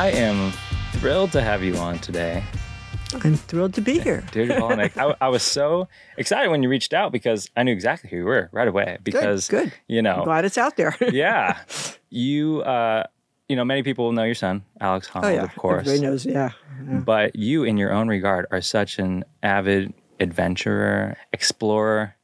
I 0.00 0.12
am 0.12 0.50
thrilled 0.92 1.30
to 1.32 1.42
have 1.42 1.62
you 1.62 1.76
on 1.76 1.98
today. 1.98 2.42
I'm 3.22 3.36
thrilled 3.36 3.74
to 3.74 3.82
be 3.82 3.98
here. 3.98 4.24
Dierdre 4.32 4.58
Wolownick. 4.58 4.96
I, 4.96 5.14
I 5.20 5.28
was 5.28 5.42
so 5.42 5.88
excited 6.16 6.50
when 6.50 6.62
you 6.62 6.70
reached 6.70 6.94
out 6.94 7.12
because 7.12 7.50
I 7.54 7.64
knew 7.64 7.72
exactly 7.72 8.08
who 8.08 8.16
you 8.16 8.24
were 8.24 8.48
right 8.50 8.66
away. 8.66 8.96
Because, 9.02 9.46
good, 9.46 9.64
good. 9.64 9.72
you 9.88 10.00
know, 10.00 10.22
Glad 10.24 10.46
it's 10.46 10.56
out 10.56 10.78
there. 10.78 10.96
yeah, 11.12 11.58
you, 12.08 12.62
uh, 12.62 13.04
you 13.46 13.56
know, 13.56 13.64
many 13.66 13.82
people 13.82 14.10
know 14.12 14.22
your 14.22 14.34
son, 14.34 14.64
Alex 14.80 15.06
Honnold, 15.06 15.24
oh 15.24 15.28
yeah, 15.28 15.42
of 15.42 15.54
course. 15.54 15.86
Everybody 15.86 16.00
knows. 16.00 16.24
Yeah. 16.24 16.52
yeah. 16.88 17.00
But 17.00 17.36
you, 17.36 17.64
in 17.64 17.76
your 17.76 17.92
own 17.92 18.08
regard, 18.08 18.46
are 18.50 18.62
such 18.62 18.98
an 18.98 19.22
avid 19.42 19.92
adventurer, 20.18 21.18
explorer. 21.34 22.16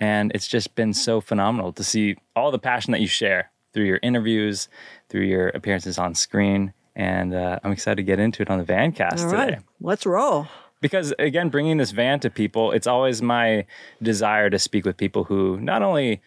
And 0.00 0.32
it's 0.34 0.48
just 0.48 0.74
been 0.74 0.94
so 0.94 1.20
phenomenal 1.20 1.70
to 1.74 1.84
see 1.84 2.16
all 2.34 2.50
the 2.50 2.58
passion 2.58 2.92
that 2.92 3.02
you 3.02 3.08
share 3.08 3.50
through 3.74 3.84
your 3.84 4.00
interviews, 4.02 4.68
through 5.10 5.24
your 5.26 5.48
appearances 5.48 5.98
on 5.98 6.14
screen. 6.14 6.72
And 6.96 7.34
uh, 7.34 7.58
I'm 7.64 7.72
excited 7.72 7.96
to 7.96 8.02
get 8.02 8.18
into 8.20 8.42
it 8.42 8.50
on 8.50 8.58
the 8.58 8.64
Vancast 8.64 9.24
All 9.24 9.30
today. 9.30 9.36
right, 9.36 9.58
let's 9.80 10.06
roll. 10.06 10.46
Because 10.80 11.12
again, 11.18 11.48
bringing 11.48 11.78
this 11.78 11.90
van 11.92 12.20
to 12.20 12.30
people, 12.30 12.70
it's 12.72 12.86
always 12.86 13.22
my 13.22 13.64
desire 14.02 14.50
to 14.50 14.58
speak 14.58 14.84
with 14.84 14.96
people 14.96 15.24
who 15.24 15.58
not 15.60 15.82
only 15.82 16.20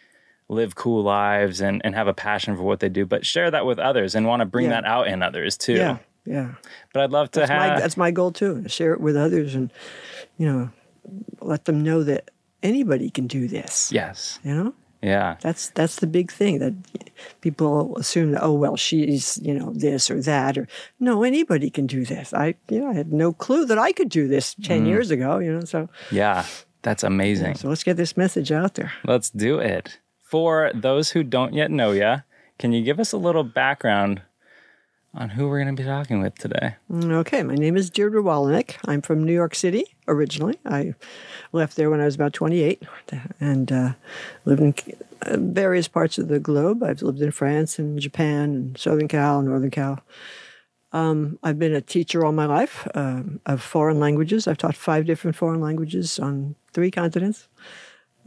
live 0.50 0.76
cool 0.76 1.04
lives 1.04 1.62
and, 1.62 1.82
and 1.86 1.94
have 1.94 2.08
a 2.08 2.14
passion 2.14 2.56
for 2.56 2.64
what 2.64 2.80
they 2.80 2.90
do, 2.90 3.06
but 3.06 3.26
share 3.26 3.52
that 3.52 3.66
with 3.66 3.78
others 3.80 4.16
and 4.16 4.26
want 4.26 4.40
to 4.42 4.46
bring 4.46 4.66
Yeah. 4.66 4.82
that 4.82 4.86
out 4.86 5.08
in 5.08 5.22
others 5.22 5.58
too. 5.58 5.74
Yeah, 5.76 5.98
yeah. 6.26 6.56
But 6.94 7.04
I'd 7.04 7.12
love 7.12 7.30
to 7.32 7.42
That's 7.42 7.52
have 7.52 7.74
my 7.74 7.80
that's 7.80 7.98
my 7.98 8.12
goal 8.12 8.32
too. 8.32 8.64
To 8.64 8.70
share 8.70 8.94
it 8.94 9.00
with 9.02 9.16
others 9.16 9.56
and 9.56 9.72
you 10.38 10.48
know 10.48 10.70
let 11.42 11.66
them 11.66 11.84
know 11.84 12.04
that 12.04 12.32
anybody 12.64 13.10
can 13.10 13.28
do 13.28 13.48
this. 13.48 13.92
yes, 13.92 14.40
You 14.44 14.54
know, 14.56 14.74
yeah, 15.02 15.38
that's 15.42 15.70
that's 15.72 15.98
the 15.98 16.08
big 16.08 16.32
thing 16.32 16.60
that 16.60 16.74
people 17.42 17.96
assume 17.98 18.32
that 18.32 18.44
oh 18.44 18.54
well 18.54 18.76
she's 18.76 19.38
you 19.44 19.54
know 19.54 19.72
this 19.74 20.10
or 20.10 20.22
that 20.22 20.58
or 20.58 20.68
no 21.00 21.24
anybody 21.24 21.70
can 21.70 21.88
do 21.88 22.06
this. 22.06 22.34
I 22.34 22.56
you 22.70 22.80
know 22.80 22.90
I 22.90 22.94
had 22.94 23.14
no 23.14 23.34
clue 23.34 23.66
that 23.66 23.78
I 23.78 23.92
could 23.92 24.10
do 24.10 24.28
this 24.28 24.56
10 24.64 24.84
Mm. 24.84 24.88
years 24.88 25.12
ago. 25.12 25.40
You 25.40 25.54
know, 25.54 25.66
so 25.66 25.90
yeah. 26.12 26.46
That's 26.84 27.04
amazing. 27.04 27.56
so 27.56 27.68
let's 27.68 27.84
get 27.84 27.98
this 27.98 28.16
message 28.16 28.52
out 28.52 28.76
there. 28.76 28.94
Let's 29.04 29.30
do 29.30 29.60
it. 29.60 30.00
For 30.24 30.72
those 30.74 31.12
who 31.12 31.24
don't 31.24 31.54
yet 31.54 31.70
know 31.72 31.92
ya, 31.92 32.20
can 32.60 32.72
you 32.72 32.82
give 32.84 33.00
us 33.00 33.12
a 33.12 33.18
little 33.18 33.44
background 33.44 34.22
on 35.14 35.30
who 35.30 35.48
we're 35.48 35.64
going 35.64 35.76
to 35.76 35.82
be 35.82 35.88
talking 35.88 36.22
with 36.22 36.36
today? 36.36 36.76
Okay, 36.92 37.44
my 37.44 37.56
name 37.56 37.76
is 37.76 37.90
Dierdre 37.90 38.24
Wolownick. 38.24 38.76
I'm 38.86 39.02
from 39.02 39.24
New 39.24 39.34
York 39.34 39.56
City 39.56 39.96
originally. 40.08 40.60
I 40.66 40.94
left 41.52 41.76
there 41.76 41.90
when 41.90 42.02
I 42.02 42.06
was 42.06 42.16
about 42.16 42.34
28 42.34 42.84
and 43.40 43.72
uh, 43.72 43.94
lived 44.46 44.62
in 44.62 44.74
uh, 45.22 45.38
various 45.40 45.88
parts 45.88 46.18
of 46.18 46.28
the 46.28 46.40
globe. 46.40 46.84
I've 46.84 47.02
lived 47.02 47.22
in 47.22 47.32
France 47.32 47.80
and 47.80 48.00
Japan 48.00 48.44
and 48.56 48.78
Southern 48.78 49.08
Cal 49.08 49.42
Northern 49.42 49.72
Cal. 49.72 50.02
Um, 50.94 51.38
I've 51.44 51.60
been 51.60 51.74
a 51.74 51.82
teacher 51.82 52.24
all 52.24 52.32
my 52.32 52.46
life 52.46 52.88
um 52.96 53.42
of 53.46 53.62
foreign 53.62 54.00
languages. 54.00 54.48
I've 54.48 54.58
taught 54.58 54.76
five 54.76 55.06
different 55.06 55.36
foreign 55.36 55.60
languages 55.60 56.18
on 56.20 56.56
three 56.74 56.92
continents. 56.92 57.48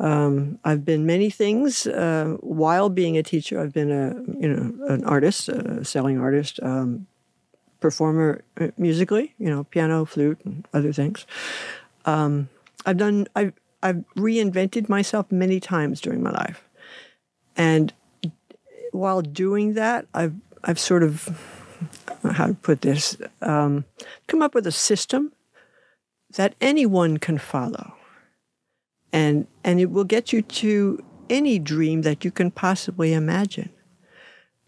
Um, 0.00 0.58
I've 0.64 0.84
been 0.84 1.06
many 1.06 1.30
things 1.30 1.86
uh, 1.86 2.36
while 2.40 2.88
being 2.88 3.16
a 3.16 3.22
teacher. 3.22 3.60
I've 3.60 3.72
been 3.72 3.92
a 3.92 4.14
you 4.40 4.48
know 4.48 4.86
an 4.88 5.04
artist, 5.04 5.48
a 5.48 5.84
selling 5.84 6.18
artist, 6.18 6.58
um, 6.62 7.06
performer 7.80 8.44
uh, 8.60 8.68
musically, 8.76 9.34
you 9.38 9.50
know, 9.50 9.64
piano, 9.64 10.04
flute, 10.04 10.38
and 10.44 10.66
other 10.72 10.92
things. 10.92 11.26
Um, 12.04 12.48
I've 12.86 12.96
done, 12.96 13.26
I've, 13.34 13.52
I've 13.82 14.04
reinvented 14.16 14.88
myself 14.88 15.32
many 15.32 15.60
times 15.60 16.00
during 16.00 16.22
my 16.22 16.30
life. 16.30 16.62
And 17.56 17.92
while 18.92 19.22
doing 19.22 19.74
that, 19.74 20.06
I've, 20.14 20.34
I've 20.62 20.78
sort 20.78 21.02
of, 21.02 21.28
how 22.22 22.48
to 22.48 22.54
put 22.54 22.82
this, 22.82 23.16
um, 23.42 23.84
come 24.26 24.42
up 24.42 24.54
with 24.54 24.66
a 24.66 24.72
system 24.72 25.32
that 26.36 26.54
anyone 26.60 27.16
can 27.16 27.38
follow. 27.38 27.94
And, 29.12 29.46
and 29.64 29.80
it 29.80 29.90
will 29.90 30.04
get 30.04 30.32
you 30.32 30.42
to 30.42 31.04
any 31.28 31.58
dream 31.58 32.02
that 32.02 32.24
you 32.24 32.30
can 32.30 32.50
possibly 32.50 33.12
imagine. 33.12 33.70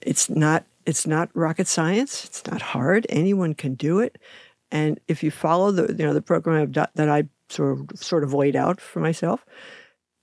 It's 0.00 0.28
not 0.28 0.64
it's 0.84 1.06
not 1.06 1.30
rocket 1.34 1.66
science. 1.66 2.25
It's 2.25 2.44
not 2.47 2.60
hard. 2.60 3.06
Anyone 3.08 3.54
can 3.54 3.75
do 3.75 4.00
it. 4.00 4.19
And 4.70 4.98
if 5.06 5.22
you 5.22 5.30
follow 5.30 5.70
the 5.70 5.94
you 5.94 6.04
know 6.04 6.14
the 6.14 6.22
program 6.22 6.72
that 6.72 7.08
I 7.08 7.25
sort 7.48 7.78
of 7.78 7.98
sort 7.98 8.25
of 8.25 8.32
laid 8.32 8.56
out 8.56 8.80
for 8.80 9.00
myself, 9.00 9.44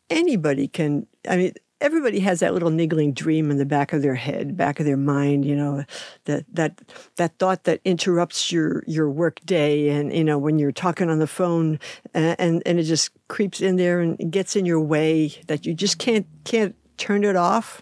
anybody 0.09 0.67
can. 0.67 1.07
I 1.29 1.37
mean, 1.37 1.53
everybody 1.81 2.19
has 2.19 2.39
that 2.39 2.53
little 2.53 2.69
niggling 2.69 3.13
dream 3.13 3.51
in 3.51 3.57
the 3.57 3.65
back 3.65 3.93
of 3.93 4.01
their 4.01 4.15
head, 4.15 4.57
back 4.57 4.79
of 4.79 4.85
their 4.85 4.97
mind. 4.97 5.45
You 5.45 5.55
know, 5.55 5.83
that 6.25 6.45
that 6.53 6.81
that 7.17 7.37
thought 7.39 7.63
that 7.65 7.81
interrupts 7.85 8.51
your 8.51 8.83
your 8.87 9.09
work 9.09 9.39
day, 9.45 9.89
and 9.89 10.13
you 10.13 10.23
know 10.23 10.37
when 10.37 10.59
you're 10.59 10.71
talking 10.71 11.09
on 11.09 11.19
the 11.19 11.27
phone, 11.27 11.79
and 12.13 12.61
and, 12.65 12.79
it 12.79 12.83
just 12.83 13.11
creeps 13.27 13.61
in 13.61 13.75
there 13.75 13.99
and 13.99 14.31
gets 14.31 14.55
in 14.55 14.65
your 14.65 14.79
way 14.79 15.33
that 15.47 15.65
you 15.65 15.73
just 15.73 15.97
can't 15.97 16.25
can't 16.43 16.75
turn 16.97 17.23
it 17.23 17.35
off 17.35 17.81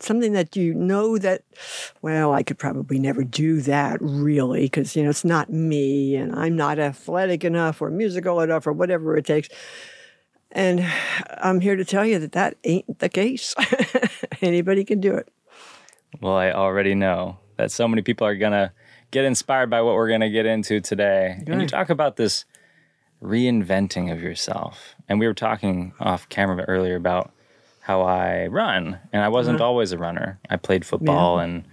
something 0.00 0.32
that 0.32 0.56
you 0.56 0.72
know 0.72 1.18
that 1.18 1.42
well 2.00 2.32
i 2.32 2.42
could 2.42 2.58
probably 2.58 2.98
never 2.98 3.22
do 3.22 3.60
that 3.60 3.98
really 4.00 4.62
because 4.62 4.96
you 4.96 5.02
know 5.02 5.10
it's 5.10 5.26
not 5.26 5.50
me 5.50 6.16
and 6.16 6.34
i'm 6.34 6.56
not 6.56 6.78
athletic 6.78 7.44
enough 7.44 7.82
or 7.82 7.90
musical 7.90 8.40
enough 8.40 8.66
or 8.66 8.72
whatever 8.72 9.14
it 9.14 9.26
takes 9.26 9.48
and 10.56 10.80
i'm 11.42 11.60
here 11.60 11.76
to 11.76 11.84
tell 11.84 12.04
you 12.04 12.18
that 12.18 12.32
that 12.32 12.56
ain't 12.64 12.98
the 12.98 13.08
case 13.08 13.54
anybody 14.42 14.84
can 14.84 15.00
do 15.00 15.14
it 15.14 15.28
Well, 16.20 16.36
I 16.36 16.50
already 16.50 16.94
know 16.94 17.38
that 17.58 17.70
so 17.70 17.86
many 17.86 18.00
people 18.02 18.26
are 18.26 18.34
going 18.36 18.52
to 18.52 18.72
get 19.10 19.24
inspired 19.24 19.68
by 19.68 19.82
what 19.82 19.94
we're 19.94 20.08
going 20.08 20.22
to 20.22 20.30
get 20.30 20.46
into 20.46 20.80
today. 20.80 21.42
And 21.46 21.60
you 21.60 21.68
talk 21.68 21.90
about 21.90 22.16
this 22.16 22.44
reinventing 23.22 24.10
of 24.12 24.22
yourself. 24.22 24.94
And 25.08 25.20
we 25.20 25.26
were 25.26 25.34
talking 25.34 25.92
off 26.00 26.28
camera 26.28 26.64
earlier 26.68 26.96
about 26.96 27.32
how 27.80 28.02
I 28.02 28.46
run, 28.46 28.98
and 29.12 29.22
I 29.22 29.28
wasn't 29.28 29.60
always 29.66 29.92
a 29.92 29.98
runner. 29.98 30.38
I 30.50 30.56
played 30.56 30.84
football 30.84 31.38
and 31.38 31.64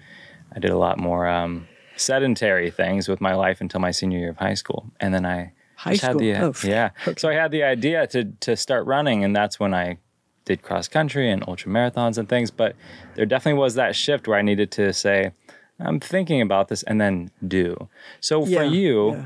I 0.56 0.60
did 0.60 0.72
a 0.72 0.78
lot 0.78 1.00
more 1.00 1.28
um, 1.28 1.68
sedentary 1.96 2.70
things 2.70 3.08
with 3.08 3.20
my 3.20 3.34
life 3.34 3.62
until 3.62 3.80
my 3.80 3.92
senior 3.92 4.20
year 4.20 4.30
of 4.30 4.38
high 4.38 4.54
school. 4.54 4.92
And 5.00 5.14
then 5.14 5.26
I 5.26 5.54
High 5.84 5.96
had 5.96 6.18
the? 6.18 6.36
Oh, 6.36 6.54
yeah. 6.64 6.92
So 7.18 7.28
I 7.30 7.34
had 7.34 7.52
the 7.52 7.64
idea 7.64 8.08
to 8.08 8.26
to 8.40 8.56
start 8.56 8.86
running, 8.86 9.24
and 9.24 9.36
that's 9.36 9.60
when 9.60 9.74
I 9.74 9.98
did 10.46 10.62
cross 10.62 10.88
country 10.88 11.30
and 11.30 11.44
ultra 11.48 11.70
marathons 11.70 12.18
and 12.18 12.30
things. 12.30 12.52
But 12.52 12.76
there 13.16 13.26
definitely 13.26 13.60
was 13.60 13.76
that 13.76 13.96
shift 13.96 14.28
where 14.28 14.38
I 14.38 14.42
needed 14.42 14.72
to 14.72 14.94
say, 14.94 15.32
I'm 15.80 16.00
thinking 16.00 16.42
about 16.42 16.70
this, 16.70 16.84
and 16.84 17.02
then 17.02 17.32
do. 17.46 17.90
So 18.22 18.46
for 18.46 18.64
you, 18.64 19.12
yeah. 19.12 19.26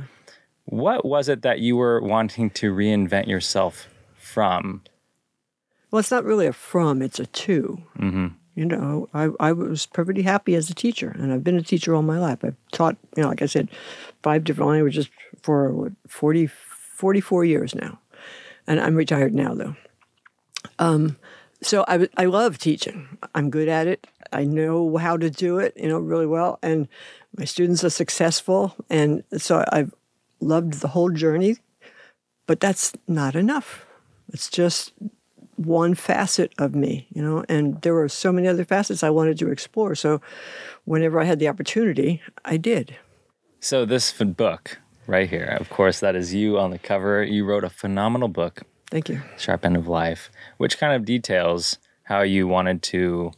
what 0.66 1.06
was 1.06 1.29
it 1.29 1.44
that 1.44 1.59
you 1.59 1.78
were 1.78 2.01
wanting 2.01 2.50
to 2.51 2.74
reinvent 2.74 3.28
yourself 3.28 3.88
from? 4.16 4.81
well 5.91 6.00
it's 6.00 6.12
not 6.12 6.24
really 6.24 6.47
a 6.47 6.53
from 6.53 7.01
it's 7.01 7.19
a 7.19 7.25
to 7.28 7.81
Mm-hmm. 7.97 8.28
You 8.57 8.66
know 8.66 9.07
I, 9.13 9.29
I 9.40 9.51
was 9.51 9.85
perfectly 9.85 10.23
happy 10.23 10.56
as 10.56 10.69
a 10.69 10.75
teacher 10.75 11.16
and 11.18 11.31
i've 11.31 11.44
been 11.44 11.57
a 11.57 11.62
teacher 11.62 11.95
all 11.95 12.01
my 12.01 12.19
life. 12.19 12.44
I've 12.44 12.56
taught 12.72 12.97
you 13.16 13.23
know 13.23 13.29
like 13.29 13.41
i 13.41 13.45
said 13.45 13.69
five 14.23 14.44
different 14.44 14.72
languages 14.72 15.09
for 15.41 15.72
what, 15.72 15.94
40 16.07 16.47
44 16.47 17.45
years 17.45 17.75
now. 17.75 18.00
And 18.66 18.79
i'm 18.79 18.95
retired 18.95 19.34
now 19.34 19.53
though. 19.53 19.75
Um, 20.79 21.18
so 21.62 21.85
I, 21.88 22.07
I 22.18 22.25
love 22.25 22.57
teaching. 22.57 23.18
I'm 23.34 23.50
good 23.50 23.68
at 23.68 23.88
it. 23.88 24.06
I 24.31 24.44
know 24.44 24.97
how 24.97 25.18
to 25.18 25.29
do 25.29 25.59
it 25.59 25.74
you 25.78 25.88
know 25.88 26.00
really 26.00 26.25
well 26.25 26.59
and 26.62 26.88
my 27.38 27.45
students 27.45 27.84
are 27.84 27.89
successful 27.89 28.75
and 28.89 29.24
so 29.38 29.63
i've 29.72 29.94
loved 30.41 30.81
the 30.81 30.89
whole 30.89 31.09
journey 31.09 31.57
but 32.47 32.62
that's 32.62 32.94
not 33.07 33.35
enough. 33.35 33.85
It's 34.34 34.50
just 34.50 34.94
one 35.57 35.95
facet 35.95 36.53
of 36.57 36.73
me, 36.75 37.07
you 37.13 37.21
know, 37.21 37.44
and 37.50 37.81
there 37.81 37.94
were 37.94 38.07
so 38.07 38.31
many 38.31 38.48
other 38.48 38.63
facets 38.63 39.04
I 39.04 39.09
wanted 39.09 39.38
to 39.39 39.51
explore. 39.51 39.95
So 39.95 40.21
whenever 40.86 41.19
I 41.19 41.25
had 41.25 41.39
the 41.39 41.50
opportunity, 41.50 42.21
I 42.45 42.57
did. 42.57 42.95
So 43.59 43.86
this 43.86 44.12
book 44.13 44.80
right 45.07 45.30
here, 45.30 45.57
of 45.59 45.69
course, 45.69 46.00
that 46.00 46.15
is 46.15 46.33
you 46.33 46.59
on 46.59 46.71
the 46.71 46.80
cover. 46.80 47.24
You 47.24 47.44
wrote 47.44 47.63
a 47.63 47.69
phenomenal 47.69 48.27
book, 48.27 48.62
Thank 48.92 49.09
you. 49.09 49.21
Sharp 49.38 49.65
End 49.65 49.75
of 49.75 49.88
Life, 49.88 50.30
which 50.57 50.77
kind 50.77 50.94
of 50.94 51.06
details 51.06 51.77
how 52.04 52.21
you 52.21 52.48
wanted 52.48 52.81
to 52.83 53.31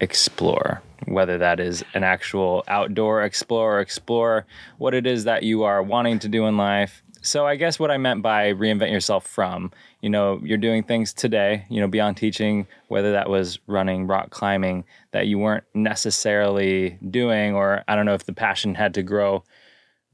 explore, 0.00 0.82
whether 1.06 1.38
that 1.38 1.60
is 1.60 1.84
an 1.94 2.02
actual 2.02 2.64
outdoor 2.66 3.22
explorer, 3.22 3.80
explore 3.80 4.46
what 4.78 4.94
it 4.94 5.06
is 5.06 5.24
that 5.24 5.42
you 5.42 5.62
are 5.62 5.82
wanting 5.82 6.18
to 6.20 6.28
do 6.28 6.46
in 6.46 6.56
life. 6.56 7.02
So 7.22 7.46
I 7.46 7.56
guess 7.56 7.78
what 7.78 7.90
I 7.90 7.98
meant 7.98 8.22
by 8.22 8.52
reinvent 8.52 8.90
yourself 8.90 9.26
from, 9.26 9.72
you 10.00 10.08
know, 10.08 10.40
you're 10.42 10.56
doing 10.56 10.82
things 10.82 11.12
today, 11.12 11.66
you 11.68 11.80
know, 11.80 11.86
beyond 11.86 12.16
teaching, 12.16 12.66
whether 12.88 13.12
that 13.12 13.28
was 13.28 13.58
running, 13.66 14.06
rock 14.06 14.30
climbing, 14.30 14.84
that 15.12 15.26
you 15.26 15.38
weren't 15.38 15.64
necessarily 15.74 16.98
doing, 17.10 17.54
or 17.54 17.84
I 17.86 17.94
don't 17.94 18.06
know 18.06 18.14
if 18.14 18.24
the 18.24 18.32
passion 18.32 18.74
had 18.74 18.94
to 18.94 19.02
grow 19.02 19.44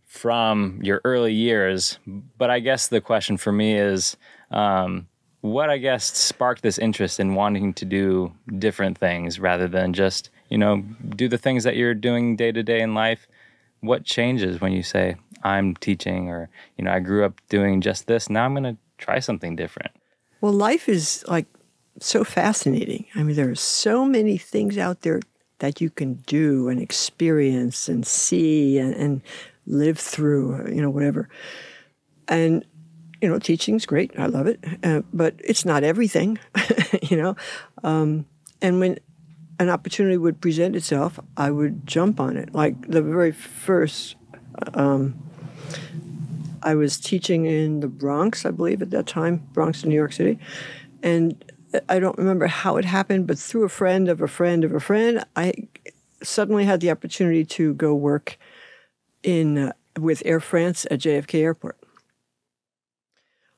from 0.04 0.80
your 0.82 1.00
early 1.04 1.32
years. 1.32 1.98
But 2.06 2.50
I 2.50 2.58
guess 2.58 2.88
the 2.88 3.00
question 3.00 3.36
for 3.36 3.52
me 3.52 3.74
is 3.74 4.16
um, 4.50 5.06
what 5.42 5.70
I 5.70 5.78
guess 5.78 6.04
sparked 6.04 6.62
this 6.62 6.78
interest 6.78 7.20
in 7.20 7.34
wanting 7.34 7.72
to 7.74 7.84
do 7.84 8.32
different 8.58 8.98
things 8.98 9.38
rather 9.38 9.68
than 9.68 9.92
just, 9.92 10.30
you 10.48 10.58
know, 10.58 10.82
do 11.14 11.28
the 11.28 11.38
things 11.38 11.62
that 11.62 11.76
you're 11.76 11.94
doing 11.94 12.34
day 12.34 12.50
to 12.50 12.62
day 12.64 12.80
in 12.80 12.94
life. 12.94 13.28
what 13.80 14.04
changes 14.04 14.60
when 14.60 14.72
you 14.72 14.82
say 14.82 15.16
I'm 15.42 15.74
teaching 15.74 16.28
or 16.28 16.48
you 16.76 16.84
know 16.84 16.92
I 16.92 17.00
grew 17.00 17.24
up 17.24 17.40
doing 17.48 17.80
just 17.80 18.06
this 18.06 18.28
now 18.30 18.44
I'm 18.44 18.54
going 18.54 18.64
to 18.64 18.76
try 18.98 19.18
something 19.18 19.56
different. 19.56 19.92
Well, 20.40 20.52
life 20.52 20.88
is 20.88 21.24
like 21.28 21.46
so 22.00 22.24
fascinating. 22.24 23.06
I 23.14 23.22
mean, 23.22 23.36
there 23.36 23.50
are 23.50 23.54
so 23.54 24.04
many 24.04 24.36
things 24.38 24.78
out 24.78 25.02
there 25.02 25.20
that 25.58 25.80
you 25.80 25.90
can 25.90 26.14
do 26.26 26.68
and 26.68 26.80
experience 26.80 27.88
and 27.88 28.06
see 28.06 28.78
and, 28.78 28.94
and 28.94 29.22
live 29.66 29.98
through, 29.98 30.68
you 30.68 30.82
know, 30.82 30.90
whatever. 30.90 31.28
And, 32.28 32.64
you 33.22 33.28
know, 33.28 33.38
teaching's 33.38 33.86
great. 33.86 34.12
I 34.18 34.26
love 34.26 34.46
it. 34.46 34.62
Uh, 34.82 35.02
but 35.12 35.34
it's 35.42 35.64
not 35.64 35.82
everything, 35.82 36.38
you 37.02 37.16
know. 37.16 37.36
Um, 37.82 38.26
and 38.60 38.80
when 38.80 38.98
an 39.58 39.70
opportunity 39.70 40.18
would 40.18 40.40
present 40.40 40.76
itself, 40.76 41.18
I 41.36 41.50
would 41.50 41.86
jump 41.86 42.20
on 42.20 42.36
it. 42.36 42.54
Like 42.54 42.88
the 42.88 43.00
very 43.00 43.32
first, 43.32 44.16
um, 44.74 45.14
I 46.62 46.74
was 46.74 46.98
teaching 46.98 47.46
in 47.46 47.80
the 47.80 47.88
Bronx, 47.88 48.44
I 48.44 48.50
believe, 48.50 48.82
at 48.82 48.90
that 48.90 49.06
time, 49.06 49.46
Bronx 49.52 49.82
in 49.84 49.90
New 49.90 49.94
York 49.94 50.12
City. 50.12 50.38
And 51.02 51.44
I 51.88 51.98
don't 51.98 52.18
remember 52.18 52.46
how 52.46 52.76
it 52.76 52.84
happened, 52.84 53.26
but 53.26 53.38
through 53.38 53.64
a 53.64 53.68
friend 53.68 54.08
of 54.08 54.20
a 54.20 54.28
friend 54.28 54.64
of 54.64 54.74
a 54.74 54.80
friend, 54.80 55.24
I 55.36 55.52
suddenly 56.22 56.64
had 56.64 56.80
the 56.80 56.90
opportunity 56.90 57.44
to 57.44 57.74
go 57.74 57.94
work 57.94 58.38
in 59.22 59.58
uh, 59.58 59.72
with 59.98 60.22
Air 60.24 60.40
France 60.40 60.86
at 60.90 61.00
JFK 61.00 61.40
Airport. 61.40 61.78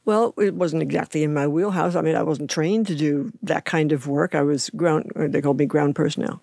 Well, 0.05 0.33
it 0.39 0.55
wasn't 0.55 0.83
exactly 0.83 1.23
in 1.23 1.35
my 1.35 1.47
wheelhouse. 1.47 1.95
I 1.95 2.01
mean, 2.01 2.17
I 2.17 2.23
wasn't 2.23 2.51
trained 2.51 2.87
to 2.87 2.95
do 2.95 3.31
that 3.43 3.67
kind 3.67 3.93
of 3.93 4.07
work. 4.07 4.35
I 4.35 4.43
was 4.43 4.71
ground, 4.71 5.13
they 5.15 5.43
called 5.43 5.59
me 5.59 5.67
ground 5.67 5.95
personnel. 5.95 6.43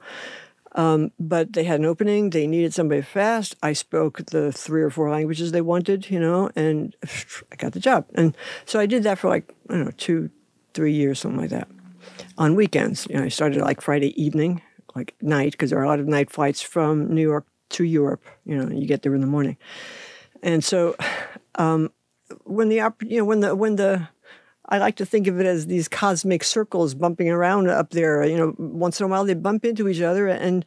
Um, 0.75 1.12
but 1.18 1.54
they 1.54 1.63
had 1.63 1.80
an 1.80 1.86
opening. 1.86 2.30
They 2.30 2.48
needed 2.48 2.74
somebody 2.74 3.01
fast. 3.01 3.56
I 3.63 3.72
spoke 3.74 4.25
the 4.25 4.51
three 4.51 4.83
or 4.83 4.89
four 4.89 5.10
languages 5.10 5.51
they 5.51 5.62
wanted, 5.62 6.10
you 6.10 6.19
know, 6.19 6.51
and 6.56 6.94
I 7.51 7.56
got 7.56 7.72
the 7.72 7.80
job. 7.80 8.06
And 8.13 8.36
so 8.66 8.80
I 8.80 8.86
did 8.86 9.04
that 9.04 9.18
for 9.18 9.30
like, 9.30 9.54
I 9.69 9.74
don't 9.74 9.86
know, 9.86 9.92
two, 9.98 10.30
three 10.74 10.92
years, 10.92 11.19
something 11.19 11.39
like 11.39 11.50
that. 11.51 11.69
On 12.38 12.56
weekends, 12.56 13.07
you 13.10 13.16
know, 13.16 13.24
I 13.24 13.30
started 13.30 13.62
like 13.62 13.80
Friday 13.80 14.22
evening, 14.22 14.62
like 14.95 15.16
night, 15.22 15.54
because 15.54 15.69
there 15.69 15.80
are 15.80 15.83
a 15.83 15.88
lot 15.88 16.01
of 16.01 16.07
night 16.07 16.30
flights 16.30 16.62
from 16.62 17.13
New 17.13 17.21
York 17.21 17.45
to 17.69 17.86
Europe. 17.86 18.24
You 18.44 18.57
know, 18.57 18.69
you 18.69 18.86
get 18.86 19.01
there 19.01 19.16
in 19.16 19.21
the 19.21 19.28
morning, 19.28 19.57
and 20.44 20.63
so 20.63 20.95
um, 21.56 21.92
when 22.44 22.68
the 22.69 22.94
you 23.01 23.18
know 23.18 23.25
when 23.25 23.39
the 23.39 23.56
when 23.56 23.78
the 23.78 24.10
I 24.69 24.77
like 24.77 24.95
to 24.95 25.06
think 25.06 25.27
of 25.27 25.39
it 25.39 25.45
as 25.45 25.67
these 25.67 25.88
cosmic 25.88 26.44
circles 26.44 26.95
bumping 26.95 27.29
around 27.29 27.69
up 27.69 27.91
there. 27.91 28.25
You 28.25 28.38
know, 28.38 28.56
once 28.57 29.00
in 29.00 29.06
a 29.06 29.09
while 29.09 29.25
they 29.25 29.33
bump 29.33 29.65
into 29.65 29.88
each 29.88 30.01
other, 30.01 30.27
and 30.27 30.65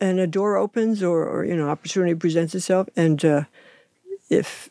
and 0.00 0.18
a 0.18 0.26
door 0.26 0.56
opens, 0.56 1.02
or, 1.02 1.26
or 1.26 1.44
you 1.44 1.56
know, 1.56 1.68
opportunity 1.68 2.14
presents 2.14 2.54
itself, 2.54 2.88
and 2.96 3.22
uh, 3.24 3.44
if 4.30 4.70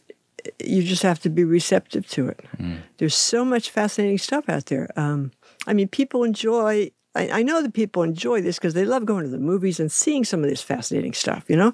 you 0.63 0.83
just 0.83 1.03
have 1.03 1.19
to 1.19 1.29
be 1.29 1.43
receptive 1.43 2.07
to 2.07 2.27
it. 2.27 2.43
Mm. 2.57 2.79
There's 2.97 3.15
so 3.15 3.45
much 3.45 3.69
fascinating 3.69 4.17
stuff 4.17 4.49
out 4.49 4.67
there. 4.67 4.89
Um, 4.95 5.31
I 5.67 5.73
mean, 5.73 5.87
people 5.87 6.23
enjoy. 6.23 6.91
I, 7.15 7.29
I 7.29 7.43
know 7.43 7.61
that 7.61 7.73
people 7.73 8.03
enjoy 8.03 8.41
this 8.41 8.57
because 8.57 8.73
they 8.73 8.85
love 8.85 9.05
going 9.05 9.23
to 9.23 9.29
the 9.29 9.37
movies 9.37 9.79
and 9.79 9.91
seeing 9.91 10.23
some 10.23 10.43
of 10.43 10.49
this 10.49 10.61
fascinating 10.61 11.13
stuff, 11.13 11.45
you 11.47 11.55
know. 11.55 11.73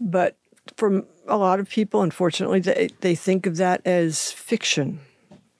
But 0.00 0.36
for 0.76 1.04
a 1.26 1.36
lot 1.36 1.60
of 1.60 1.68
people, 1.68 2.02
unfortunately, 2.02 2.60
they, 2.60 2.90
they 3.00 3.14
think 3.14 3.46
of 3.46 3.56
that 3.56 3.80
as 3.86 4.30
fiction. 4.30 5.00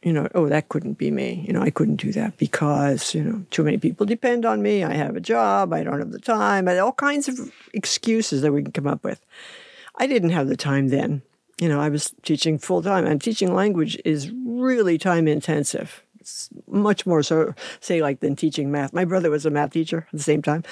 You 0.02 0.14
know, 0.14 0.28
oh, 0.34 0.48
that 0.48 0.70
couldn't 0.70 0.94
be 0.94 1.10
me. 1.10 1.44
You 1.46 1.52
know, 1.52 1.60
I 1.60 1.68
couldn't 1.68 1.96
do 1.96 2.10
that 2.12 2.38
because, 2.38 3.14
you 3.14 3.22
know, 3.22 3.44
too 3.50 3.62
many 3.62 3.76
people 3.76 4.06
depend 4.06 4.46
on 4.46 4.62
me. 4.62 4.82
I 4.82 4.94
have 4.94 5.14
a 5.14 5.20
job. 5.20 5.74
I 5.74 5.82
don't 5.82 5.98
have 5.98 6.10
the 6.10 6.18
time. 6.18 6.68
And 6.68 6.78
all 6.78 6.92
kinds 6.92 7.28
of 7.28 7.52
excuses 7.74 8.40
that 8.40 8.52
we 8.52 8.62
can 8.62 8.72
come 8.72 8.86
up 8.86 9.04
with. 9.04 9.20
I 9.96 10.06
didn't 10.06 10.30
have 10.30 10.48
the 10.48 10.56
time 10.56 10.88
then 10.88 11.20
you 11.60 11.68
know, 11.68 11.78
I 11.78 11.90
was 11.90 12.14
teaching 12.22 12.58
full 12.58 12.82
time, 12.82 13.04
and 13.04 13.20
teaching 13.20 13.54
language 13.54 14.00
is 14.04 14.32
really 14.32 14.96
time 14.96 15.28
intensive. 15.28 16.02
It's 16.30 16.48
much 16.66 17.06
more 17.06 17.22
so, 17.22 17.54
say, 17.80 18.02
like 18.02 18.20
than 18.20 18.36
teaching 18.36 18.70
math. 18.70 18.92
My 18.92 19.04
brother 19.04 19.30
was 19.30 19.44
a 19.44 19.50
math 19.50 19.72
teacher 19.72 20.06
at 20.06 20.12
the 20.12 20.22
same 20.22 20.42
time, 20.42 20.62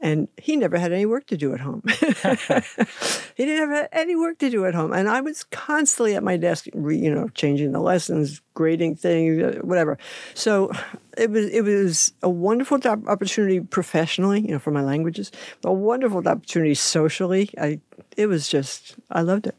and 0.00 0.28
he 0.36 0.56
never 0.56 0.78
had 0.78 0.92
any 0.92 1.06
work 1.06 1.26
to 1.26 1.36
do 1.36 1.52
at 1.54 1.60
home. 1.60 1.82
he 1.86 3.44
didn't 3.44 3.70
have 3.70 3.88
any 3.92 4.14
work 4.14 4.38
to 4.38 4.50
do 4.50 4.64
at 4.64 4.74
home, 4.74 4.92
and 4.92 5.08
I 5.08 5.20
was 5.20 5.44
constantly 5.44 6.14
at 6.14 6.22
my 6.22 6.36
desk, 6.36 6.66
you 6.66 7.12
know, 7.12 7.28
changing 7.30 7.72
the 7.72 7.80
lessons, 7.80 8.40
grading 8.54 8.96
things, 8.96 9.42
uh, 9.42 9.60
whatever. 9.62 9.98
So 10.34 10.70
it 11.16 11.30
was 11.30 11.46
it 11.48 11.62
was 11.62 12.12
a 12.22 12.30
wonderful 12.30 12.78
opportunity 12.86 13.60
professionally, 13.60 14.40
you 14.40 14.52
know, 14.52 14.58
for 14.58 14.70
my 14.70 14.82
languages, 14.82 15.32
a 15.64 15.72
wonderful 15.72 16.26
opportunity 16.26 16.74
socially. 16.74 17.50
I 17.58 17.80
it 18.16 18.26
was 18.26 18.48
just 18.48 18.96
I 19.10 19.22
loved 19.22 19.46
it. 19.46 19.56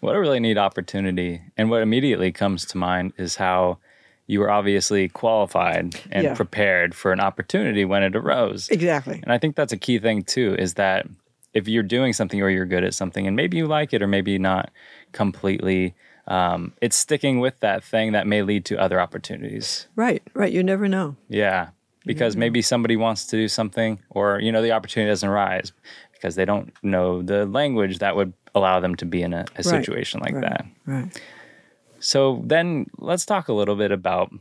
What 0.00 0.16
a 0.16 0.20
really 0.20 0.40
neat 0.40 0.58
opportunity, 0.58 1.42
and 1.56 1.70
what 1.70 1.82
immediately 1.82 2.32
comes 2.32 2.64
to 2.66 2.78
mind 2.78 3.12
is 3.18 3.36
how 3.36 3.78
you 4.26 4.40
were 4.40 4.50
obviously 4.50 5.08
qualified 5.08 6.00
and 6.10 6.24
yeah. 6.24 6.34
prepared 6.34 6.94
for 6.94 7.12
an 7.12 7.20
opportunity 7.20 7.84
when 7.84 8.02
it 8.02 8.16
arose. 8.16 8.68
Exactly. 8.68 9.20
And 9.22 9.32
I 9.32 9.38
think 9.38 9.56
that's 9.56 9.72
a 9.72 9.76
key 9.76 9.98
thing 9.98 10.22
too 10.22 10.54
is 10.58 10.74
that 10.74 11.06
if 11.54 11.68
you're 11.68 11.82
doing 11.82 12.12
something 12.12 12.40
or 12.40 12.48
you're 12.48 12.66
good 12.66 12.84
at 12.84 12.94
something 12.94 13.26
and 13.26 13.36
maybe 13.36 13.56
you 13.56 13.66
like 13.66 13.92
it 13.92 14.02
or 14.02 14.06
maybe 14.06 14.38
not 14.38 14.70
completely 15.12 15.94
um, 16.26 16.72
it's 16.80 16.96
sticking 16.96 17.40
with 17.40 17.58
that 17.60 17.82
thing 17.82 18.12
that 18.12 18.26
may 18.26 18.42
lead 18.42 18.64
to 18.66 18.78
other 18.78 19.00
opportunities. 19.00 19.88
Right, 19.96 20.22
right. 20.34 20.52
You 20.52 20.62
never 20.62 20.88
know. 20.88 21.16
Yeah, 21.28 21.70
because 22.06 22.36
maybe 22.36 22.62
somebody 22.62 22.96
wants 22.96 23.26
to 23.26 23.36
do 23.36 23.48
something, 23.48 23.98
or 24.10 24.38
you 24.40 24.52
know, 24.52 24.62
the 24.62 24.72
opportunity 24.72 25.10
doesn't 25.10 25.28
rise 25.28 25.72
because 26.12 26.36
they 26.36 26.44
don't 26.44 26.72
know 26.82 27.22
the 27.22 27.46
language 27.46 27.98
that 27.98 28.14
would 28.14 28.32
allow 28.54 28.80
them 28.80 28.94
to 28.96 29.04
be 29.04 29.22
in 29.22 29.32
a, 29.32 29.40
a 29.40 29.42
right. 29.56 29.64
situation 29.64 30.20
like 30.20 30.34
right. 30.34 30.42
that. 30.42 30.66
Right. 30.86 31.22
So 32.02 32.42
then 32.44 32.86
let's 32.98 33.24
talk 33.24 33.48
a 33.48 33.52
little 33.52 33.76
bit 33.76 33.92
about 33.92 34.32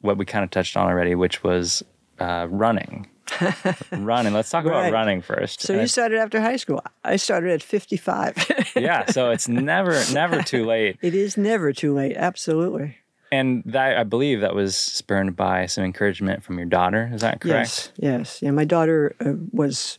what 0.00 0.16
we 0.16 0.24
kind 0.24 0.44
of 0.44 0.50
touched 0.50 0.76
on 0.76 0.86
already, 0.86 1.14
which 1.14 1.42
was 1.42 1.82
uh, 2.20 2.46
running. 2.48 3.08
running. 3.92 4.32
Let's 4.32 4.50
talk 4.50 4.64
right. 4.64 4.88
about 4.88 4.92
running 4.92 5.20
first. 5.20 5.60
So 5.60 5.74
and 5.74 5.82
you 5.82 5.88
started 5.88 6.18
after 6.18 6.40
high 6.40 6.56
school. 6.56 6.82
I 7.04 7.16
started 7.16 7.50
at 7.50 7.62
55. 7.62 8.72
yeah, 8.76 9.06
so 9.06 9.30
it's 9.30 9.48
never 9.48 10.00
never 10.12 10.42
too 10.42 10.64
late. 10.64 10.96
It 11.02 11.14
is 11.14 11.36
never 11.36 11.72
too 11.72 11.92
late. 11.92 12.16
Absolutely. 12.16 12.96
And 13.30 13.62
that 13.66 13.98
I 13.98 14.04
believe 14.04 14.40
that 14.40 14.54
was 14.54 14.76
spurned 14.76 15.36
by 15.36 15.66
some 15.66 15.84
encouragement 15.84 16.42
from 16.42 16.56
your 16.56 16.66
daughter. 16.66 17.10
Is 17.12 17.20
that 17.20 17.40
correct? 17.40 17.92
Yes. 17.96 18.18
Yes. 18.18 18.42
Yeah, 18.42 18.52
my 18.52 18.64
daughter 18.64 19.14
uh, 19.20 19.32
was 19.52 19.98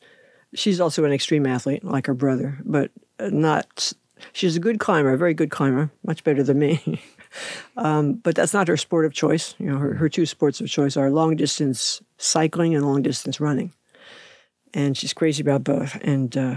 she's 0.56 0.80
also 0.80 1.06
an 1.06 1.12
extreme 1.12 1.46
athlete 1.46 1.84
like 1.84 2.08
her 2.08 2.16
brother, 2.16 2.58
but 2.64 2.92
not 3.20 3.94
she's 4.34 4.56
a 4.56 4.60
good 4.60 4.80
climber, 4.80 5.14
a 5.14 5.18
very 5.18 5.34
good 5.34 5.52
climber, 5.52 5.92
much 6.06 6.24
better 6.24 6.44
than 6.44 6.60
me. 6.60 7.02
um, 7.78 8.14
but 8.14 8.36
that's 8.36 8.54
not 8.54 8.68
her 8.68 8.78
sport 8.78 9.06
of 9.06 9.14
choice. 9.14 9.56
You 9.60 9.68
know, 9.68 9.78
her, 9.78 9.94
her 9.96 10.10
two 10.10 10.26
sports 10.26 10.62
of 10.62 10.68
choice 10.68 10.98
are 10.98 11.10
long 11.10 11.36
distance 11.36 12.02
cycling 12.18 12.76
and 12.76 12.86
long 12.86 13.02
distance 13.02 13.40
running. 13.40 13.74
And 14.74 14.98
she's 14.98 15.14
crazy 15.14 15.42
about 15.42 15.64
both. 15.64 15.96
And 16.02 16.36
uh, 16.38 16.56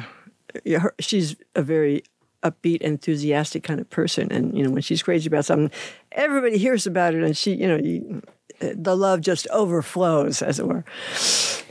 yeah, 0.64 0.80
her, 0.80 0.94
she's 0.98 1.36
a 1.54 1.62
very 1.62 2.04
upbeat, 2.42 2.82
enthusiastic 2.82 3.62
kind 3.62 3.80
of 3.80 3.88
person. 3.90 4.30
And 4.30 4.56
you 4.56 4.64
know, 4.64 4.70
when 4.70 4.82
she's 4.82 5.02
crazy 5.02 5.28
about 5.28 5.44
something, 5.44 5.70
everybody 6.12 6.58
hears 6.58 6.86
about 6.86 7.14
it, 7.14 7.22
and 7.22 7.36
she, 7.36 7.54
you 7.54 7.68
know, 7.68 7.76
you, 7.76 8.22
the 8.60 8.96
love 8.96 9.20
just 9.20 9.48
overflows, 9.48 10.42
as 10.42 10.58
it 10.58 10.66
were. 10.66 10.84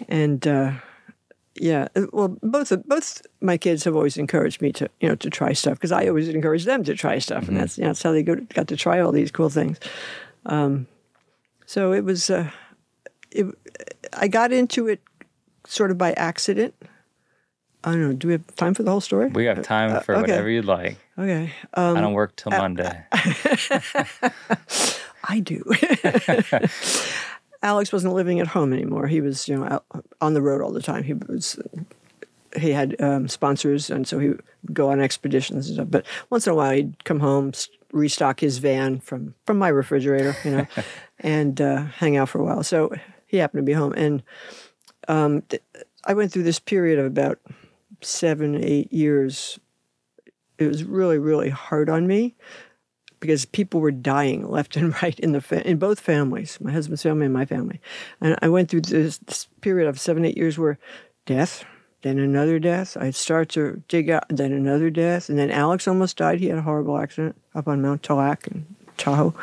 And 0.07 0.45
uh, 0.47 0.73
yeah, 1.61 1.87
uh, 1.95 2.07
well, 2.11 2.35
both 2.41 2.73
both 2.87 3.21
my 3.39 3.55
kids 3.55 3.83
have 3.83 3.95
always 3.95 4.17
encouraged 4.17 4.63
me 4.63 4.71
to 4.73 4.89
you 4.99 5.07
know 5.07 5.15
to 5.15 5.29
try 5.29 5.53
stuff 5.53 5.75
because 5.75 5.91
I 5.91 6.07
always 6.07 6.27
encourage 6.27 6.65
them 6.65 6.83
to 6.85 6.95
try 6.95 7.19
stuff, 7.19 7.43
mm-hmm. 7.43 7.51
and 7.51 7.61
that's 7.61 7.77
you 7.77 7.83
know, 7.83 7.89
that's 7.89 8.01
how 8.01 8.11
they 8.11 8.23
go, 8.23 8.35
got 8.35 8.67
to 8.69 8.75
try 8.75 8.99
all 8.99 9.11
these 9.11 9.29
cool 9.31 9.49
things. 9.49 9.79
Um, 10.47 10.87
so 11.67 11.93
it 11.93 12.03
was, 12.03 12.31
uh, 12.31 12.49
it, 13.29 13.45
I 14.11 14.27
got 14.27 14.51
into 14.51 14.87
it 14.87 15.01
sort 15.67 15.91
of 15.91 15.99
by 15.99 16.13
accident. 16.13 16.73
I 17.83 17.91
don't 17.91 18.01
know. 18.01 18.13
Do 18.13 18.27
we 18.27 18.33
have 18.33 18.55
time 18.55 18.73
for 18.73 18.81
the 18.81 18.89
whole 18.89 19.01
story? 19.01 19.29
We 19.29 19.45
have 19.45 19.61
time 19.61 19.91
uh, 19.91 19.99
for 19.99 20.15
okay. 20.15 20.21
whatever 20.21 20.49
you'd 20.49 20.65
like. 20.65 20.97
Okay. 21.17 21.53
Um, 21.75 21.95
I 21.95 22.01
don't 22.01 22.13
work 22.13 22.35
till 22.35 22.53
uh, 22.53 22.57
Monday. 22.57 23.03
I 25.23 25.39
do. 25.39 25.63
Alex 27.63 27.91
wasn't 27.91 28.13
living 28.13 28.39
at 28.39 28.47
home 28.47 28.73
anymore. 28.73 29.07
He 29.07 29.21
was, 29.21 29.47
you 29.47 29.57
know, 29.57 29.65
out 29.65 29.85
on 30.19 30.33
the 30.33 30.41
road 30.41 30.61
all 30.61 30.71
the 30.71 30.81
time. 30.81 31.03
He 31.03 31.13
was, 31.13 31.59
he 32.59 32.71
had 32.71 32.99
um, 33.01 33.27
sponsors, 33.27 33.89
and 33.89 34.07
so 34.07 34.19
he 34.19 34.29
would 34.29 34.43
go 34.73 34.91
on 34.91 34.99
expeditions 34.99 35.67
and 35.67 35.75
stuff. 35.75 35.87
But 35.89 36.05
once 36.29 36.47
in 36.47 36.53
a 36.53 36.55
while, 36.55 36.71
he'd 36.71 37.03
come 37.03 37.19
home, 37.19 37.51
restock 37.91 38.39
his 38.39 38.57
van 38.57 38.99
from 38.99 39.35
from 39.45 39.57
my 39.59 39.67
refrigerator, 39.67 40.35
you 40.43 40.51
know, 40.51 40.67
and 41.19 41.61
uh, 41.61 41.83
hang 41.83 42.17
out 42.17 42.29
for 42.29 42.39
a 42.39 42.43
while. 42.43 42.63
So 42.63 42.91
he 43.27 43.37
happened 43.37 43.59
to 43.59 43.69
be 43.69 43.73
home, 43.73 43.93
and 43.93 44.23
um, 45.07 45.41
th- 45.43 45.63
I 46.05 46.13
went 46.13 46.31
through 46.31 46.43
this 46.43 46.59
period 46.59 46.97
of 46.97 47.05
about 47.05 47.39
seven, 48.01 48.63
eight 48.63 48.91
years. 48.91 49.59
It 50.57 50.67
was 50.67 50.83
really, 50.83 51.17
really 51.17 51.49
hard 51.49 51.89
on 51.89 52.07
me 52.07 52.35
because 53.21 53.45
people 53.45 53.79
were 53.79 53.91
dying 53.91 54.49
left 54.49 54.75
and 54.75 54.93
right 55.01 55.17
in 55.21 55.31
the 55.31 55.39
fa- 55.39 55.65
in 55.65 55.77
both 55.77 56.01
families, 56.01 56.59
my 56.59 56.73
husband's 56.73 57.03
family 57.03 57.25
and 57.25 57.33
my 57.33 57.45
family. 57.45 57.79
And 58.19 58.37
I 58.41 58.49
went 58.49 58.69
through 58.69 58.81
this, 58.81 59.19
this 59.19 59.47
period 59.61 59.87
of 59.87 59.97
seven, 59.97 60.25
eight 60.25 60.35
years 60.35 60.57
where 60.57 60.77
death, 61.25 61.63
then 62.01 62.19
another 62.19 62.59
death. 62.59 62.97
I'd 62.97 63.15
start 63.15 63.47
to 63.49 63.81
dig 63.87 64.09
out, 64.09 64.25
then 64.27 64.51
another 64.51 64.89
death. 64.89 65.29
And 65.29 65.39
then 65.39 65.51
Alex 65.51 65.87
almost 65.87 66.17
died. 66.17 66.39
He 66.39 66.47
had 66.47 66.57
a 66.57 66.63
horrible 66.63 66.97
accident 66.97 67.39
up 67.55 67.67
on 67.67 67.81
Mount 67.81 68.03
Tallac 68.03 68.47
in 68.47 68.65
Tahoe. 68.97 69.33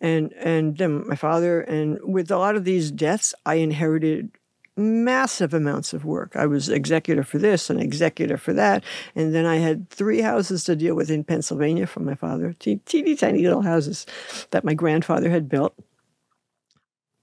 And, 0.00 0.32
and 0.34 0.76
then 0.76 1.06
my 1.08 1.16
father, 1.16 1.62
and 1.62 1.98
with 2.02 2.30
a 2.30 2.36
lot 2.36 2.56
of 2.56 2.64
these 2.64 2.90
deaths, 2.90 3.34
I 3.46 3.54
inherited 3.54 4.30
massive 4.76 5.54
amounts 5.54 5.92
of 5.92 6.04
work. 6.04 6.36
I 6.36 6.46
was 6.46 6.68
executor 6.68 7.22
for 7.22 7.38
this 7.38 7.70
and 7.70 7.80
executor 7.80 8.36
for 8.36 8.52
that. 8.52 8.84
And 9.14 9.34
then 9.34 9.46
I 9.46 9.56
had 9.56 9.88
three 9.88 10.20
houses 10.20 10.64
to 10.64 10.76
deal 10.76 10.94
with 10.94 11.10
in 11.10 11.24
Pennsylvania 11.24 11.86
from 11.86 12.04
my 12.04 12.14
father, 12.14 12.52
teeny 12.52 13.14
tiny 13.16 13.42
little 13.42 13.62
houses 13.62 14.06
that 14.50 14.64
my 14.64 14.74
grandfather 14.74 15.30
had 15.30 15.48
built. 15.48 15.74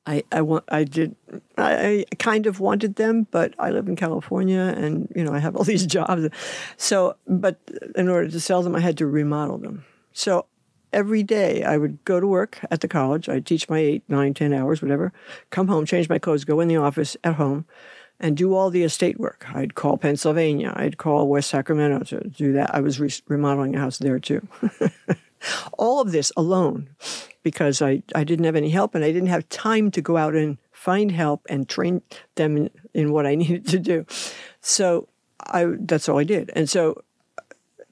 I, 0.06 0.24
I 0.34 0.42
want 0.42 0.66
I 0.68 0.84
did 0.84 1.16
I 1.58 2.06
kind 2.20 2.46
of 2.46 2.60
wanted 2.60 2.96
them, 2.96 3.26
but 3.32 3.54
I 3.58 3.70
live 3.70 3.88
in 3.88 3.96
California 3.96 4.74
and 4.76 5.10
you 5.16 5.24
know 5.24 5.34
I 5.34 5.40
have 5.40 5.56
all 5.56 5.64
these 5.64 5.86
jobs. 5.98 6.28
So 6.76 7.16
but 7.26 7.58
in 7.96 8.10
order 8.10 8.30
to 8.30 8.40
sell 8.40 8.64
them 8.64 8.76
I 8.76 8.82
had 8.82 8.98
to 8.98 9.08
remodel 9.08 9.60
them. 9.60 9.86
So 10.12 10.46
every 10.94 11.24
day 11.24 11.64
I 11.64 11.78
would 11.78 12.04
go 12.06 12.20
to 12.20 12.28
work 12.28 12.60
at 12.72 12.82
the 12.82 12.88
college. 12.88 13.28
I'd 13.28 13.46
teach 13.46 13.68
my 13.70 13.80
eight, 13.80 14.04
nine, 14.08 14.34
ten 14.34 14.54
hours, 14.54 14.82
whatever, 14.82 15.12
come 15.50 15.68
home, 15.68 15.86
change 15.86 16.10
my 16.10 16.20
clothes, 16.20 16.46
go 16.46 16.60
in 16.60 16.68
the 16.68 16.78
office 16.78 17.18
at 17.24 17.36
home 17.36 17.66
and 18.20 18.38
do 18.38 18.54
all 18.54 18.70
the 18.70 18.84
estate 18.84 19.20
work. 19.20 19.46
I'd 19.54 19.76
call 19.76 19.98
Pennsylvania. 19.98 20.74
I'd 20.76 20.98
call 20.98 21.28
West 21.28 21.50
Sacramento 21.50 22.06
to 22.06 22.30
do 22.30 22.54
that. 22.54 22.74
I 22.74 22.80
was 22.80 23.00
re- 23.00 23.12
remodeling 23.28 23.76
a 23.76 23.80
house 23.80 23.98
there 23.98 24.20
too. 24.20 24.48
all 25.78 26.00
of 26.00 26.12
this 26.12 26.32
alone 26.38 26.90
because 27.42 27.82
I, 27.82 28.04
I 28.16 28.24
didn't 28.24 28.46
have 28.46 28.56
any 28.56 28.70
help 28.70 28.96
and 28.96 29.04
I 29.04 29.12
didn't 29.12 29.28
have 29.28 29.50
time 29.50 29.92
to 29.92 30.02
go 30.02 30.18
out 30.18 30.36
and 30.36 30.58
find 30.72 31.12
help 31.12 31.46
and 31.50 31.68
train 31.68 32.02
them 32.36 32.58
in, 32.58 32.70
in 32.94 33.12
what 33.12 33.26
I 33.26 33.36
needed 33.44 33.68
to 33.68 33.80
do. 33.80 34.06
So 34.62 35.10
I 35.40 35.66
that's 35.80 36.08
all 36.08 36.20
I 36.20 36.24
did. 36.24 36.52
And 36.56 36.70
so 36.70 37.04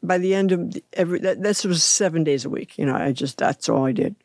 by 0.03 0.17
the 0.17 0.33
end 0.33 0.51
of 0.51 0.73
every 0.93 1.19
that 1.19 1.41
this 1.41 1.63
was 1.63 1.83
seven 1.83 2.23
days 2.23 2.45
a 2.45 2.49
week. 2.49 2.77
You 2.77 2.85
know, 2.85 2.95
I 2.95 3.11
just 3.11 3.37
that's 3.37 3.69
all 3.69 3.85
I 3.85 3.91
did. 3.91 4.15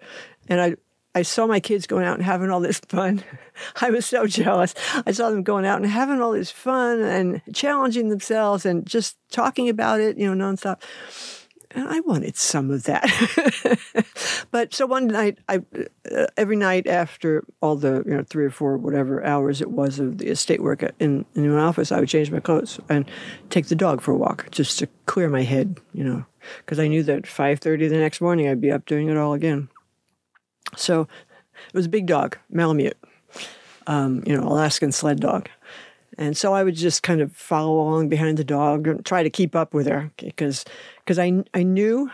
And 0.49 0.61
I 0.61 0.76
I 1.14 1.23
saw 1.23 1.47
my 1.47 1.61
kids 1.61 1.87
going 1.87 2.04
out 2.04 2.16
and 2.16 2.23
having 2.23 2.50
all 2.50 2.61
this 2.61 2.78
fun. 2.78 3.25
I 3.80 3.90
was 3.90 4.04
so 4.04 4.26
jealous. 4.26 4.75
I 5.06 5.12
saw 5.12 5.30
them 5.30 5.42
going 5.42 5.64
out 5.64 5.80
and 5.80 5.90
having 5.90 6.21
all 6.21 6.33
this 6.33 6.50
fun 6.50 7.00
and 7.00 7.40
challenging 7.54 8.11
themselves 8.11 8.66
and 8.66 8.87
just 8.87 9.16
talking 9.30 9.71
about 9.71 10.00
it, 10.00 10.18
you 10.18 10.33
know, 10.33 10.47
nonstop 10.47 10.83
and 11.76 11.87
I 11.88 12.00
wanted 12.00 12.37
some 12.37 12.71
of 12.71 12.85
that. 12.85 13.04
but 14.50 14.73
so 14.73 14.87
one 14.87 15.09
night, 15.09 15.38
I 15.47 15.62
uh, 16.11 16.26
every 16.37 16.56
night 16.56 16.87
after 16.87 17.45
all 17.61 17.76
the 17.76 18.02
you 18.06 18.16
know 18.16 18.25
three 18.25 18.47
or 18.47 18.50
four 18.50 18.78
whatever 18.78 19.23
hours 19.23 19.61
it 19.61 19.71
was 19.71 19.99
of 19.99 20.16
the 20.18 20.28
estate 20.28 20.62
work 20.62 20.83
in 20.99 21.26
in 21.35 21.54
my 21.54 21.61
office, 21.61 21.92
I 21.92 22.00
would 22.00 22.09
change 22.09 22.30
my 22.30 22.40
clothes 22.40 22.80
and 22.88 23.09
take 23.50 23.66
the 23.66 23.75
dog 23.75 24.00
for 24.00 24.12
a 24.12 24.16
walk 24.16 24.50
just 24.50 24.78
to 24.78 24.88
clear 25.04 25.28
my 25.28 25.42
head, 25.42 25.78
you 25.92 26.02
know, 26.02 26.25
because 26.59 26.78
I 26.78 26.88
knew 26.88 27.02
that 27.02 27.26
five 27.26 27.61
thirty 27.61 27.88
the 27.88 27.99
next 27.99 28.23
morning 28.23 28.49
I'd 28.49 28.61
be 28.61 28.73
up 28.73 28.87
doing 28.87 29.09
it 29.09 29.18
all 29.18 29.35
again. 29.35 29.68
So 30.76 31.02
it 31.02 31.75
was 31.75 31.87
a 31.87 31.90
big 31.90 32.06
dog, 32.06 32.38
Malamute, 32.49 32.97
um, 33.87 34.23
you 34.26 34.35
know, 34.35 34.49
Alaskan 34.49 34.92
sled 34.92 35.21
dog. 35.21 35.50
And 36.19 36.37
so 36.37 36.55
I 36.55 36.65
would 36.65 36.75
just 36.75 37.03
kind 37.03 37.21
of 37.21 37.35
follow 37.35 37.81
along 37.81 38.09
behind 38.09 38.39
the 38.39 38.45
dog 38.45 38.87
and 38.87 39.05
try 39.05 39.23
to 39.23 39.31
keep 39.31 39.55
up 39.55 39.75
with 39.75 39.87
her 39.87 40.11
because 40.17 40.65
because 40.99 41.19
I 41.19 41.45
I 41.55 41.63
knew 41.63 42.11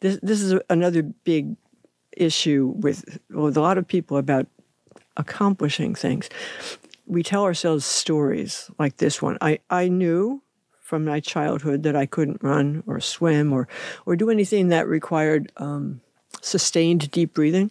this 0.00 0.18
this 0.22 0.40
is 0.40 0.60
another 0.70 1.02
big 1.02 1.56
issue 2.16 2.74
with 2.76 3.18
with 3.30 3.56
a 3.56 3.60
lot 3.60 3.78
of 3.78 3.86
people 3.86 4.16
about 4.16 4.46
accomplishing 5.16 5.94
things. 5.94 6.28
We 7.06 7.22
tell 7.22 7.44
ourselves 7.44 7.84
stories 7.84 8.70
like 8.78 8.98
this 8.98 9.20
one. 9.20 9.38
I, 9.40 9.60
I 9.70 9.88
knew 9.88 10.42
from 10.78 11.04
my 11.04 11.20
childhood 11.20 11.82
that 11.82 11.96
I 11.96 12.06
couldn't 12.06 12.42
run 12.42 12.82
or 12.86 13.00
swim 13.00 13.52
or 13.52 13.68
or 14.06 14.16
do 14.16 14.30
anything 14.30 14.68
that 14.68 14.86
required 14.86 15.52
um, 15.56 16.00
sustained 16.40 17.10
deep 17.10 17.34
breathing 17.34 17.70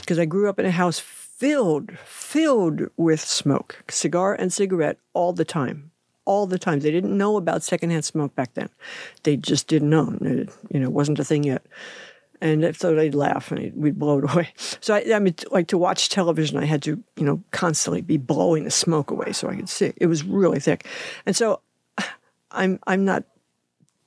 because 0.00 0.18
I 0.18 0.24
grew 0.24 0.48
up 0.48 0.58
in 0.58 0.66
a 0.66 0.70
house 0.70 0.98
filled, 1.36 1.98
filled 1.98 2.82
with 2.96 3.20
smoke, 3.20 3.84
cigar 3.88 4.34
and 4.34 4.52
cigarette 4.52 4.98
all 5.12 5.32
the 5.32 5.44
time. 5.44 5.90
All 6.24 6.46
the 6.46 6.58
time. 6.58 6.80
They 6.80 6.90
didn't 6.90 7.16
know 7.16 7.36
about 7.36 7.62
secondhand 7.62 8.04
smoke 8.04 8.34
back 8.34 8.54
then. 8.54 8.68
They 9.22 9.36
just 9.36 9.68
didn't 9.68 9.90
know. 9.90 10.16
It, 10.20 10.50
you 10.70 10.80
know, 10.80 10.90
wasn't 10.90 11.20
a 11.20 11.24
thing 11.24 11.44
yet. 11.44 11.64
And 12.40 12.76
so 12.76 12.94
they'd 12.94 13.14
laugh 13.14 13.50
and 13.52 13.72
we'd 13.74 13.98
blow 13.98 14.18
it 14.18 14.30
away. 14.32 14.48
So 14.56 14.94
I, 14.94 15.04
I 15.14 15.18
mean, 15.18 15.34
like 15.50 15.68
to 15.68 15.78
watch 15.78 16.08
television, 16.08 16.58
I 16.58 16.64
had 16.64 16.82
to, 16.82 17.02
you 17.16 17.24
know, 17.24 17.42
constantly 17.52 18.00
be 18.00 18.16
blowing 18.16 18.64
the 18.64 18.70
smoke 18.70 19.10
away 19.10 19.32
so 19.32 19.48
I 19.48 19.56
could 19.56 19.68
see. 19.68 19.92
It 19.96 20.06
was 20.06 20.24
really 20.24 20.58
thick. 20.58 20.86
And 21.26 21.36
so 21.36 21.60
I'm, 22.50 22.80
I'm 22.86 23.04
not 23.04 23.24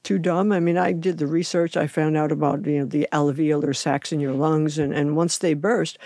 too 0.04 0.18
dumb. 0.18 0.52
I 0.52 0.60
mean, 0.60 0.78
I 0.78 0.92
did 0.94 1.18
the 1.18 1.28
research. 1.28 1.76
I 1.76 1.88
found 1.88 2.18
out 2.18 2.32
about 2.32 2.66
you 2.66 2.80
know 2.80 2.86
the 2.86 3.08
alveolar 3.12 3.76
sacs 3.76 4.12
in 4.12 4.20
your 4.20 4.34
lungs, 4.34 4.78
and, 4.78 4.94
and 4.94 5.16
once 5.16 5.38
they 5.38 5.54
burst, 5.54 5.98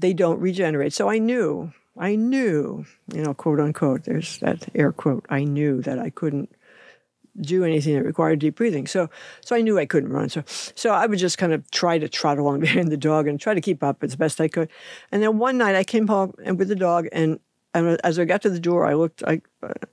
they 0.00 0.12
don't 0.12 0.40
regenerate. 0.40 0.92
So 0.92 1.08
I 1.08 1.18
knew, 1.18 1.72
I 1.98 2.16
knew, 2.16 2.86
you 3.12 3.22
know, 3.22 3.34
quote 3.34 3.60
unquote. 3.60 4.04
There's 4.04 4.38
that 4.38 4.68
air 4.74 4.92
quote. 4.92 5.26
I 5.28 5.44
knew 5.44 5.82
that 5.82 5.98
I 5.98 6.10
couldn't 6.10 6.50
do 7.40 7.64
anything 7.64 7.94
that 7.94 8.04
required 8.04 8.38
deep 8.38 8.56
breathing. 8.56 8.86
So, 8.86 9.10
so 9.40 9.56
I 9.56 9.60
knew 9.60 9.78
I 9.78 9.86
couldn't 9.86 10.10
run. 10.10 10.28
So, 10.28 10.42
so 10.46 10.90
I 10.90 11.06
would 11.06 11.18
just 11.18 11.38
kind 11.38 11.52
of 11.52 11.70
try 11.70 11.98
to 11.98 12.08
trot 12.08 12.38
along 12.38 12.60
behind 12.60 12.90
the 12.90 12.96
dog 12.96 13.28
and 13.28 13.38
try 13.38 13.54
to 13.54 13.60
keep 13.60 13.82
up 13.82 14.02
as 14.02 14.16
best 14.16 14.40
I 14.40 14.48
could. 14.48 14.70
And 15.12 15.22
then 15.22 15.38
one 15.38 15.58
night 15.58 15.76
I 15.76 15.84
came 15.84 16.06
home 16.06 16.34
and 16.44 16.58
with 16.58 16.68
the 16.68 16.76
dog, 16.76 17.08
and 17.12 17.40
and 17.74 18.00
as 18.04 18.18
I 18.18 18.24
got 18.24 18.40
to 18.42 18.50
the 18.50 18.58
door, 18.58 18.86
I 18.86 18.94
looked. 18.94 19.22
I 19.24 19.42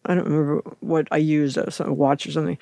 I 0.05 0.15
don't 0.15 0.23
remember 0.23 0.61
what 0.79 1.07
I 1.11 1.17
used, 1.17 1.57
a, 1.57 1.69
a 1.83 1.91
watch 1.91 2.25
or 2.25 2.31
something. 2.31 2.57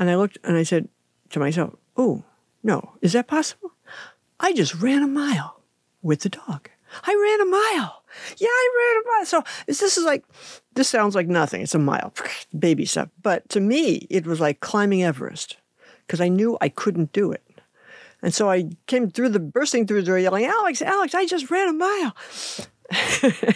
And 0.00 0.10
I 0.10 0.16
looked 0.16 0.38
and 0.42 0.56
I 0.56 0.62
said 0.62 0.88
to 1.28 1.38
myself, 1.38 1.74
Oh, 1.96 2.24
no, 2.62 2.94
is 3.02 3.12
that 3.12 3.28
possible? 3.28 3.72
I 4.40 4.54
just 4.54 4.74
ran 4.74 5.02
a 5.02 5.06
mile 5.06 5.60
with 6.02 6.20
the 6.20 6.30
dog. 6.30 6.70
I 7.04 7.14
ran 7.14 7.46
a 7.46 7.50
mile. 7.50 8.02
Yeah, 8.38 8.48
I 8.48 8.68
ran 8.78 9.02
a 9.02 9.18
mile. 9.18 9.26
So 9.26 9.44
this 9.66 9.82
is 9.96 10.04
like, 10.04 10.24
this 10.74 10.88
sounds 10.88 11.14
like 11.14 11.28
nothing. 11.28 11.60
It's 11.60 11.74
a 11.74 11.78
mile, 11.78 12.12
baby 12.58 12.86
stuff. 12.86 13.10
But 13.22 13.48
to 13.50 13.60
me, 13.60 14.06
it 14.08 14.26
was 14.26 14.40
like 14.40 14.60
climbing 14.60 15.02
Everest 15.02 15.58
because 16.06 16.20
I 16.20 16.28
knew 16.28 16.56
I 16.60 16.70
couldn't 16.70 17.12
do 17.12 17.30
it. 17.30 17.46
And 18.22 18.34
so 18.34 18.50
I 18.50 18.70
came 18.86 19.10
through 19.10 19.28
the, 19.30 19.38
bursting 19.38 19.86
through 19.86 20.00
the 20.00 20.06
door 20.06 20.18
yelling, 20.18 20.46
Alex, 20.46 20.82
Alex, 20.82 21.14
I 21.14 21.26
just 21.26 21.50
ran 21.50 21.68
a 21.68 21.72
mile. 21.72 22.16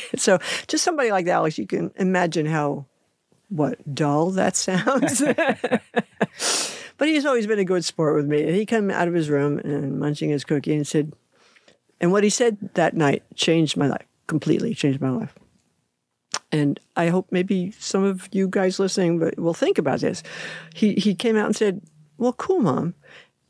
so 0.16 0.38
just 0.68 0.84
somebody 0.84 1.10
like 1.10 1.24
that, 1.24 1.32
Alex, 1.32 1.58
you 1.58 1.66
can 1.66 1.90
imagine 1.96 2.46
how 2.46 2.86
what 3.48 3.94
dull 3.94 4.30
that 4.32 4.56
sounds. 4.56 5.20
but 6.98 7.08
he's 7.08 7.26
always 7.26 7.46
been 7.46 7.58
a 7.58 7.64
good 7.64 7.84
sport 7.84 8.16
with 8.16 8.26
me. 8.26 8.52
He 8.52 8.66
came 8.66 8.90
out 8.90 9.08
of 9.08 9.14
his 9.14 9.30
room 9.30 9.58
and 9.58 9.98
munching 9.98 10.30
his 10.30 10.44
cookie 10.44 10.74
and 10.74 10.86
said, 10.86 11.12
and 12.00 12.12
what 12.12 12.24
he 12.24 12.30
said 12.30 12.58
that 12.74 12.94
night 12.94 13.22
changed 13.34 13.76
my 13.76 13.86
life 13.86 14.06
completely, 14.26 14.74
changed 14.74 15.00
my 15.00 15.10
life. 15.10 15.34
And 16.52 16.78
I 16.96 17.08
hope 17.08 17.28
maybe 17.30 17.72
some 17.72 18.04
of 18.04 18.28
you 18.32 18.48
guys 18.48 18.78
listening 18.78 19.18
will 19.36 19.54
think 19.54 19.78
about 19.78 20.00
this. 20.00 20.22
He 20.74 20.94
he 20.94 21.14
came 21.14 21.36
out 21.36 21.46
and 21.46 21.56
said, 21.56 21.80
"Well, 22.16 22.32
cool, 22.32 22.60
mom. 22.60 22.94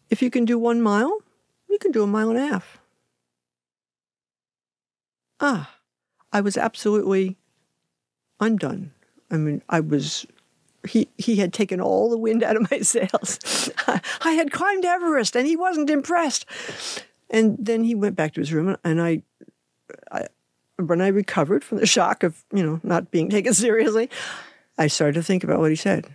If 0.09 0.23
you 0.23 0.31
can 0.31 0.45
do 0.45 0.59
one 0.59 0.81
mile, 0.81 1.19
you 1.69 1.79
can 1.79 1.93
do 1.93 2.03
a 2.03 2.07
mile 2.07 2.31
and 2.31 2.39
a 2.39 2.47
half." 2.47 2.79
Ah, 5.41 5.75
I 6.33 6.41
was 6.41 6.57
absolutely 6.57 7.37
undone. 8.41 8.93
I 9.35 9.37
mean, 9.37 9.63
I 9.69 9.81
was 9.81 10.27
he 10.87 11.09
he 11.19 11.37
had 11.37 11.53
taken 11.53 11.81
all 11.81 12.09
the 12.09 12.19
wind 12.19 12.43
out 12.45 12.57
of 12.57 12.71
my 12.71 12.79
sails. 12.83 13.71
I 14.21 14.33
had 14.33 14.53
climbed 14.53 14.85
Everest, 14.85 15.35
and 15.35 15.47
he 15.47 15.57
wasn't 15.57 15.91
impressed. 15.91 16.47
And 17.31 17.57
then 17.59 17.83
he 17.83 17.95
went 17.95 18.15
back 18.15 18.35
to 18.35 18.41
his 18.41 18.53
room, 18.53 18.77
and 18.85 19.03
I, 19.03 19.23
I, 20.13 20.29
when 20.77 21.01
I 21.01 21.09
recovered 21.09 21.65
from 21.65 21.79
the 21.79 21.87
shock 21.87 22.23
of 22.23 22.45
you 22.53 22.65
know 22.65 22.81
not 22.85 23.11
being 23.11 23.29
taken 23.31 23.55
seriously, 23.55 24.09
I 24.79 24.87
started 24.87 25.15
to 25.15 25.23
think 25.23 25.43
about 25.43 25.59
what 25.59 25.71
he 25.71 25.77
said. 25.77 26.07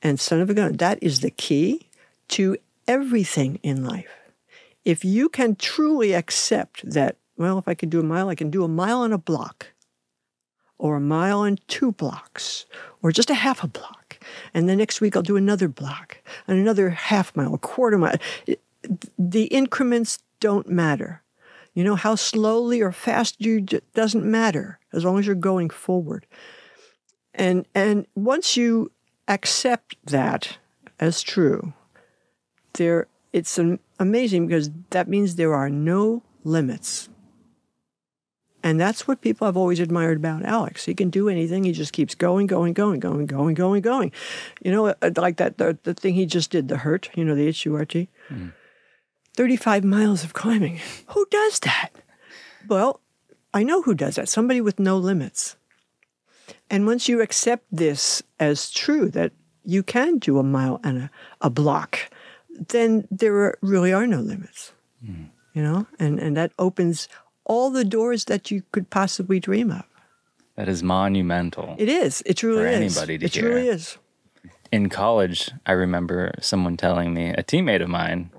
And 0.00 0.18
son 0.18 0.40
of 0.40 0.50
a 0.50 0.54
gun, 0.54 0.74
that 0.74 0.98
is 1.02 1.20
the 1.20 1.30
key 1.30 1.88
to 2.28 2.56
everything 2.88 3.58
in 3.62 3.84
life. 3.84 4.08
If 4.84 5.04
you 5.04 5.28
can 5.30 5.56
truly 5.56 6.12
accept 6.12 6.88
that, 6.90 7.16
well, 7.38 7.58
if 7.58 7.68
I 7.68 7.74
can 7.74 7.88
do 7.88 8.00
a 8.00 8.04
mile, 8.04 8.28
I 8.28 8.34
can 8.34 8.50
do 8.50 8.64
a 8.64 8.68
mile 8.68 9.00
on 9.00 9.12
a 9.12 9.18
block 9.18 9.68
or 10.78 10.96
a 10.96 11.00
mile 11.00 11.42
and 11.42 11.60
two 11.68 11.92
blocks, 11.92 12.66
or 13.02 13.12
just 13.12 13.30
a 13.30 13.34
half 13.34 13.62
a 13.62 13.68
block. 13.68 14.18
And 14.52 14.68
the 14.68 14.76
next 14.76 15.00
week 15.00 15.16
I'll 15.16 15.22
do 15.22 15.36
another 15.36 15.68
block 15.68 16.18
and 16.46 16.58
another 16.58 16.90
half 16.90 17.34
mile, 17.36 17.54
a 17.54 17.58
quarter 17.58 17.98
mile. 17.98 18.16
the 19.18 19.44
increments 19.44 20.18
don't 20.40 20.68
matter. 20.68 21.22
You 21.74 21.82
know, 21.82 21.96
how 21.96 22.14
slowly 22.14 22.80
or 22.80 22.92
fast 22.92 23.40
you 23.40 23.60
doesn't 23.60 24.24
matter 24.24 24.78
as 24.92 25.04
long 25.04 25.18
as 25.18 25.26
you're 25.26 25.34
going 25.34 25.70
forward. 25.70 26.26
And 27.34 27.66
and 27.74 28.06
once 28.14 28.56
you 28.56 28.92
accept 29.26 29.96
that 30.06 30.58
as 31.00 31.20
true, 31.22 31.72
there 32.74 33.08
it's 33.32 33.58
an, 33.58 33.80
amazing 33.98 34.46
because 34.46 34.70
that 34.90 35.08
means 35.08 35.34
there 35.34 35.54
are 35.54 35.68
no 35.68 36.22
limits 36.44 37.08
And 38.64 38.80
that's 38.80 39.06
what 39.06 39.20
people 39.20 39.44
have 39.46 39.58
always 39.58 39.78
admired 39.78 40.16
about 40.16 40.42
Alex. 40.42 40.86
He 40.86 40.94
can 40.94 41.10
do 41.10 41.28
anything. 41.28 41.64
He 41.64 41.72
just 41.72 41.92
keeps 41.92 42.14
going, 42.14 42.46
going, 42.46 42.72
going, 42.72 42.98
going, 42.98 43.26
going, 43.26 43.52
going, 43.52 43.82
going. 43.82 44.10
You 44.62 44.72
know, 44.72 44.86
uh, 44.86 45.10
like 45.16 45.36
that, 45.36 45.58
the, 45.58 45.78
the 45.82 45.92
thing 45.92 46.14
he 46.14 46.24
just 46.24 46.50
did, 46.50 46.68
the 46.68 46.78
hurt, 46.78 47.10
you 47.14 47.26
know, 47.26 47.34
the 47.34 47.46
H 47.46 47.66
U 47.66 47.76
R 47.76 47.84
T. 47.84 48.08
35 49.36 49.84
miles 49.84 50.24
of 50.24 50.32
climbing. 50.32 50.80
Who 51.08 51.26
does 51.30 51.58
that? 51.60 51.90
Well, 52.66 53.00
I 53.52 53.64
know 53.64 53.82
who 53.82 53.94
does 53.94 54.16
that. 54.16 54.30
Somebody 54.30 54.62
with 54.62 54.80
no 54.80 54.96
limits. 54.96 55.56
And 56.70 56.86
once 56.86 57.06
you 57.06 57.20
accept 57.20 57.66
this 57.70 58.22
as 58.40 58.70
true, 58.70 59.10
that 59.10 59.32
you 59.62 59.82
can 59.82 60.18
do 60.18 60.38
a 60.38 60.42
mile 60.42 60.80
and 60.82 60.98
a, 60.98 61.10
a 61.42 61.50
block, 61.50 61.98
then 62.48 63.06
there 63.10 63.34
are, 63.36 63.58
really 63.60 63.92
are 63.92 64.06
no 64.06 64.20
limits. 64.20 64.72
You 65.52 65.62
know, 65.62 65.86
and, 65.98 66.18
and 66.18 66.36
that 66.36 66.52
opens 66.58 67.08
all 67.44 67.70
the 67.70 67.84
doors 67.84 68.24
that 68.26 68.50
you 68.50 68.62
could 68.72 68.90
possibly 68.90 69.38
dream 69.40 69.70
of. 69.70 69.84
That 70.56 70.68
is 70.68 70.82
monumental. 70.82 71.74
It 71.78 71.88
is. 71.88 72.22
It 72.26 72.34
truly 72.36 72.62
For 72.62 72.66
is. 72.68 72.96
anybody 72.96 73.18
to 73.18 73.24
it 73.26 73.34
hear. 73.34 73.42
truly 73.42 73.68
is. 73.68 73.98
in 74.70 74.88
college, 74.88 75.50
I 75.66 75.72
remember 75.72 76.32
someone 76.40 76.76
telling 76.76 77.12
me, 77.12 77.30
a 77.30 77.42
teammate 77.42 77.82
of 77.82 77.88
mine, 77.88 78.30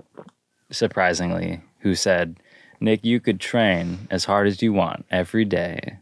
surprisingly, 0.72 1.62
who 1.80 1.96
said, 1.96 2.38
Nick, 2.80 3.04
you 3.06 3.20
could 3.20 3.40
train 3.40 4.08
as 4.10 4.26
hard 4.26 4.48
as 4.48 4.62
you 4.62 4.74
want 4.74 5.06
every 5.12 5.46
day, 5.46 5.98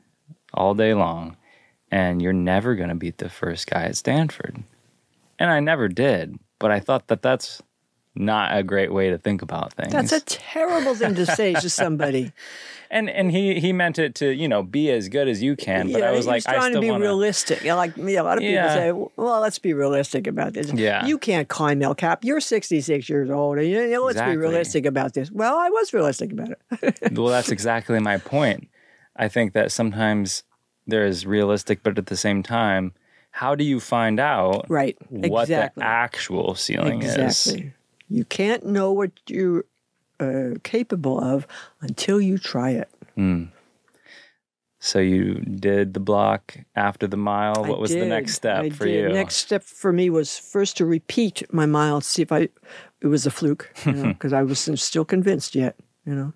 all 0.54 0.74
day 0.74 0.94
long, 0.94 1.38
and 1.92 2.22
you're 2.22 2.34
never 2.34 2.76
going 2.76 2.90
to 2.90 2.96
beat 2.96 3.18
the 3.20 3.30
first 3.30 3.68
guy 3.68 3.84
at 3.84 3.96
Stanford. 3.98 4.64
And 5.40 5.52
I 5.52 5.60
never 5.60 5.88
did, 5.88 6.38
but 6.60 6.72
I 6.72 6.80
thought 6.80 7.08
that 7.08 7.22
that's 7.22 7.62
not 8.16 8.56
a 8.56 8.64
great 8.64 8.94
way 8.94 9.10
to 9.10 9.18
think 9.18 9.42
about 9.42 9.74
things. 9.74 9.92
That's 9.92 10.12
a 10.12 10.22
terrible 10.22 10.96
thing 10.96 11.16
to 11.16 11.26
say 11.26 11.54
to 11.54 11.70
somebody. 11.70 12.32
and 12.92 13.10
and 13.10 13.32
he 13.32 13.60
he 13.60 13.74
meant 13.74 13.98
it 13.98 14.14
to 14.16 14.30
you 14.30 14.48
know 14.48 14.62
be 14.62 14.92
as 14.92 15.10
good 15.10 15.28
as 15.28 15.42
you 15.42 15.56
can, 15.56 15.92
but 15.92 16.04
I 16.04 16.12
was 16.12 16.28
like, 16.28 16.48
I 16.48 16.54
trying 16.54 16.72
still 16.72 16.82
to 16.82 16.86
be 16.86 16.92
want 16.92 17.02
realistic. 17.02 17.66
Know, 17.66 17.76
like 17.76 17.98
me, 17.98 18.16
a 18.16 18.24
lot 18.24 18.38
of 18.38 18.42
people 18.42 18.54
Yeah. 18.54 18.74
say, 18.76 18.92
"Well, 18.92 19.40
let's 19.42 19.58
be 19.60 19.74
realistic 19.74 20.28
about 20.28 20.54
this." 20.54 20.72
Yeah. 20.72 21.06
you 21.06 21.18
can't 21.18 21.48
climb 21.50 21.82
El 21.82 21.96
Cap. 21.96 22.24
You're 22.24 22.40
66 22.40 23.10
years 23.10 23.30
old, 23.32 23.58
and 23.58 23.68
you 23.68 23.88
know, 23.90 24.04
let's 24.04 24.14
Exactly. 24.16 24.34
be 24.36 24.38
realistic 24.38 24.86
about 24.86 25.14
this. 25.14 25.32
Well, 25.32 25.58
I 25.58 25.70
was 25.70 25.92
realistic 25.92 26.32
about 26.32 26.52
it. 26.52 27.00
well, 27.12 27.28
that's 27.28 27.50
exactly 27.50 28.00
my 28.00 28.20
point. 28.20 28.68
I 29.16 29.28
think 29.28 29.54
that 29.54 29.72
sometimes 29.72 30.44
there 30.86 31.06
is 31.06 31.26
realistic, 31.26 31.82
but 31.82 31.98
at 31.98 32.08
the 32.08 32.18
same 32.18 32.44
time, 32.44 32.94
how 33.32 33.56
do 33.56 33.64
you 33.64 33.80
find 33.80 34.20
out 34.20 34.66
right? 34.70 34.96
what 35.10 35.44
exactly. 35.44 35.82
the 35.82 35.88
actual 35.88 36.54
ceiling 36.54 37.02
is? 37.02 37.56
You 38.14 38.26
can't 38.26 38.64
know 38.64 38.92
what 38.92 39.12
you're 39.28 39.66
uh, 40.20 40.60
capable 40.64 41.20
of 41.20 41.48
until 41.82 42.22
you 42.22 42.38
try 42.38 42.70
it. 42.70 42.90
So 44.80 45.00
you 45.00 45.36
did 45.36 45.96
the 45.96 46.00
block 46.00 46.58
after 46.76 47.08
the 47.08 47.18
mile. 47.18 47.66
I 47.66 47.70
What 47.70 47.80
was 47.80 47.90
the 47.90 48.06
next 48.06 48.36
step 48.36 48.66
I 48.66 48.70
for 48.70 48.86
did. 48.86 49.06
you? 49.06 49.10
Next 49.10 49.38
step 49.38 49.64
for 49.64 49.92
me 49.92 50.12
was 50.12 50.38
first 50.38 50.78
to 50.78 50.86
repeat 50.86 51.42
my 51.52 51.66
mile, 51.66 52.02
see 52.02 52.22
if 52.22 52.32
I 52.32 52.50
it 53.02 53.08
was 53.08 53.26
a 53.26 53.32
fluke, 53.32 53.72
you 53.84 53.94
know, 53.94 54.08
because 54.14 54.32
I 54.32 54.44
wasn't 54.44 54.80
still 54.80 55.06
convinced 55.06 55.56
yet, 55.56 55.76
you 56.06 56.14
know. 56.14 56.34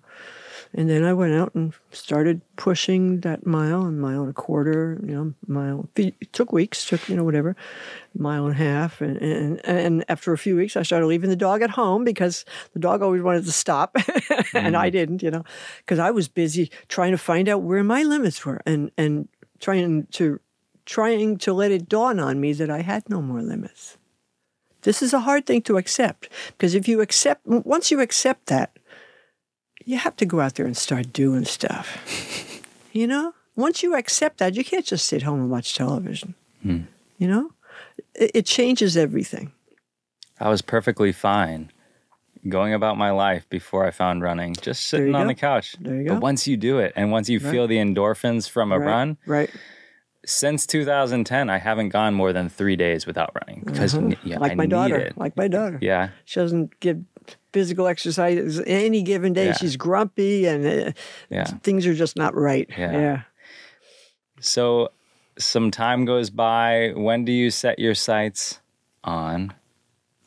And 0.74 0.90
then 0.90 1.02
I 1.02 1.14
went 1.14 1.34
out 1.34 1.54
and 1.54 1.72
started 1.92 2.42
pushing 2.56 3.20
that 3.20 3.46
mile 3.46 3.86
and 3.86 4.00
mile 4.00 4.20
and 4.20 4.30
a 4.30 4.34
quarter, 4.34 5.00
you 5.02 5.14
know, 5.14 5.34
mile. 5.46 5.88
It 5.96 6.32
took 6.32 6.52
weeks, 6.52 6.84
took 6.84 7.08
you 7.08 7.16
know 7.16 7.24
whatever, 7.24 7.56
mile 8.14 8.46
and 8.46 8.54
a 8.54 8.58
half, 8.58 9.00
and 9.00 9.16
and 9.16 9.60
and 9.64 10.04
after 10.08 10.32
a 10.32 10.38
few 10.38 10.56
weeks, 10.56 10.76
I 10.76 10.82
started 10.82 11.06
leaving 11.06 11.30
the 11.30 11.36
dog 11.36 11.62
at 11.62 11.70
home 11.70 12.04
because 12.04 12.44
the 12.74 12.80
dog 12.80 13.02
always 13.02 13.22
wanted 13.22 13.44
to 13.46 13.52
stop, 13.52 13.96
and 14.54 14.76
I 14.76 14.88
mm. 14.88 14.92
didn't, 14.92 15.22
you 15.22 15.30
know, 15.30 15.44
because 15.78 15.98
I 15.98 16.10
was 16.10 16.28
busy 16.28 16.70
trying 16.88 17.12
to 17.12 17.18
find 17.18 17.48
out 17.48 17.62
where 17.62 17.82
my 17.82 18.02
limits 18.02 18.44
were 18.44 18.60
and 18.66 18.90
and 18.98 19.28
trying 19.60 20.06
to 20.12 20.38
trying 20.84 21.36
to 21.38 21.52
let 21.52 21.70
it 21.70 21.88
dawn 21.88 22.18
on 22.18 22.40
me 22.40 22.52
that 22.54 22.70
I 22.70 22.82
had 22.82 23.08
no 23.08 23.20
more 23.20 23.42
limits. 23.42 23.98
This 24.82 25.02
is 25.02 25.12
a 25.12 25.20
hard 25.20 25.44
thing 25.44 25.62
to 25.62 25.76
accept 25.76 26.28
because 26.48 26.74
if 26.74 26.88
you 26.88 27.00
accept, 27.00 27.46
once 27.46 27.90
you 27.90 28.00
accept 28.00 28.46
that, 28.46 28.77
you 29.88 29.96
have 29.96 30.14
to 30.16 30.26
go 30.26 30.40
out 30.40 30.54
there 30.56 30.66
and 30.66 30.76
start 30.76 31.12
doing 31.14 31.46
stuff. 31.46 32.62
you 32.92 33.06
know, 33.06 33.32
once 33.56 33.82
you 33.82 33.96
accept 33.96 34.36
that, 34.38 34.54
you 34.54 34.62
can't 34.62 34.84
just 34.84 35.06
sit 35.06 35.22
home 35.22 35.40
and 35.40 35.50
watch 35.50 35.74
television. 35.74 36.34
You 36.62 37.26
know, 37.26 37.50
it, 38.14 38.30
it 38.34 38.46
changes 38.46 38.96
everything. 38.96 39.52
I 40.38 40.50
was 40.50 40.60
perfectly 40.60 41.12
fine 41.12 41.72
going 42.48 42.74
about 42.74 42.98
my 42.98 43.10
life 43.10 43.48
before 43.48 43.86
I 43.86 43.90
found 43.90 44.22
running, 44.22 44.54
just 44.54 44.84
sitting 44.88 45.14
on 45.14 45.22
go. 45.22 45.28
the 45.28 45.34
couch. 45.34 45.76
There 45.80 45.96
you 45.96 46.04
go. 46.04 46.14
But 46.14 46.22
once 46.22 46.46
you 46.46 46.56
do 46.58 46.78
it, 46.78 46.92
and 46.94 47.10
once 47.10 47.28
you 47.30 47.40
feel 47.40 47.66
the 47.66 47.78
endorphins 47.78 48.48
from 48.48 48.70
a 48.72 48.78
right, 48.78 48.86
run, 48.86 49.16
right? 49.26 49.50
since 50.26 50.66
2010, 50.66 51.48
I 51.48 51.56
haven't 51.58 51.88
gone 51.88 52.12
more 52.14 52.32
than 52.34 52.48
three 52.50 52.76
days 52.76 53.06
without 53.06 53.30
running 53.34 53.62
because 53.64 53.94
yeah, 53.94 54.00
Mm-hmm. 54.00 54.40
like 54.40 54.52
I 54.52 54.54
my 54.54 54.66
daughter, 54.66 55.12
like 55.16 55.36
my 55.36 55.48
daughter. 55.48 55.78
Yeah. 55.80 56.10
She 56.26 56.38
doesn't 56.40 56.78
get 56.80 56.98
physical 57.52 57.86
exercise 57.86 58.60
any 58.66 59.02
given 59.02 59.32
day. 59.32 59.46
Yeah. 59.46 59.52
She's 59.56 59.76
grumpy 59.76 60.46
and 60.46 60.66
uh, 60.66 60.92
Yeah. 61.30 61.44
things 61.62 61.86
are 61.86 61.94
just 61.94 62.16
not 62.16 62.34
right. 62.34 62.68
Yeah. 62.76 62.92
yeah. 62.92 63.20
So 64.40 64.90
some 65.38 65.70
time 65.70 66.04
goes 66.04 66.30
by. 66.30 66.92
When 66.94 67.24
do 67.24 67.32
you 67.32 67.50
set 67.50 67.78
your 67.78 67.94
sights 67.94 68.60
on 69.04 69.54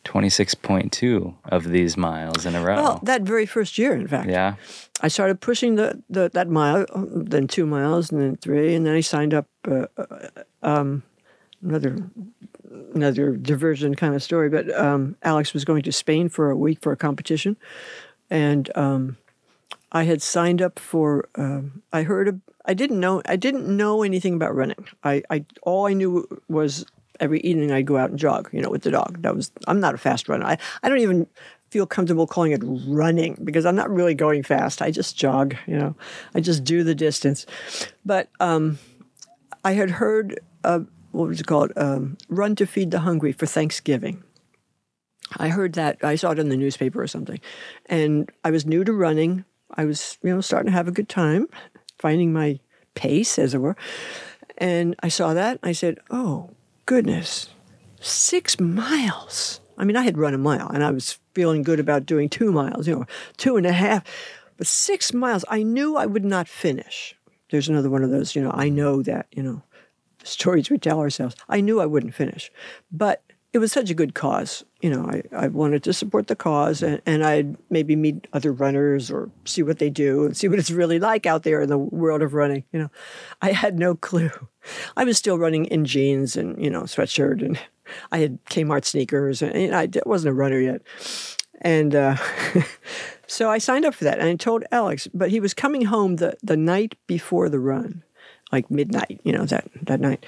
26.2 0.05 1.35
of 1.45 1.69
these 1.69 1.95
miles 1.97 2.45
in 2.45 2.55
a 2.55 2.61
row? 2.63 2.75
Well, 2.75 2.99
that 3.03 3.21
very 3.21 3.45
first 3.45 3.77
year, 3.77 3.93
in 3.93 4.07
fact, 4.07 4.29
yeah. 4.29 4.55
I 5.01 5.07
started 5.07 5.39
pushing 5.41 5.75
the, 5.75 6.01
the 6.09 6.29
that 6.33 6.47
mile, 6.49 6.85
then 6.95 7.47
two 7.47 7.65
miles, 7.65 8.11
and 8.11 8.21
then 8.21 8.35
three, 8.37 8.75
and 8.75 8.85
then 8.85 8.95
I 8.95 9.01
signed 9.01 9.33
up. 9.33 9.47
Uh, 9.67 9.85
uh, 9.97 10.27
um, 10.63 11.03
another 11.63 11.97
another 12.93 13.35
diversion 13.35 13.95
kind 13.95 14.15
of 14.15 14.23
story, 14.23 14.49
but 14.49 14.73
um, 14.77 15.15
Alex 15.23 15.53
was 15.53 15.65
going 15.65 15.83
to 15.83 15.91
Spain 15.91 16.29
for 16.29 16.49
a 16.49 16.55
week 16.55 16.79
for 16.81 16.91
a 16.91 16.97
competition, 16.97 17.57
and 18.29 18.69
um, 18.75 19.17
I 19.91 20.03
had 20.03 20.21
signed 20.21 20.61
up 20.61 20.79
for. 20.79 21.29
Um, 21.35 21.83
I 21.91 22.03
heard. 22.03 22.27
Of, 22.27 22.39
I 22.65 22.73
didn't 22.73 22.99
know. 22.99 23.21
I 23.25 23.35
didn't 23.35 23.67
know 23.67 24.03
anything 24.03 24.35
about 24.35 24.55
running. 24.55 24.87
I, 25.03 25.23
I 25.29 25.45
all 25.63 25.87
I 25.87 25.93
knew 25.93 26.27
was 26.47 26.85
every 27.19 27.41
evening 27.41 27.71
I'd 27.71 27.85
go 27.85 27.97
out 27.97 28.09
and 28.09 28.19
jog. 28.19 28.49
You 28.51 28.61
know, 28.61 28.69
with 28.69 28.83
the 28.83 28.91
dog. 28.91 29.21
That 29.21 29.35
was. 29.35 29.51
I'm 29.67 29.79
not 29.79 29.95
a 29.95 29.97
fast 29.97 30.29
runner. 30.29 30.45
I, 30.45 30.57
I 30.83 30.89
don't 30.89 30.99
even 30.99 31.27
feel 31.69 31.85
comfortable 31.85 32.27
calling 32.27 32.51
it 32.51 32.61
running 32.63 33.37
because 33.43 33.65
I'm 33.65 33.75
not 33.75 33.89
really 33.89 34.13
going 34.13 34.43
fast. 34.43 34.81
I 34.81 34.91
just 34.91 35.17
jog. 35.17 35.55
You 35.67 35.77
know, 35.77 35.95
I 36.35 36.39
just 36.39 36.63
do 36.63 36.83
the 36.83 36.95
distance. 36.95 37.45
But 38.05 38.29
um, 38.39 38.79
I 39.63 39.73
had 39.73 39.89
heard. 39.89 40.39
Uh, 40.63 40.81
what 41.11 41.27
was 41.27 41.39
it 41.39 41.47
called? 41.47 41.71
Um, 41.75 42.17
Run 42.29 42.55
to 42.55 42.65
Feed 42.65 42.91
the 42.91 42.99
Hungry 42.99 43.31
for 43.31 43.45
Thanksgiving. 43.45 44.23
I 45.37 45.49
heard 45.49 45.73
that. 45.73 46.03
I 46.03 46.15
saw 46.15 46.31
it 46.31 46.39
in 46.39 46.49
the 46.49 46.57
newspaper 46.57 47.01
or 47.01 47.07
something. 47.07 47.39
And 47.85 48.29
I 48.43 48.51
was 48.51 48.65
new 48.65 48.83
to 48.83 48.93
running. 48.93 49.45
I 49.75 49.85
was, 49.85 50.17
you 50.21 50.33
know, 50.33 50.41
starting 50.41 50.71
to 50.71 50.75
have 50.75 50.87
a 50.87 50.91
good 50.91 51.07
time, 51.07 51.47
finding 51.97 52.33
my 52.33 52.59
pace, 52.95 53.39
as 53.39 53.53
it 53.53 53.59
were. 53.59 53.77
And 54.57 54.95
I 55.01 55.07
saw 55.07 55.33
that. 55.33 55.59
I 55.63 55.71
said, 55.71 55.99
oh, 56.09 56.49
goodness, 56.85 57.49
six 58.01 58.59
miles. 58.59 59.61
I 59.77 59.85
mean, 59.85 59.95
I 59.95 60.03
had 60.03 60.17
run 60.17 60.33
a 60.33 60.37
mile 60.37 60.69
and 60.69 60.83
I 60.83 60.91
was 60.91 61.17
feeling 61.33 61.63
good 61.63 61.79
about 61.79 62.05
doing 62.05 62.29
two 62.29 62.51
miles, 62.51 62.87
you 62.87 62.95
know, 62.95 63.05
two 63.37 63.57
and 63.57 63.65
a 63.65 63.71
half. 63.71 64.03
But 64.57 64.67
six 64.67 65.13
miles, 65.13 65.45
I 65.49 65.63
knew 65.63 65.95
I 65.95 66.05
would 66.05 66.25
not 66.25 66.47
finish. 66.47 67.15
There's 67.49 67.69
another 67.69 67.89
one 67.89 68.03
of 68.03 68.11
those, 68.11 68.35
you 68.35 68.41
know, 68.41 68.51
I 68.53 68.69
know 68.69 69.01
that, 69.03 69.27
you 69.31 69.41
know, 69.41 69.63
stories 70.23 70.69
we 70.69 70.77
tell 70.77 70.99
ourselves. 70.99 71.35
I 71.49 71.61
knew 71.61 71.79
I 71.79 71.85
wouldn't 71.85 72.13
finish, 72.13 72.51
but 72.91 73.23
it 73.53 73.59
was 73.59 73.71
such 73.71 73.89
a 73.89 73.93
good 73.93 74.13
cause. 74.13 74.63
You 74.81 74.89
know, 74.89 75.05
I, 75.05 75.23
I 75.35 75.47
wanted 75.47 75.83
to 75.83 75.93
support 75.93 76.27
the 76.27 76.35
cause 76.35 76.81
and, 76.81 77.01
and 77.05 77.23
I'd 77.23 77.57
maybe 77.69 77.95
meet 77.95 78.27
other 78.31 78.51
runners 78.51 79.11
or 79.11 79.29
see 79.45 79.61
what 79.61 79.79
they 79.79 79.89
do 79.89 80.25
and 80.25 80.37
see 80.37 80.47
what 80.47 80.57
it's 80.57 80.71
really 80.71 80.99
like 80.99 81.25
out 81.25 81.43
there 81.43 81.61
in 81.61 81.69
the 81.69 81.77
world 81.77 82.21
of 82.21 82.33
running. 82.33 82.63
You 82.71 82.79
know, 82.79 82.91
I 83.41 83.51
had 83.51 83.77
no 83.77 83.95
clue. 83.95 84.31
I 84.95 85.03
was 85.03 85.17
still 85.17 85.37
running 85.37 85.65
in 85.65 85.85
jeans 85.85 86.37
and, 86.37 86.61
you 86.63 86.69
know, 86.69 86.83
sweatshirt 86.83 87.43
and 87.43 87.59
I 88.11 88.19
had 88.19 88.43
Kmart 88.45 88.85
sneakers 88.85 89.41
and, 89.41 89.53
and 89.53 89.75
I 89.75 89.89
wasn't 90.05 90.31
a 90.31 90.35
runner 90.35 90.59
yet. 90.59 90.81
And 91.61 91.93
uh, 91.93 92.15
so 93.27 93.49
I 93.49 93.57
signed 93.57 93.85
up 93.85 93.95
for 93.95 94.05
that 94.05 94.19
and 94.19 94.29
I 94.29 94.35
told 94.35 94.63
Alex, 94.71 95.09
but 95.13 95.29
he 95.29 95.41
was 95.41 95.53
coming 95.53 95.85
home 95.85 96.15
the, 96.15 96.37
the 96.41 96.57
night 96.57 96.95
before 97.05 97.49
the 97.49 97.59
run 97.59 98.03
like 98.51 98.69
midnight, 98.69 99.19
you 99.23 99.31
know, 99.31 99.45
that, 99.45 99.69
that 99.83 99.99
night. 99.99 100.25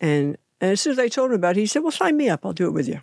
And, 0.00 0.36
and 0.60 0.72
as 0.72 0.80
soon 0.80 0.92
as 0.92 0.98
I 0.98 1.08
told 1.08 1.30
him 1.30 1.36
about 1.36 1.56
it, 1.56 1.60
he 1.60 1.66
said, 1.66 1.82
Well, 1.82 1.92
sign 1.92 2.16
me 2.16 2.28
up. 2.28 2.44
I'll 2.44 2.52
do 2.52 2.66
it 2.66 2.72
with 2.72 2.88
you. 2.88 3.00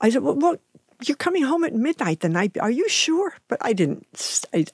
I 0.00 0.10
said, 0.10 0.22
Well, 0.22 0.34
well 0.34 0.56
you're 1.04 1.16
coming 1.16 1.42
home 1.42 1.64
at 1.64 1.74
midnight 1.74 2.20
the 2.20 2.28
night. 2.28 2.56
Are 2.58 2.70
you 2.70 2.88
sure? 2.88 3.34
But 3.48 3.58
I 3.60 3.72
didn't, 3.72 4.06
I, 4.54 4.64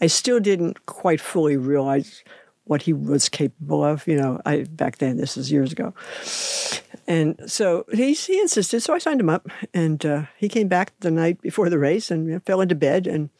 I 0.00 0.06
still 0.06 0.40
didn't 0.40 0.86
quite 0.86 1.20
fully 1.20 1.56
realize 1.56 2.22
what 2.64 2.82
he 2.82 2.92
was 2.92 3.28
capable 3.28 3.84
of. 3.84 4.06
You 4.06 4.16
know, 4.16 4.40
I 4.46 4.64
back 4.64 4.98
then, 4.98 5.16
this 5.16 5.36
is 5.36 5.50
years 5.50 5.72
ago. 5.72 5.92
And 7.06 7.38
so 7.50 7.84
he, 7.92 8.14
he 8.14 8.40
insisted. 8.40 8.80
So 8.82 8.94
I 8.94 8.98
signed 8.98 9.20
him 9.20 9.28
up. 9.28 9.48
And 9.72 10.04
uh, 10.06 10.22
he 10.36 10.48
came 10.48 10.68
back 10.68 10.92
the 11.00 11.10
night 11.10 11.40
before 11.40 11.68
the 11.68 11.78
race 11.78 12.10
and 12.10 12.26
you 12.26 12.34
know, 12.34 12.40
fell 12.40 12.60
into 12.60 12.74
bed 12.74 13.06
and 13.06 13.30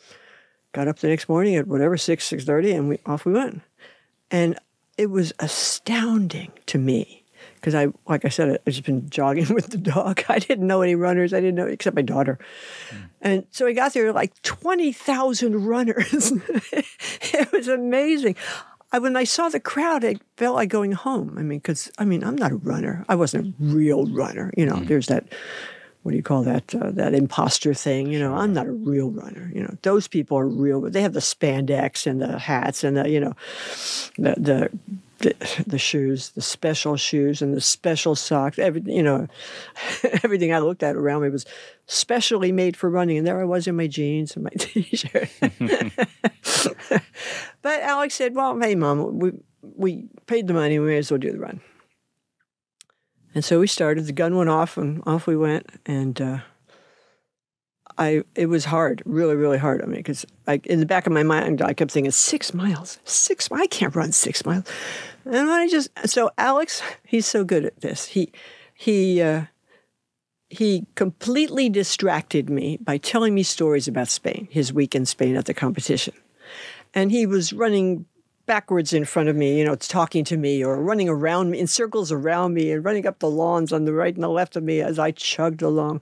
got 0.72 0.88
up 0.88 0.98
the 0.98 1.08
next 1.08 1.28
morning 1.28 1.54
at 1.54 1.68
whatever, 1.68 1.96
6, 1.96 2.28
6.30, 2.28 2.74
and 2.74 2.88
we, 2.88 2.98
off 3.06 3.24
we 3.24 3.32
went. 3.32 3.62
And 4.34 4.58
it 4.98 5.10
was 5.10 5.32
astounding 5.38 6.50
to 6.66 6.76
me 6.76 7.22
because 7.54 7.72
I, 7.72 7.86
like 8.08 8.24
I 8.24 8.30
said, 8.30 8.58
I've 8.66 8.74
just 8.74 8.84
been 8.84 9.08
jogging 9.08 9.46
with 9.54 9.68
the 9.68 9.78
dog. 9.78 10.24
I 10.28 10.40
didn't 10.40 10.66
know 10.66 10.82
any 10.82 10.96
runners. 10.96 11.32
I 11.32 11.38
didn't 11.38 11.54
know 11.54 11.68
except 11.68 11.94
my 11.94 12.02
daughter. 12.02 12.40
Mm. 12.90 13.08
And 13.22 13.46
so 13.52 13.68
I 13.68 13.72
got 13.72 13.94
there 13.94 14.12
like 14.12 14.42
twenty 14.42 14.92
thousand 14.92 15.64
runners. 15.64 16.32
it 16.72 17.52
was 17.52 17.68
amazing. 17.68 18.34
I, 18.90 18.98
when 18.98 19.16
I 19.16 19.22
saw 19.22 19.48
the 19.48 19.60
crowd, 19.60 20.02
it 20.02 20.20
felt 20.36 20.56
like 20.56 20.68
going 20.68 20.92
home. 20.92 21.36
I 21.38 21.42
mean, 21.42 21.60
because 21.60 21.92
I 21.98 22.04
mean, 22.04 22.24
I'm 22.24 22.36
not 22.36 22.50
a 22.50 22.56
runner. 22.56 23.04
I 23.08 23.14
wasn't 23.14 23.46
a 23.46 23.54
real 23.60 24.06
runner. 24.06 24.52
You 24.56 24.66
know, 24.66 24.76
mm. 24.76 24.88
there's 24.88 25.06
that. 25.06 25.26
What 26.04 26.10
do 26.10 26.18
you 26.18 26.22
call 26.22 26.42
that? 26.42 26.74
Uh, 26.74 26.90
that 26.90 27.14
imposter 27.14 27.72
thing. 27.72 28.12
You 28.12 28.18
know, 28.18 28.34
I'm 28.34 28.52
not 28.52 28.66
a 28.66 28.72
real 28.72 29.10
runner. 29.10 29.50
You 29.54 29.62
know, 29.62 29.74
those 29.80 30.06
people 30.06 30.38
are 30.38 30.46
real. 30.46 30.82
They 30.82 31.00
have 31.00 31.14
the 31.14 31.20
spandex 31.20 32.06
and 32.06 32.20
the 32.20 32.38
hats 32.38 32.84
and 32.84 32.98
the 32.98 33.08
you 33.08 33.20
know, 33.20 33.32
the 34.18 34.34
the 34.38 34.70
the, 35.18 35.64
the 35.66 35.78
shoes, 35.78 36.28
the 36.30 36.42
special 36.42 36.98
shoes 36.98 37.40
and 37.40 37.54
the 37.54 37.60
special 37.62 38.14
socks. 38.14 38.58
Everything, 38.58 38.94
you 38.94 39.02
know, 39.02 39.28
everything 40.22 40.52
I 40.52 40.58
looked 40.58 40.82
at 40.82 40.94
around 40.94 41.22
me 41.22 41.30
was 41.30 41.46
specially 41.86 42.52
made 42.52 42.76
for 42.76 42.90
running. 42.90 43.16
And 43.16 43.26
there 43.26 43.40
I 43.40 43.44
was 43.44 43.66
in 43.66 43.74
my 43.74 43.86
jeans 43.86 44.36
and 44.36 44.44
my 44.44 44.50
t-shirt. 44.58 45.30
but 47.62 47.80
Alex 47.80 48.14
said, 48.14 48.34
"Well, 48.34 48.60
hey, 48.60 48.74
mom, 48.74 49.18
we 49.18 49.32
we 49.62 50.04
paid 50.26 50.48
the 50.48 50.54
money. 50.54 50.78
We 50.78 50.88
may 50.88 50.98
as 50.98 51.10
well 51.10 51.16
do 51.16 51.32
the 51.32 51.38
run." 51.38 51.62
And 53.34 53.44
so 53.44 53.60
we 53.60 53.66
started. 53.66 54.06
The 54.06 54.12
gun 54.12 54.36
went 54.36 54.50
off, 54.50 54.76
and 54.76 55.02
off 55.06 55.26
we 55.26 55.36
went. 55.36 55.66
And 55.86 56.20
uh, 56.20 56.38
I, 57.98 58.22
it 58.34 58.46
was 58.46 58.64
hard, 58.66 59.02
really, 59.04 59.36
really 59.36 59.58
hard. 59.58 59.82
I 59.82 59.86
mean, 59.86 59.96
because 59.96 60.24
in 60.64 60.80
the 60.80 60.86
back 60.86 61.06
of 61.06 61.12
my 61.12 61.22
mind, 61.22 61.62
I 61.62 61.74
kept 61.74 61.90
thinking, 61.90 62.10
six 62.10 62.54
miles, 62.54 62.98
six. 63.04 63.48
I 63.50 63.66
can't 63.66 63.94
run 63.94 64.12
six 64.12 64.44
miles. 64.44 64.64
And 65.24 65.50
I 65.50 65.68
just 65.68 65.88
so 66.06 66.30
Alex, 66.36 66.82
he's 67.04 67.26
so 67.26 67.44
good 67.44 67.64
at 67.64 67.80
this. 67.80 68.06
He 68.06 68.30
he 68.74 69.22
uh, 69.22 69.44
he 70.50 70.86
completely 70.94 71.68
distracted 71.68 72.50
me 72.50 72.78
by 72.78 72.98
telling 72.98 73.34
me 73.34 73.42
stories 73.42 73.88
about 73.88 74.08
Spain, 74.08 74.48
his 74.50 74.72
week 74.72 74.94
in 74.94 75.06
Spain 75.06 75.36
at 75.36 75.46
the 75.46 75.54
competition, 75.54 76.14
and 76.92 77.10
he 77.10 77.26
was 77.26 77.52
running 77.52 78.06
backwards 78.46 78.92
in 78.92 79.04
front 79.04 79.28
of 79.28 79.36
me, 79.36 79.58
you 79.58 79.64
know, 79.64 79.72
it's 79.72 79.88
talking 79.88 80.24
to 80.24 80.36
me 80.36 80.64
or 80.64 80.80
running 80.80 81.08
around 81.08 81.50
me 81.50 81.58
in 81.58 81.66
circles 81.66 82.12
around 82.12 82.54
me 82.54 82.70
and 82.70 82.84
running 82.84 83.06
up 83.06 83.18
the 83.18 83.30
lawns 83.30 83.72
on 83.72 83.84
the 83.84 83.92
right 83.92 84.14
and 84.14 84.22
the 84.22 84.28
left 84.28 84.56
of 84.56 84.62
me 84.62 84.80
as 84.80 84.98
I 84.98 85.10
chugged 85.10 85.62
along. 85.62 86.00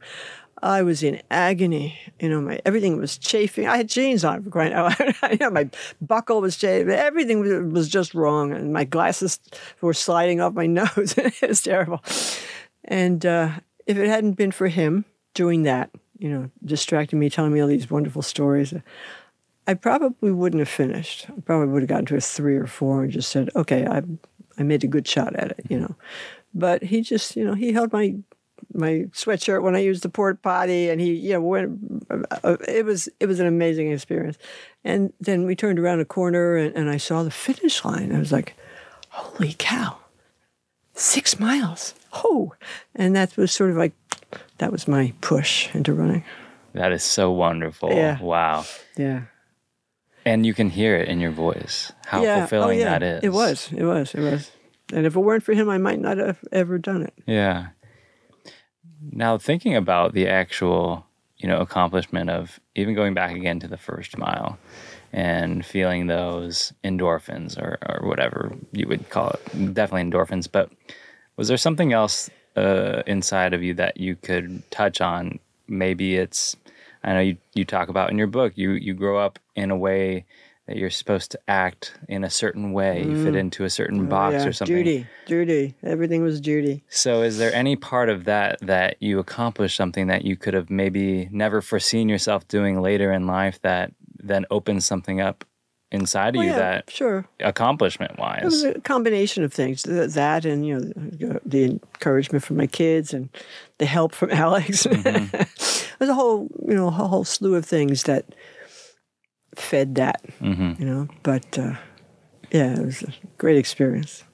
I 0.62 0.82
was 0.82 1.02
in 1.02 1.20
agony. 1.30 1.98
You 2.20 2.28
know, 2.28 2.40
my 2.40 2.60
everything 2.64 2.96
was 2.96 3.18
chafing. 3.18 3.66
I 3.66 3.76
had 3.76 3.88
jeans 3.88 4.24
on 4.24 4.44
for 4.44 4.50
crying 4.50 4.72
out. 4.72 4.98
you 4.98 5.36
know, 5.40 5.50
my 5.50 5.68
buckle 6.00 6.40
was 6.40 6.56
chafing. 6.56 6.90
Everything 6.90 7.72
was, 7.72 7.88
just 7.88 8.14
wrong, 8.14 8.52
and 8.52 8.72
my 8.72 8.84
glasses 8.84 9.40
were 9.80 9.94
sliding 9.94 10.40
off 10.40 10.54
my 10.54 10.66
nose. 10.68 11.14
it 11.16 11.48
was 11.48 11.62
terrible. 11.62 12.00
And 12.84 13.26
uh, 13.26 13.50
if 13.86 13.96
it 13.96 14.06
hadn't 14.06 14.34
been 14.34 14.52
for 14.52 14.68
him 14.68 15.04
doing 15.34 15.64
that, 15.64 15.90
you 16.18 16.28
know, 16.28 16.50
distracting 16.64 17.18
me, 17.18 17.28
telling 17.28 17.52
me 17.52 17.60
all 17.60 17.68
these 17.68 17.90
wonderful 17.90 18.22
stories, 18.22 18.72
I 19.66 19.74
probably 19.74 20.32
wouldn't 20.32 20.60
have 20.60 20.68
finished. 20.68 21.26
I 21.28 21.40
probably 21.40 21.68
would 21.68 21.82
have 21.82 21.88
gotten 21.88 22.06
to 22.06 22.16
a 22.16 22.20
three 22.20 22.56
or 22.56 22.66
four 22.66 23.04
and 23.04 23.12
just 23.12 23.30
said, 23.30 23.50
"Okay, 23.54 23.86
I 23.86 24.02
I 24.58 24.62
made 24.62 24.84
a 24.84 24.88
good 24.88 25.06
shot 25.06 25.34
at 25.36 25.52
it," 25.52 25.66
you 25.68 25.78
know. 25.78 25.94
But 26.54 26.82
he 26.82 27.00
just, 27.00 27.36
you 27.36 27.44
know, 27.44 27.54
he 27.54 27.72
held 27.72 27.92
my 27.92 28.16
my 28.74 29.06
sweatshirt 29.12 29.62
when 29.62 29.74
I 29.74 29.80
used 29.80 30.02
the 30.02 30.08
port 30.08 30.42
potty, 30.42 30.88
and 30.88 31.00
he, 31.00 31.12
you 31.12 31.32
know, 31.34 31.40
went. 31.40 32.04
Uh, 32.10 32.56
it 32.66 32.84
was 32.84 33.08
it 33.20 33.26
was 33.26 33.40
an 33.40 33.46
amazing 33.46 33.92
experience. 33.92 34.36
And 34.84 35.12
then 35.20 35.46
we 35.46 35.54
turned 35.54 35.78
around 35.78 36.00
a 36.00 36.04
corner, 36.04 36.56
and, 36.56 36.74
and 36.74 36.90
I 36.90 36.96
saw 36.96 37.22
the 37.22 37.30
finish 37.30 37.84
line. 37.84 38.14
I 38.14 38.18
was 38.18 38.32
like, 38.32 38.54
"Holy 39.10 39.54
cow! 39.58 39.96
Six 40.94 41.38
miles! 41.38 41.94
Oh!" 42.12 42.54
And 42.94 43.14
that 43.14 43.36
was 43.36 43.52
sort 43.52 43.70
of 43.70 43.76
like 43.76 43.92
that 44.58 44.72
was 44.72 44.88
my 44.88 45.12
push 45.20 45.72
into 45.74 45.92
running. 45.92 46.24
That 46.74 46.92
is 46.92 47.04
so 47.04 47.30
wonderful. 47.30 47.92
Yeah. 47.92 48.20
Wow. 48.20 48.64
Yeah. 48.96 49.22
And 50.24 50.46
you 50.46 50.54
can 50.54 50.70
hear 50.70 50.96
it 50.96 51.08
in 51.08 51.20
your 51.20 51.32
voice 51.32 51.92
how 52.06 52.22
yeah. 52.22 52.40
fulfilling 52.40 52.78
oh, 52.78 52.82
yeah. 52.82 52.98
that 52.98 53.02
is. 53.02 53.24
It 53.24 53.32
was. 53.32 53.72
It 53.72 53.84
was. 53.84 54.14
It 54.14 54.20
was. 54.20 54.50
And 54.92 55.06
if 55.06 55.16
it 55.16 55.20
weren't 55.20 55.42
for 55.42 55.54
him, 55.54 55.68
I 55.68 55.78
might 55.78 56.00
not 56.00 56.18
have 56.18 56.38
ever 56.52 56.78
done 56.78 57.02
it. 57.02 57.14
Yeah. 57.26 57.68
Now 59.10 59.38
thinking 59.38 59.74
about 59.74 60.12
the 60.12 60.28
actual, 60.28 61.06
you 61.38 61.48
know, 61.48 61.58
accomplishment 61.58 62.30
of 62.30 62.60
even 62.74 62.94
going 62.94 63.14
back 63.14 63.34
again 63.34 63.58
to 63.60 63.68
the 63.68 63.78
first 63.78 64.16
mile 64.16 64.58
and 65.12 65.66
feeling 65.66 66.06
those 66.06 66.72
endorphins 66.84 67.58
or, 67.58 67.78
or 67.88 68.08
whatever 68.08 68.54
you 68.72 68.86
would 68.86 69.10
call 69.10 69.30
it, 69.30 69.74
definitely 69.74 70.08
endorphins. 70.08 70.48
But 70.50 70.70
was 71.36 71.48
there 71.48 71.56
something 71.56 71.92
else 71.92 72.30
uh, 72.56 73.02
inside 73.06 73.54
of 73.54 73.62
you 73.62 73.74
that 73.74 73.96
you 73.96 74.14
could 74.14 74.70
touch 74.70 75.00
on? 75.00 75.38
Maybe 75.66 76.16
it's, 76.16 76.54
I 77.04 77.12
know 77.14 77.20
you, 77.20 77.36
you 77.54 77.64
talk 77.64 77.88
about 77.88 78.10
in 78.10 78.18
your 78.18 78.26
book, 78.26 78.52
you, 78.56 78.72
you 78.72 78.94
grow 78.94 79.18
up 79.18 79.38
in 79.56 79.70
a 79.70 79.76
way 79.76 80.24
that 80.68 80.76
you're 80.76 80.90
supposed 80.90 81.32
to 81.32 81.40
act 81.48 81.94
in 82.08 82.22
a 82.22 82.30
certain 82.30 82.72
way, 82.72 83.02
you 83.02 83.24
fit 83.24 83.34
into 83.34 83.64
a 83.64 83.70
certain 83.70 84.06
box 84.08 84.34
Mm. 84.34 84.38
Oh, 84.38 84.42
yeah. 84.42 84.48
or 84.48 84.52
something. 84.52 84.76
Judy. 84.76 85.06
Judy. 85.26 85.74
Everything 85.82 86.22
was 86.22 86.40
Judy. 86.40 86.84
So, 86.88 87.22
is 87.22 87.36
there 87.38 87.52
any 87.52 87.74
part 87.74 88.08
of 88.08 88.24
that 88.26 88.60
that 88.60 88.96
you 89.00 89.18
accomplished 89.18 89.76
something 89.76 90.06
that 90.06 90.24
you 90.24 90.36
could 90.36 90.54
have 90.54 90.70
maybe 90.70 91.28
never 91.32 91.60
foreseen 91.62 92.08
yourself 92.08 92.46
doing 92.46 92.80
later 92.80 93.12
in 93.12 93.26
life 93.26 93.60
that 93.62 93.92
then 94.22 94.46
opens 94.52 94.84
something 94.84 95.20
up 95.20 95.44
inside 95.92 96.34
of 96.34 96.42
you 96.42 96.48
yeah, 96.50 96.56
that 96.56 96.90
sure. 96.90 97.26
accomplishment 97.40 98.18
wise 98.18 98.40
It 98.42 98.46
was 98.46 98.64
a 98.64 98.80
combination 98.80 99.44
of 99.44 99.52
things. 99.52 99.82
That 99.84 100.44
and 100.44 100.66
you 100.66 100.92
know 101.20 101.38
the 101.46 101.64
encouragement 101.64 102.42
from 102.44 102.56
my 102.56 102.66
kids 102.66 103.14
and 103.14 103.28
the 103.78 103.86
help 103.86 104.14
from 104.14 104.30
Alex. 104.44 104.82
There's 104.84 106.10
a 106.10 106.14
whole 106.14 106.48
you 106.68 106.74
know 106.74 106.88
a 106.88 106.90
whole 106.90 107.24
slew 107.24 107.54
of 107.54 107.64
things 107.66 108.02
that 108.04 108.24
fed 109.54 109.94
that. 109.96 110.20
hmm 110.38 110.72
You 110.78 110.84
know, 110.86 111.08
but 111.22 111.58
uh, 111.58 111.74
yeah, 112.50 112.78
it 112.80 112.84
was 112.84 113.02
a 113.02 113.12
great 113.38 113.56
experience. 113.58 114.24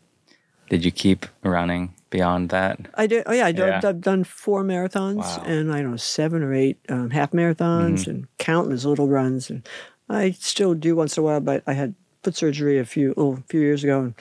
Did 0.71 0.85
you 0.85 0.91
keep 0.91 1.27
running 1.43 1.95
beyond 2.11 2.51
that? 2.51 2.79
I 2.95 3.07
did. 3.07 3.25
Oh 3.27 3.33
yeah, 3.33 3.47
I 3.47 3.53
did, 3.53 3.67
Yeah. 3.67 3.81
I've 3.85 4.01
done 4.01 4.25
four 4.25 4.63
marathons 4.63 5.39
Wow. 5.39 5.43
and 5.47 5.73
I 5.73 5.81
don't 5.83 5.93
know 5.93 5.97
seven 5.97 6.43
or 6.43 6.53
eight 6.55 6.79
um, 6.89 7.11
half 7.11 7.33
marathons 7.33 8.01
Mm-hmm. 8.05 8.11
and 8.11 8.29
countless 8.39 8.85
little 8.85 9.09
runs. 9.09 9.51
And 9.51 9.67
I 10.09 10.31
still 10.33 10.75
do 10.75 10.97
once 10.97 11.17
in 11.17 11.23
a 11.23 11.25
while, 11.25 11.41
but 11.41 11.63
I 11.67 11.73
had 11.75 11.95
foot 12.23 12.37
surgery 12.37 12.79
a 12.79 12.85
few 12.85 13.15
oh, 13.17 13.43
few 13.49 13.61
years 13.61 13.85
ago, 13.85 14.01
and 14.01 14.15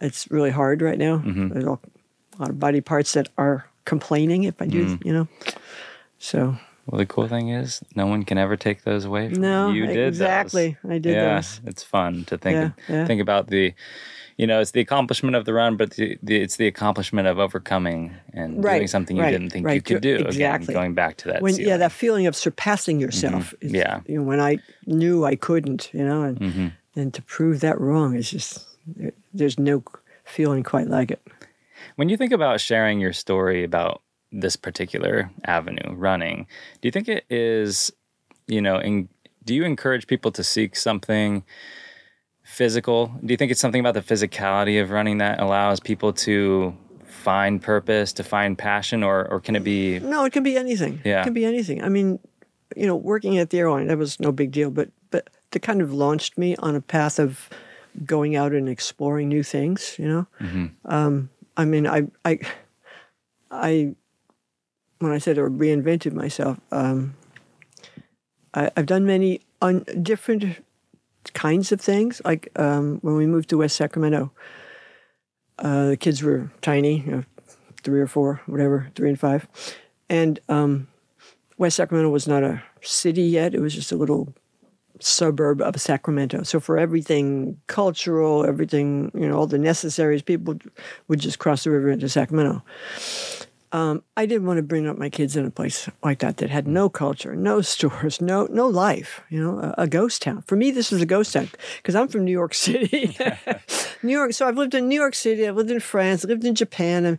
it's 0.00 0.30
really 0.30 0.50
hard 0.50 0.82
right 0.82 0.98
now. 0.98 1.18
Mm-hmm. 1.18 1.48
There's 1.48 1.64
a 1.64 1.78
lot 2.38 2.50
of 2.50 2.58
body 2.58 2.80
parts 2.80 3.12
that 3.12 3.28
are 3.36 3.66
complaining 3.84 4.44
if 4.44 4.60
I 4.60 4.66
do, 4.66 4.86
Mm. 4.86 5.04
you 5.04 5.12
know. 5.12 5.28
So 6.18 6.56
Well, 6.86 6.98
the 6.98 7.06
cool 7.06 7.28
thing 7.28 7.50
is, 7.50 7.80
no 7.94 8.06
one 8.06 8.24
can 8.24 8.38
ever 8.38 8.56
take 8.56 8.82
those 8.84 9.04
away 9.04 9.28
from 9.30 9.42
no, 9.42 9.70
you. 9.70 9.86
Did 9.86 9.96
those. 9.96 10.06
exactly. 10.08 10.76
I 10.88 10.98
did 10.98 11.12
yeah, 11.14 11.36
those. 11.36 11.60
it's 11.66 11.82
fun 11.82 12.24
to 12.26 12.38
think 12.38 12.54
Yeah, 12.56 12.70
yeah. 12.94 13.06
think 13.06 13.20
about 13.20 13.48
the, 13.48 13.74
you 14.38 14.46
know, 14.46 14.60
it's 14.60 14.70
the 14.70 14.80
accomplishment 14.80 15.36
of 15.36 15.44
the 15.44 15.52
run, 15.52 15.76
but 15.76 15.90
the, 15.90 16.16
the, 16.22 16.40
it's 16.40 16.56
the 16.56 16.66
accomplishment 16.68 17.28
of 17.28 17.38
overcoming 17.38 18.14
and 18.32 18.62
doing 18.62 18.86
something 18.86 19.16
you 19.16 19.22
right, 19.24 19.32
didn't 19.32 19.50
think 19.50 19.68
you 19.68 19.82
could 19.82 20.00
do. 20.00 20.14
Again, 20.14 20.26
Exactly. 20.28 20.72
going 20.74 20.94
back 20.94 21.16
to 21.18 21.28
that. 21.28 21.42
When 21.42 21.56
yeah, 21.56 21.76
that 21.76 21.92
feeling 21.92 22.26
of 22.26 22.34
surpassing 22.36 23.00
yourself. 23.00 23.52
Mm-hmm. 23.60 23.74
Yeah. 23.74 24.00
You 24.06 24.18
know, 24.18 24.22
when 24.22 24.40
I 24.40 24.58
knew 24.86 25.24
I 25.24 25.34
couldn't, 25.36 25.90
you 25.92 26.04
know, 26.04 26.22
and 26.22 26.38
Mhm. 26.40 26.72
and 26.96 27.12
to 27.14 27.20
prove 27.22 27.60
that 27.60 27.80
wrong 27.80 28.14
is 28.16 28.30
just 28.30 28.64
there- 28.86 29.12
there's 29.34 29.58
no 29.58 29.82
feeling 30.24 30.62
quite 30.62 30.86
like 30.88 31.10
it. 31.10 31.20
When 31.96 32.08
you 32.08 32.16
think 32.16 32.32
about 32.32 32.60
sharing 32.60 33.00
your 33.00 33.12
story 33.12 33.64
about 33.64 34.02
this 34.30 34.56
particular 34.56 35.30
avenue, 35.46 35.94
running, 35.94 36.46
do 36.80 36.86
you 36.88 36.92
think 36.92 37.08
it 37.08 37.24
is, 37.30 37.90
you 38.46 38.60
know, 38.62 38.78
in, 38.78 39.08
do 39.44 39.54
you 39.54 39.64
encourage 39.64 40.06
people 40.06 40.30
to 40.32 40.44
seek 40.44 40.76
something 40.76 41.42
physical? 42.58 43.06
Do 43.24 43.32
you 43.32 43.36
think 43.36 43.52
it's 43.52 43.60
something 43.60 43.78
about 43.78 43.94
the 43.94 44.02
physicality 44.02 44.82
of 44.82 44.90
running 44.90 45.18
that 45.18 45.38
allows 45.38 45.78
people 45.78 46.12
to 46.14 46.76
find 47.06 47.62
purpose, 47.62 48.12
to 48.14 48.24
find 48.24 48.58
passion, 48.58 49.04
or, 49.04 49.26
or 49.30 49.38
can 49.38 49.54
it 49.54 49.62
be, 49.62 50.00
No, 50.00 50.24
it 50.24 50.32
can 50.32 50.42
be 50.42 50.56
anything. 50.56 51.00
Yeah. 51.04 51.20
It 51.20 51.24
can 51.24 51.34
be 51.34 51.44
anything. 51.44 51.84
I 51.84 51.88
mean, 51.88 52.18
you 52.74 52.86
know, 52.88 52.96
working 52.96 53.38
at 53.38 53.50
the 53.50 53.60
airline, 53.60 53.86
that 53.86 53.96
was 53.96 54.18
no 54.18 54.32
big 54.32 54.50
deal, 54.50 54.70
but 54.70 54.90
but 55.10 55.30
that 55.52 55.60
kind 55.60 55.80
of 55.80 55.92
launched 55.92 56.36
me 56.36 56.56
on 56.56 56.74
a 56.74 56.80
path 56.80 57.20
of 57.20 57.48
going 58.04 58.34
out 58.34 58.52
and 58.52 58.68
exploring 58.68 59.28
new 59.28 59.42
things, 59.42 59.96
you 59.96 60.08
know? 60.08 60.26
Um, 60.84 61.30
I 61.56 61.64
mean, 61.64 61.86
I, 61.86 62.08
I, 62.24 62.40
I, 63.50 63.94
when 64.98 65.12
I 65.12 65.18
said 65.18 65.38
I 65.38 65.42
reinvented 65.42 66.12
myself, 66.12 66.58
um, 66.70 67.14
I, 68.52 68.70
I've 68.76 68.86
done 68.86 69.06
many 69.06 69.40
un, 69.62 69.84
different 70.02 70.44
kinds 71.34 71.72
of 71.72 71.80
things. 71.80 72.20
Like 72.24 72.48
um, 72.56 72.98
when 73.02 73.16
we 73.16 73.26
moved 73.26 73.48
to 73.50 73.58
West 73.58 73.76
Sacramento, 73.76 74.30
uh, 75.58 75.88
the 75.88 75.96
kids 75.96 76.22
were 76.22 76.50
tiny, 76.60 77.00
you 77.00 77.10
know, 77.10 77.24
three 77.82 78.00
or 78.00 78.06
four, 78.06 78.40
whatever, 78.46 78.90
three 78.94 79.08
and 79.08 79.18
five. 79.18 79.48
And 80.08 80.40
um, 80.48 80.88
West 81.58 81.76
Sacramento 81.76 82.10
was 82.10 82.28
not 82.28 82.42
a 82.42 82.62
city 82.80 83.22
yet. 83.22 83.54
It 83.54 83.60
was 83.60 83.74
just 83.74 83.92
a 83.92 83.96
little 83.96 84.34
suburb 85.00 85.60
of 85.60 85.80
Sacramento. 85.80 86.42
So 86.42 86.60
for 86.60 86.78
everything 86.78 87.60
cultural, 87.66 88.44
everything, 88.44 89.10
you 89.14 89.28
know, 89.28 89.36
all 89.36 89.46
the 89.46 89.58
necessaries, 89.58 90.22
people 90.22 90.58
would 91.08 91.20
just 91.20 91.38
cross 91.38 91.64
the 91.64 91.70
river 91.70 91.90
into 91.90 92.08
Sacramento. 92.08 92.62
Um, 93.70 94.02
I 94.16 94.24
didn't 94.24 94.46
want 94.46 94.56
to 94.56 94.62
bring 94.62 94.86
up 94.86 94.96
my 94.96 95.10
kids 95.10 95.36
in 95.36 95.44
a 95.44 95.50
place 95.50 95.90
like 96.02 96.20
that 96.20 96.38
that 96.38 96.48
had 96.48 96.66
no 96.66 96.88
culture, 96.88 97.36
no 97.36 97.60
stores, 97.74 98.20
no 98.20 98.46
no 98.50 98.66
life. 98.66 99.20
You 99.28 99.42
know, 99.42 99.58
a, 99.58 99.82
a 99.82 99.86
ghost 99.86 100.22
town. 100.22 100.42
For 100.42 100.56
me, 100.56 100.70
this 100.70 100.90
was 100.90 101.02
a 101.02 101.06
ghost 101.06 101.32
town 101.32 101.50
because 101.76 101.94
I'm 101.94 102.08
from 102.08 102.24
New 102.24 102.32
York 102.32 102.54
City, 102.54 103.16
New 104.02 104.12
York. 104.12 104.32
So 104.32 104.48
I've 104.48 104.56
lived 104.56 104.74
in 104.74 104.88
New 104.88 104.98
York 104.98 105.14
City. 105.14 105.46
I've 105.46 105.56
lived 105.56 105.70
in 105.70 105.80
France. 105.80 106.24
lived 106.24 106.44
in 106.44 106.54
Japan, 106.54 107.04
and 107.04 107.18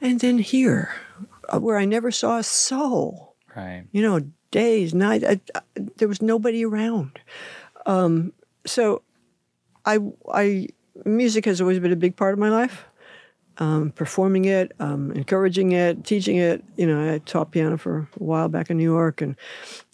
and 0.00 0.20
then 0.20 0.38
here, 0.38 0.90
uh, 1.48 1.60
where 1.60 1.78
I 1.78 1.84
never 1.84 2.10
saw 2.10 2.38
a 2.38 2.42
soul. 2.42 3.36
Right. 3.54 3.84
You 3.92 4.02
know, 4.02 4.20
days, 4.50 4.94
nights. 4.94 5.24
I, 5.24 5.40
I, 5.54 5.60
there 5.96 6.08
was 6.08 6.20
nobody 6.20 6.64
around. 6.64 7.20
Um, 7.86 8.32
so, 8.66 9.02
I 9.84 9.98
I 10.32 10.68
music 11.04 11.44
has 11.44 11.60
always 11.60 11.78
been 11.78 11.92
a 11.92 11.96
big 11.96 12.16
part 12.16 12.32
of 12.32 12.38
my 12.38 12.48
life 12.48 12.86
um, 13.58 13.90
performing 13.90 14.44
it, 14.44 14.72
um, 14.80 15.12
encouraging 15.12 15.72
it, 15.72 16.04
teaching 16.04 16.36
it. 16.36 16.64
You 16.76 16.86
know, 16.86 17.14
I 17.14 17.18
taught 17.18 17.50
piano 17.50 17.78
for 17.78 17.98
a 17.98 18.22
while 18.22 18.48
back 18.48 18.70
in 18.70 18.76
New 18.76 18.84
York, 18.84 19.20
and 19.20 19.36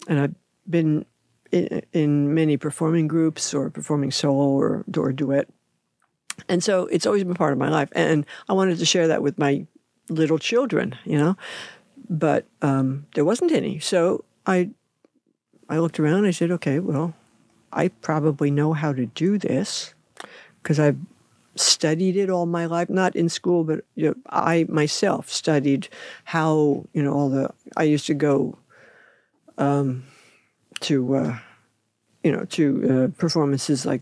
and 0.07 0.19
I've 0.19 0.35
been 0.69 1.05
in, 1.51 1.81
in 1.93 2.33
many 2.33 2.57
performing 2.57 3.07
groups 3.07 3.53
or 3.53 3.69
performing 3.69 4.11
solo 4.11 4.49
or, 4.49 4.85
or 4.97 5.11
duet. 5.11 5.49
And 6.49 6.63
so 6.63 6.87
it's 6.87 7.05
always 7.05 7.23
been 7.23 7.35
part 7.35 7.53
of 7.53 7.59
my 7.59 7.69
life, 7.69 7.89
and 7.91 8.25
I 8.49 8.53
wanted 8.53 8.79
to 8.79 8.85
share 8.85 9.07
that 9.07 9.21
with 9.21 9.37
my 9.37 9.65
little 10.09 10.39
children. 10.39 10.97
You 11.05 11.17
know, 11.17 11.37
but 12.09 12.45
um, 12.61 13.05
there 13.15 13.25
wasn't 13.25 13.51
any, 13.51 13.79
so 13.79 14.25
I 14.45 14.71
I 15.69 15.79
looked 15.79 15.99
around. 15.99 16.25
I 16.25 16.31
said, 16.31 16.51
okay, 16.51 16.79
well, 16.79 17.13
I 17.71 17.89
probably 17.89 18.51
know 18.51 18.73
how 18.73 18.91
to 18.91 19.05
do 19.05 19.37
this 19.37 19.93
because 20.61 20.79
I've 20.79 20.97
studied 21.55 22.15
it 22.15 22.29
all 22.29 22.45
my 22.45 22.65
life, 22.65 22.89
not 22.89 23.15
in 23.15 23.29
school, 23.29 23.63
but 23.63 23.83
you 23.95 24.07
know, 24.07 24.15
I 24.29 24.65
myself 24.69 25.29
studied 25.29 25.89
how, 26.23 26.85
you 26.93 27.03
know, 27.03 27.13
all 27.13 27.29
the, 27.29 27.49
I 27.75 27.83
used 27.83 28.07
to 28.07 28.13
go 28.13 28.57
um, 29.57 30.05
to, 30.81 31.15
uh, 31.15 31.37
you 32.23 32.31
know, 32.31 32.45
to 32.45 32.89
uh, 32.89 33.19
performances 33.19 33.85
like 33.85 34.01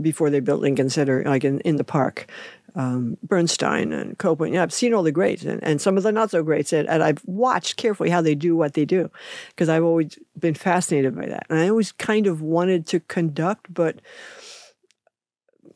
before 0.00 0.30
they 0.30 0.40
built 0.40 0.60
Lincoln 0.60 0.90
Center, 0.90 1.22
like 1.24 1.44
in, 1.44 1.60
in 1.60 1.76
the 1.76 1.84
park. 1.84 2.30
Um, 2.74 3.16
Bernstein 3.24 3.92
and 3.92 4.16
Copland. 4.18 4.54
Yeah, 4.54 4.62
I've 4.62 4.72
seen 4.72 4.94
all 4.94 5.02
the 5.02 5.10
greats 5.10 5.42
and, 5.42 5.60
and 5.64 5.80
some 5.80 5.96
of 5.96 6.04
the 6.04 6.12
not 6.12 6.30
so 6.30 6.44
greats, 6.44 6.72
and, 6.72 6.88
and 6.88 7.02
I've 7.02 7.20
watched 7.24 7.76
carefully 7.76 8.08
how 8.08 8.20
they 8.20 8.36
do 8.36 8.54
what 8.54 8.74
they 8.74 8.84
do 8.84 9.10
because 9.48 9.68
I've 9.68 9.82
always 9.82 10.16
been 10.38 10.54
fascinated 10.54 11.16
by 11.16 11.26
that. 11.26 11.46
And 11.50 11.58
I 11.58 11.68
always 11.68 11.90
kind 11.90 12.28
of 12.28 12.40
wanted 12.40 12.86
to 12.88 13.00
conduct, 13.00 13.72
but 13.72 13.96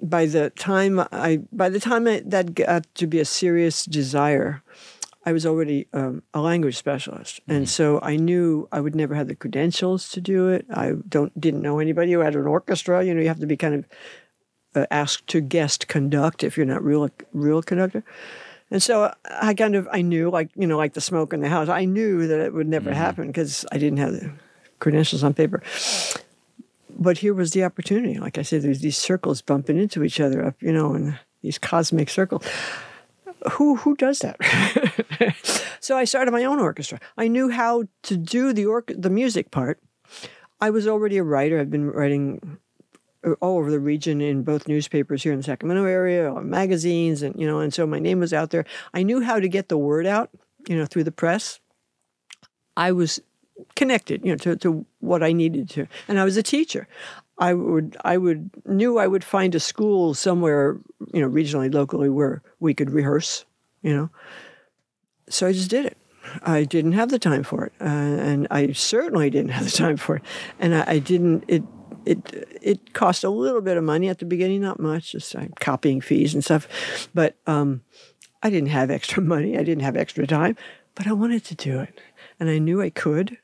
by 0.02 0.26
the 0.26 0.50
time 0.50 1.00
I 1.12 1.40
by 1.52 1.68
the 1.68 1.80
time 1.80 2.06
I, 2.08 2.22
that 2.26 2.54
got 2.54 2.92
to 2.96 3.06
be 3.06 3.20
a 3.20 3.24
serious 3.24 3.84
desire, 3.84 4.62
I 5.24 5.32
was 5.32 5.46
already 5.46 5.86
um, 5.92 6.24
a 6.34 6.40
language 6.40 6.76
specialist, 6.76 7.40
mm-hmm. 7.42 7.52
and 7.52 7.68
so 7.68 8.00
I 8.02 8.16
knew 8.16 8.68
I 8.72 8.80
would 8.80 8.96
never 8.96 9.14
have 9.14 9.28
the 9.28 9.36
credentials 9.36 10.10
to 10.10 10.20
do 10.20 10.48
it. 10.48 10.66
I 10.70 10.94
don't 11.08 11.38
didn't 11.40 11.62
know 11.62 11.78
anybody 11.78 12.12
who 12.12 12.18
had 12.18 12.34
an 12.34 12.46
orchestra. 12.46 13.04
You 13.04 13.14
know, 13.14 13.20
you 13.20 13.28
have 13.28 13.40
to 13.40 13.46
be 13.46 13.56
kind 13.56 13.74
of 13.76 13.84
uh, 14.74 14.86
asked 14.90 15.28
to 15.28 15.40
guest 15.40 15.86
conduct 15.86 16.42
if 16.42 16.56
you're 16.56 16.66
not 16.66 16.82
real 16.82 17.08
real 17.32 17.62
conductor. 17.62 18.02
And 18.72 18.82
so 18.82 19.14
I 19.24 19.54
kind 19.54 19.76
of 19.76 19.88
I 19.92 20.02
knew 20.02 20.30
like 20.30 20.50
you 20.56 20.66
know 20.66 20.78
like 20.78 20.94
the 20.94 21.00
smoke 21.00 21.32
in 21.32 21.40
the 21.40 21.48
house. 21.48 21.68
I 21.68 21.84
knew 21.84 22.26
that 22.26 22.40
it 22.40 22.52
would 22.52 22.68
never 22.68 22.90
mm-hmm. 22.90 22.98
happen 22.98 23.26
because 23.28 23.64
I 23.70 23.78
didn't 23.78 23.98
have 23.98 24.12
the 24.12 24.32
credentials 24.80 25.22
on 25.22 25.32
paper 25.32 25.62
but 27.02 27.18
here 27.18 27.34
was 27.34 27.52
the 27.52 27.64
opportunity. 27.64 28.18
Like 28.18 28.38
I 28.38 28.42
said, 28.42 28.62
there's 28.62 28.80
these 28.80 28.96
circles 28.96 29.42
bumping 29.42 29.78
into 29.78 30.02
each 30.02 30.20
other 30.20 30.44
up, 30.44 30.62
you 30.62 30.72
know, 30.72 30.94
and 30.94 31.18
these 31.42 31.58
cosmic 31.58 32.08
circles. 32.08 32.44
Who 33.52 33.76
who 33.76 33.96
does 33.96 34.20
that? 34.20 34.36
so 35.80 35.96
I 35.96 36.04
started 36.04 36.30
my 36.30 36.44
own 36.44 36.60
orchestra. 36.60 37.00
I 37.18 37.28
knew 37.28 37.48
how 37.48 37.84
to 38.04 38.16
do 38.16 38.52
the 38.52 38.84
the 38.96 39.10
music 39.10 39.50
part. 39.50 39.80
I 40.60 40.70
was 40.70 40.86
already 40.86 41.18
a 41.18 41.24
writer. 41.24 41.58
I've 41.58 41.70
been 41.70 41.90
writing 41.90 42.58
uh, 43.24 43.32
all 43.40 43.58
over 43.58 43.70
the 43.70 43.80
region 43.80 44.20
in 44.20 44.44
both 44.44 44.68
newspapers 44.68 45.24
here 45.24 45.32
in 45.32 45.38
the 45.38 45.44
Sacramento 45.44 45.84
area, 45.84 46.32
or 46.32 46.42
magazines, 46.42 47.22
and 47.22 47.34
you 47.38 47.46
know, 47.46 47.58
and 47.58 47.74
so 47.74 47.84
my 47.84 47.98
name 47.98 48.20
was 48.20 48.32
out 48.32 48.50
there. 48.50 48.64
I 48.94 49.02
knew 49.02 49.20
how 49.20 49.40
to 49.40 49.48
get 49.48 49.68
the 49.68 49.78
word 49.78 50.06
out, 50.06 50.30
you 50.68 50.76
know, 50.76 50.86
through 50.86 51.04
the 51.04 51.12
press. 51.12 51.58
I 52.76 52.92
was 52.92 53.20
connected, 53.76 54.24
you 54.24 54.32
know, 54.32 54.36
to, 54.38 54.56
to 54.56 54.86
what 55.00 55.22
I 55.22 55.32
needed 55.32 55.68
to. 55.70 55.86
And 56.08 56.18
I 56.18 56.24
was 56.24 56.36
a 56.36 56.42
teacher. 56.42 56.88
I 57.38 57.54
would 57.54 57.96
I 58.04 58.18
would 58.18 58.50
knew 58.66 58.98
I 58.98 59.06
would 59.06 59.24
find 59.24 59.54
a 59.54 59.60
school 59.60 60.14
somewhere, 60.14 60.78
you 61.12 61.20
know, 61.20 61.28
regionally, 61.28 61.72
locally 61.72 62.08
where 62.08 62.42
we 62.60 62.74
could 62.74 62.90
rehearse, 62.90 63.44
you 63.82 63.94
know. 63.94 64.10
So 65.28 65.46
I 65.46 65.52
just 65.52 65.70
did 65.70 65.86
it. 65.86 65.96
I 66.44 66.64
didn't 66.64 66.92
have 66.92 67.10
the 67.10 67.18
time 67.18 67.42
for 67.42 67.64
it, 67.64 67.72
uh, 67.80 67.84
and 67.84 68.46
I 68.50 68.72
certainly 68.72 69.28
didn't 69.28 69.50
have 69.50 69.64
the 69.64 69.70
time 69.70 69.96
for 69.96 70.16
it, 70.16 70.22
and 70.60 70.74
I, 70.74 70.84
I, 70.86 70.98
didn't. 70.98 71.44
It 71.48 71.64
it 72.06 72.48
it 72.62 72.94
cost 72.94 73.24
a 73.24 73.30
little 73.30 73.60
bit 73.60 73.76
of 73.76 73.82
money 73.82 74.08
at 74.08 74.18
the 74.18 74.24
beginning, 74.24 74.60
not 74.60 74.78
much, 74.78 75.12
just 75.12 75.34
uh, 75.34 75.46
copying 75.58 76.00
fees 76.00 76.32
and 76.32 76.44
stuff, 76.44 77.08
but 77.12 77.36
um, 77.46 77.82
I 78.42 78.50
didn't 78.50 78.70
have 78.70 78.90
extra 78.90 79.20
money. 79.34 79.58
I 79.58 79.64
didn't 79.64 79.82
have 79.82 79.96
extra 79.96 80.26
time, 80.26 80.56
but 80.94 81.06
I 81.08 81.12
wanted 81.12 81.44
to 81.46 81.54
do 81.56 81.80
it, 81.80 82.00
and 82.38 82.48
I 82.48 82.58
knew 82.58 82.80
I 82.80 82.90
could, 82.90 83.38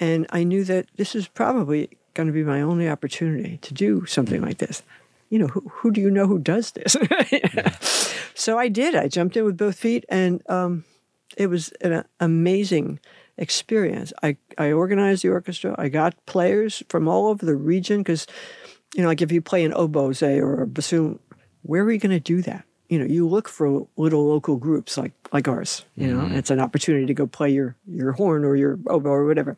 and 0.00 0.26
I 0.30 0.42
knew 0.44 0.64
that 0.64 0.86
this 0.96 1.14
is 1.14 1.28
probably 1.28 1.90
going 2.14 2.26
to 2.26 2.32
be 2.32 2.42
my 2.42 2.62
only 2.62 2.88
opportunity 2.88 3.58
to 3.58 3.74
do 3.74 4.06
something 4.06 4.40
like 4.40 4.58
this. 4.58 4.82
You 5.28 5.38
know, 5.38 5.46
who, 5.46 5.60
who 5.68 5.90
do 5.92 6.00
you 6.00 6.10
know 6.10 6.26
who 6.26 6.38
does 6.38 6.72
this? 6.72 6.96
so 8.34 8.58
I 8.58 8.68
did. 8.68 8.96
I 8.96 9.06
jumped 9.06 9.36
in 9.36 9.44
with 9.44 9.56
both 9.56 9.78
feet, 9.78 10.04
and 10.08 10.42
um, 10.48 10.84
it 11.36 11.46
was 11.46 11.68
an 11.82 12.04
amazing 12.18 12.98
experience. 13.36 14.12
I, 14.22 14.38
I 14.58 14.72
organized 14.72 15.22
the 15.22 15.28
orchestra. 15.28 15.76
I 15.78 15.88
got 15.88 16.14
players 16.26 16.82
from 16.88 17.06
all 17.06 17.28
over 17.28 17.46
the 17.46 17.54
region 17.54 17.98
because, 17.98 18.26
you 18.94 19.02
know, 19.02 19.08
like 19.08 19.22
if 19.22 19.30
you 19.30 19.40
play 19.40 19.64
an 19.64 19.72
oboe, 19.74 20.12
say, 20.12 20.40
or 20.40 20.62
a 20.62 20.66
bassoon, 20.66 21.20
where 21.62 21.82
are 21.84 21.92
you 21.92 21.98
going 21.98 22.10
to 22.10 22.20
do 22.20 22.42
that? 22.42 22.64
You 22.90 22.98
know 22.98 23.04
you 23.06 23.26
look 23.26 23.48
for 23.48 23.86
little 23.96 24.26
local 24.26 24.56
groups 24.56 24.98
like 24.98 25.12
like 25.32 25.46
ours 25.46 25.84
you 25.94 26.08
know 26.08 26.24
mm-hmm. 26.24 26.34
it's 26.34 26.50
an 26.50 26.60
opportunity 26.60 27.06
to 27.06 27.14
go 27.14 27.26
play 27.26 27.48
your 27.48 27.76
your 27.86 28.12
horn 28.12 28.44
or 28.44 28.56
your 28.56 28.78
oboe 28.88 29.10
or 29.10 29.24
whatever. 29.24 29.56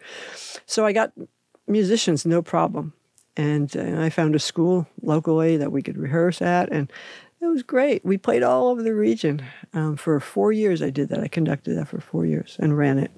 So 0.66 0.86
i 0.86 0.92
got 0.92 1.12
musicians 1.66 2.24
no 2.24 2.42
problem. 2.42 2.92
And, 3.34 3.74
uh, 3.74 4.02
i 4.02 4.10
found 4.10 4.34
a 4.34 4.38
school 4.38 4.86
locally 5.00 5.56
that 5.56 5.72
we 5.72 5.82
could 5.82 5.96
rehearse 5.96 6.40
at 6.42 6.70
and 6.70 6.92
it 7.40 7.46
was 7.46 7.64
great. 7.64 8.04
We 8.04 8.18
played 8.18 8.44
all 8.44 8.68
over 8.68 8.84
the 8.84 8.94
region. 8.94 9.42
Um, 9.72 9.96
for 9.96 10.20
four 10.20 10.52
years 10.52 10.82
i 10.82 10.90
did 10.90 11.08
that. 11.08 11.20
I 11.20 11.28
conducted 11.28 11.74
that 11.76 11.88
for 11.88 12.00
four 12.00 12.26
years 12.26 12.56
and 12.60 12.76
ran 12.76 12.98
it. 12.98 13.10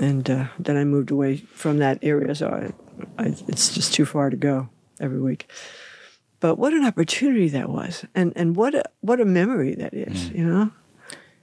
And 0.00 0.28
uh, 0.28 0.48
then 0.58 0.76
i 0.76 0.84
moved 0.84 1.12
away 1.12 1.36
from 1.36 1.78
that 1.78 2.00
area 2.02 2.34
so 2.34 2.48
I, 2.48 3.22
I, 3.22 3.26
it's 3.46 3.72
just 3.72 3.94
too 3.94 4.04
far 4.04 4.30
to 4.30 4.36
go 4.36 4.68
every 4.98 5.20
week 5.20 5.48
but 6.40 6.56
what 6.56 6.72
an 6.72 6.84
opportunity 6.84 7.48
that 7.48 7.68
was, 7.68 8.04
and 8.14 8.32
and 8.36 8.56
what 8.56 8.74
a 8.74 8.84
what 9.00 9.20
a 9.20 9.24
memory 9.24 9.74
that 9.74 9.94
is. 9.94 10.30
Mm. 10.30 10.38
You 10.38 10.44
know, 10.44 10.70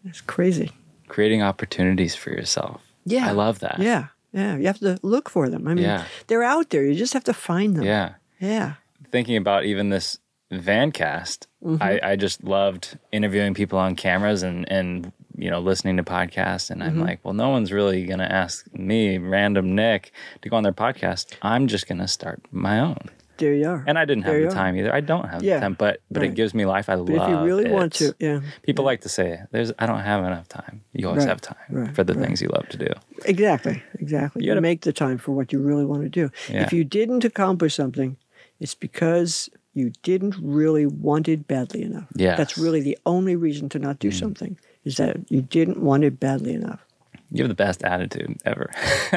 it's 0.06 0.22
crazy. 0.22 0.72
Creating 1.08 1.42
opportunities 1.42 2.16
for 2.16 2.32
yourself. 2.32 2.82
Yeah, 3.06 3.28
I 3.28 3.32
love 3.32 3.60
that. 3.60 3.80
Yeah, 3.80 4.08
yeah. 4.32 4.56
You 4.58 4.68
have 4.68 4.80
to 4.80 4.98
look 5.02 5.30
for 5.30 5.50
them. 5.50 5.68
I 5.68 5.74
mean, 5.74 5.84
yeah. 5.84 6.06
they're 6.28 6.44
out 6.44 6.70
there. 6.70 6.86
You 6.86 6.96
just 6.96 7.14
have 7.14 7.24
to 7.26 7.34
find 7.34 7.76
them. 7.76 7.84
Yeah, 7.84 8.16
yeah. 8.40 8.74
Thinking 9.12 9.38
about 9.38 9.66
even 9.66 9.90
this 9.90 10.18
Vancast, 10.52 11.48
mm-hmm. 11.64 11.82
I, 11.82 12.00
I 12.04 12.16
just 12.16 12.44
loved 12.44 12.98
interviewing 13.12 13.54
people 13.54 13.80
on 13.80 13.96
cameras 13.96 14.44
and 14.44 14.70
and 14.72 15.12
you 15.36 15.50
know 15.50 15.60
listening 15.60 15.98
to 15.98 16.04
podcasts 16.04 16.70
and 16.70 16.84
i'm 16.84 16.92
mm-hmm. 16.92 17.02
like 17.02 17.20
well 17.24 17.34
no 17.34 17.50
one's 17.50 17.72
really 17.72 18.06
going 18.06 18.20
to 18.20 18.32
ask 18.32 18.72
me 18.74 19.18
random 19.18 19.74
nick 19.74 20.12
to 20.42 20.50
go 20.50 20.56
on 20.56 20.64
their 20.64 20.72
podcast 20.72 21.34
i'm 21.42 21.68
just 21.68 21.88
going 21.88 21.98
to 21.98 22.08
start 22.08 22.42
my 22.52 22.80
own 22.80 23.10
there 23.38 23.54
you 23.54 23.68
are. 23.68 23.84
And 23.88 23.98
I 23.98 24.06
didn't 24.06 24.24
have 24.24 24.34
there 24.34 24.50
the 24.50 24.54
time 24.54 24.78
either. 24.78 24.94
I 24.94 25.02
don't 25.02 25.28
have 25.28 25.44
yeah. 25.44 25.56
the 25.56 25.62
time, 25.62 25.74
but 25.74 26.02
but 26.12 26.22
right. 26.22 26.32
it 26.32 26.36
gives 26.36 26.54
me 26.54 26.66
life. 26.66 26.90
I 26.90 26.96
but 26.96 27.10
love. 27.10 27.30
If 27.30 27.30
you 27.30 27.44
really 27.44 27.66
it. 27.66 27.72
want 27.72 27.94
to, 27.94 28.16
yeah. 28.20 28.42
People 28.64 28.84
yeah. 28.84 28.88
like 28.88 29.02
to 29.02 29.10
say, 29.10 29.42
"There's, 29.52 29.72
I 29.80 29.86
don't 29.86 30.00
have 30.00 30.24
enough 30.24 30.48
time." 30.48 30.82
You 30.94 31.08
always 31.08 31.24
right. 31.24 31.30
have 31.30 31.42
time 31.42 31.58
right. 31.70 31.96
for 31.96 32.04
the 32.04 32.14
things 32.14 32.42
you 32.42 32.50
love 32.50 32.68
to 32.70 32.78
do. 32.78 32.88
Exactly, 33.26 33.82
exactly. 34.00 34.44
You, 34.44 34.52
gotta, 34.52 34.62
make 34.62 34.82
the 34.82 34.94
time 34.94 35.18
for 35.18 35.32
what 35.32 35.52
you 35.52 35.60
really 35.60 35.86
want 35.86 36.04
to 36.04 36.10
do. 36.10 36.32
Yeah. 36.50 36.64
If 36.64 36.74
you 36.74 36.84
didn't 36.84 37.26
accomplish 37.26 37.76
something, 37.76 38.18
it's 38.60 38.76
because 38.76 39.50
you 39.74 39.92
didn't 40.04 40.36
really 40.42 40.86
want 40.86 41.28
it 41.28 41.48
badly 41.48 41.84
enough. 41.84 42.08
Yeah, 42.16 42.36
that's 42.36 42.58
really 42.58 42.82
the 42.82 42.98
only 43.06 43.36
reason 43.36 43.70
to 43.70 43.80
not 43.80 44.00
do 44.00 44.10
mm. 44.10 44.14
something 44.14 44.58
is 44.84 44.98
that 44.98 45.18
you 45.32 45.42
didn't 45.42 45.82
want 45.82 46.04
it 46.04 46.20
badly 46.20 46.54
enough. 46.54 46.86
You 47.32 47.44
have 47.44 47.50
the 47.50 47.56
best 47.56 47.84
attitude 47.84 48.38
ever. 48.46 48.72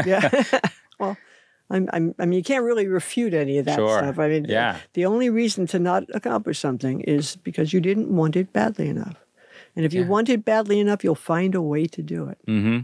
yeah. 0.06 0.30
well, 0.98 1.16
I'm, 1.68 1.88
I'm, 1.92 2.14
i 2.18 2.26
mean, 2.26 2.36
you 2.38 2.44
can't 2.44 2.64
really 2.64 2.86
refute 2.86 3.34
any 3.34 3.58
of 3.58 3.64
that 3.64 3.76
sure. 3.76 3.98
stuff. 3.98 4.18
I 4.18 4.28
mean, 4.28 4.44
yeah. 4.44 4.78
the 4.92 5.06
only 5.06 5.30
reason 5.30 5.66
to 5.68 5.78
not 5.78 6.04
accomplish 6.14 6.58
something 6.58 7.00
is 7.00 7.36
because 7.36 7.72
you 7.72 7.80
didn't 7.80 8.08
want 8.08 8.36
it 8.36 8.52
badly 8.52 8.88
enough. 8.88 9.16
And 9.74 9.84
if 9.84 9.92
you 9.92 10.06
want 10.06 10.28
it 10.28 10.44
badly 10.44 10.80
enough, 10.80 11.04
you'll 11.04 11.14
find 11.14 11.54
a 11.54 11.60
way 11.60 11.86
to 11.86 12.02
do 12.02 12.28
it. 12.28 12.38
Mm-hmm. 12.48 12.78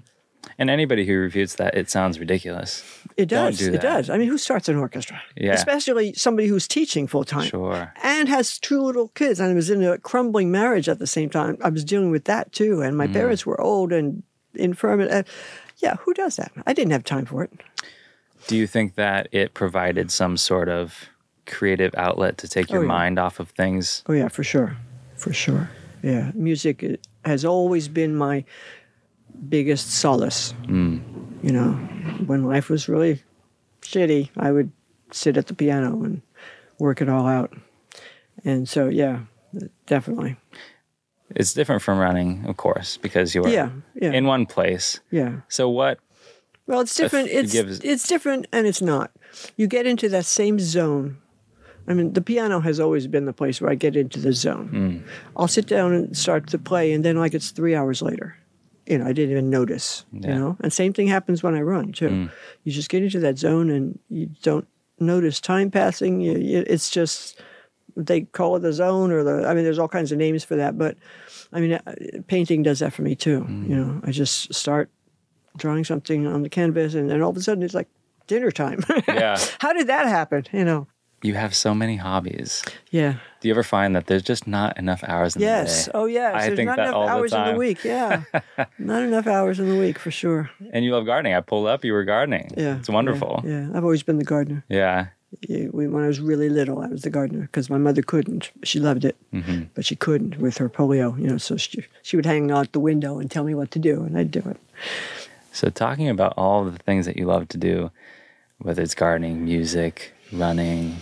And 0.58 0.70
anybody 0.70 1.06
who 1.06 1.16
refutes 1.16 1.54
that, 1.54 1.74
it 1.74 1.88
sounds 1.88 2.18
ridiculous. 2.18 2.84
It 3.16 3.26
does. 3.26 3.58
do 3.58 3.72
It 3.72 3.80
does. 3.80 4.10
I 4.10 4.18
mean, 4.18 4.28
who 4.28 4.36
starts 4.36 4.68
an 4.68 4.76
orchestra? 4.76 5.22
Yeah. 5.36 5.52
Especially 5.52 6.12
somebody 6.14 6.48
who's 6.48 6.66
teaching 6.68 7.06
full 7.06 7.24
time. 7.24 7.48
Sure. 7.48 7.92
And 8.02 8.28
has 8.28 8.58
two 8.58 8.82
little 8.82 9.08
kids. 9.08 9.40
And 9.40 9.50
I 9.50 9.54
was 9.54 9.70
in 9.70 9.82
a 9.82 9.98
crumbling 9.98 10.50
marriage 10.50 10.88
at 10.88 10.98
the 10.98 11.06
same 11.06 11.30
time. 11.30 11.56
I 11.62 11.68
was 11.68 11.84
dealing 11.84 12.10
with 12.10 12.24
that 12.24 12.52
too. 12.52 12.82
And 12.82 12.94
Mm. 12.94 12.98
my 12.98 13.06
parents 13.06 13.46
were 13.46 13.60
old 13.60 13.92
and 13.92 14.22
infirm. 14.54 15.00
And, 15.00 15.10
uh, 15.10 15.22
yeah, 15.78 15.96
who 16.00 16.12
does 16.12 16.36
that? 16.36 16.52
I 16.66 16.72
didn't 16.72 16.92
have 16.92 17.04
time 17.04 17.24
for 17.24 17.44
it. 17.44 17.52
Do 18.46 18.56
you 18.56 18.66
think 18.66 18.94
that 18.96 19.28
it 19.32 19.54
provided 19.54 20.10
some 20.10 20.36
sort 20.36 20.68
of 20.68 21.08
creative 21.46 21.94
outlet 21.96 22.38
to 22.38 22.48
take 22.48 22.66
oh, 22.70 22.74
your 22.74 22.82
Oh, 22.82 22.84
yeah. 22.84 22.88
mind 22.88 23.18
off 23.18 23.40
of 23.40 23.50
things? 23.50 24.02
Oh, 24.08 24.12
yeah, 24.12 24.28
for 24.28 24.44
sure. 24.44 24.76
For 25.16 25.32
sure. 25.32 25.70
Yeah. 26.02 26.30
Music 26.34 26.82
uh, 26.84 26.96
has 27.28 27.44
always 27.44 27.88
been 27.88 28.16
my 28.16 28.44
biggest 29.48 29.90
solace. 29.92 30.54
Mm. 30.64 31.00
You 31.42 31.52
know, 31.52 31.72
when 32.26 32.44
life 32.44 32.68
was 32.68 32.88
really 32.88 33.22
shitty, 33.82 34.30
I 34.36 34.50
would 34.52 34.70
sit 35.10 35.36
at 35.36 35.46
the 35.46 35.54
piano 35.54 36.02
and 36.02 36.22
work 36.78 37.00
it 37.00 37.08
all 37.08 37.26
out. 37.26 37.52
And 38.44 38.68
so, 38.68 38.88
yeah, 38.88 39.20
definitely. 39.86 40.36
It's 41.34 41.54
different 41.54 41.82
from 41.82 41.98
running, 41.98 42.44
of 42.46 42.56
course, 42.56 42.96
because 42.98 43.34
you 43.34 43.44
are 43.44 43.48
Yeah. 43.48 43.70
Yeah. 43.94 44.12
in 44.12 44.26
one 44.26 44.46
place. 44.46 45.00
yeah. 45.10 45.40
So 45.48 45.68
what? 45.68 45.98
Well, 46.66 46.80
it's 46.80 46.94
different. 46.94 47.28
it 47.28 47.44
It's 47.44 47.52
gives- 47.52 47.80
it's 47.80 48.06
different, 48.06 48.46
and 48.52 48.66
it's 48.66 48.82
not. 48.82 49.10
You 49.56 49.66
get 49.66 49.86
into 49.86 50.08
that 50.10 50.24
same 50.26 50.58
zone. 50.60 51.18
I 51.88 51.94
mean, 51.94 52.12
the 52.12 52.22
piano 52.22 52.60
has 52.60 52.78
always 52.78 53.08
been 53.08 53.24
the 53.24 53.32
place 53.32 53.60
where 53.60 53.70
I 53.70 53.74
get 53.74 53.96
into 53.96 54.20
the 54.20 54.32
zone. 54.32 54.68
Hmm. 54.68 55.08
I'll 55.36 55.48
sit 55.48 55.66
down 55.66 55.92
and 55.92 56.16
start 56.16 56.46
to 56.48 56.58
play, 56.58 56.92
and 56.92 57.04
then 57.04 57.16
like 57.16 57.34
it's 57.34 57.50
three 57.50 57.74
hours 57.74 58.00
later. 58.02 58.36
You 58.86 58.98
know, 58.98 59.06
I 59.06 59.12
didn't 59.12 59.30
even 59.32 59.50
notice. 59.50 60.04
Yeah. 60.12 60.28
You 60.34 60.38
know, 60.38 60.56
and 60.60 60.72
same 60.72 60.92
thing 60.92 61.08
happens 61.08 61.42
when 61.42 61.54
I 61.54 61.60
run 61.62 61.92
too. 61.92 62.08
Hmm. 62.08 62.26
You 62.64 62.72
just 62.72 62.88
get 62.88 63.02
into 63.02 63.18
that 63.20 63.38
zone, 63.38 63.68
and 63.70 63.98
you 64.08 64.30
don't 64.42 64.68
notice 65.00 65.40
time 65.40 65.70
passing. 65.70 66.20
You, 66.20 66.38
you, 66.38 66.64
it's 66.66 66.88
just 66.90 67.40
they 67.96 68.22
call 68.22 68.54
it 68.56 68.60
the 68.60 68.72
zone, 68.72 69.10
or 69.10 69.24
the. 69.24 69.48
I 69.48 69.54
mean, 69.54 69.64
there's 69.64 69.78
all 69.80 69.88
kinds 69.88 70.12
of 70.12 70.18
names 70.18 70.44
for 70.44 70.54
that, 70.56 70.78
but 70.78 70.96
I 71.52 71.60
mean, 71.60 71.72
uh, 71.72 71.80
painting 72.28 72.62
does 72.62 72.78
that 72.78 72.92
for 72.92 73.02
me 73.02 73.16
too. 73.16 73.40
Hmm. 73.40 73.68
You 73.70 73.76
know, 73.76 74.00
I 74.04 74.12
just 74.12 74.54
start 74.54 74.88
drawing 75.56 75.84
something 75.84 76.26
on 76.26 76.42
the 76.42 76.48
canvas, 76.48 76.94
and 76.94 77.10
then 77.10 77.22
all 77.22 77.30
of 77.30 77.36
a 77.36 77.42
sudden 77.42 77.62
it's 77.62 77.74
like 77.74 77.88
dinner 78.26 78.50
time. 78.50 78.82
Yeah. 79.08 79.38
How 79.60 79.72
did 79.72 79.86
that 79.88 80.06
happen? 80.06 80.46
You 80.52 80.64
know? 80.64 80.86
You 81.24 81.34
have 81.34 81.54
so 81.54 81.72
many 81.74 81.96
hobbies. 81.96 82.64
Yeah. 82.90 83.14
Do 83.40 83.46
you 83.48 83.54
ever 83.54 83.62
find 83.62 83.94
that 83.94 84.06
there's 84.08 84.24
just 84.24 84.46
not 84.48 84.76
enough 84.76 85.04
hours 85.04 85.36
in 85.36 85.42
Yes. 85.42 85.84
the 85.86 85.92
day? 85.92 85.98
Oh, 85.98 86.06
yes. 86.06 86.34
I 86.34 86.46
There's 86.46 86.56
think 86.56 86.66
not 86.66 86.76
that 86.78 86.82
enough 86.88 86.96
all 86.96 87.06
the 87.06 87.12
hours 87.12 87.32
in 87.32 87.38
time. 87.38 87.52
the 87.54 87.58
week. 87.60 87.84
Yeah. 87.84 88.22
not 88.78 89.02
enough 89.04 89.28
hours 89.28 89.60
in 89.60 89.68
the 89.68 89.78
week 89.78 90.00
for 90.00 90.10
sure. 90.10 90.50
And 90.72 90.84
you 90.84 90.92
love 90.92 91.06
gardening. 91.06 91.34
I 91.34 91.40
pulled 91.40 91.68
up, 91.68 91.84
you 91.84 91.92
were 91.92 92.02
gardening. 92.04 92.50
Yeah. 92.56 92.78
It's 92.78 92.88
wonderful. 92.88 93.42
Yeah. 93.44 93.68
yeah. 93.68 93.68
I've 93.76 93.84
always 93.84 94.02
been 94.02 94.18
the 94.18 94.24
gardener. 94.24 94.64
Yeah. 94.68 95.08
Yeah, 95.48 95.66
When 95.68 95.94
I 96.02 96.08
was 96.08 96.20
really 96.20 96.48
little, 96.50 96.80
I 96.80 96.88
was 96.88 97.02
the 97.02 97.10
gardener 97.10 97.42
because 97.42 97.70
my 97.70 97.78
mother 97.78 98.02
couldn't. 98.02 98.50
She 98.64 98.80
loved 98.80 99.04
it, 99.04 99.16
Mm-hmm. 99.32 99.62
but 99.74 99.84
she 99.86 99.94
couldn't 99.96 100.38
with 100.38 100.58
her 100.58 100.68
polio. 100.68 101.16
You 101.18 101.28
know, 101.28 101.38
so 101.38 101.56
she 101.56 101.84
she 102.02 102.16
would 102.16 102.26
hang 102.26 102.50
out 102.50 102.72
the 102.72 102.80
window 102.80 103.18
and 103.18 103.30
tell 103.30 103.42
me 103.44 103.54
what 103.54 103.70
to 103.70 103.78
do, 103.78 104.02
and 104.02 104.18
I'd 104.18 104.30
do 104.30 104.40
it. 104.40 104.58
So 105.52 105.68
talking 105.68 106.08
about 106.08 106.34
all 106.36 106.64
the 106.64 106.78
things 106.78 107.06
that 107.06 107.16
you 107.16 107.26
love 107.26 107.48
to 107.48 107.58
do, 107.58 107.90
whether 108.58 108.82
it's 108.82 108.94
gardening, 108.94 109.44
music, 109.44 110.12
running, 110.32 110.96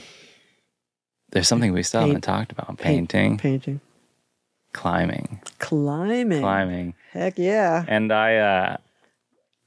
there's 1.31 1.47
something 1.49 1.73
we 1.73 1.83
still 1.85 2.01
haven't 2.01 2.23
talked 2.23 2.51
about. 2.53 2.77
Painting, 2.79 3.39
painting, 3.39 3.81
climbing, 4.73 5.41
climbing, 5.59 6.41
climbing. 6.41 6.95
Heck 7.13 7.39
yeah! 7.39 7.85
And 7.87 8.13
I 8.13 8.37
uh 8.37 8.77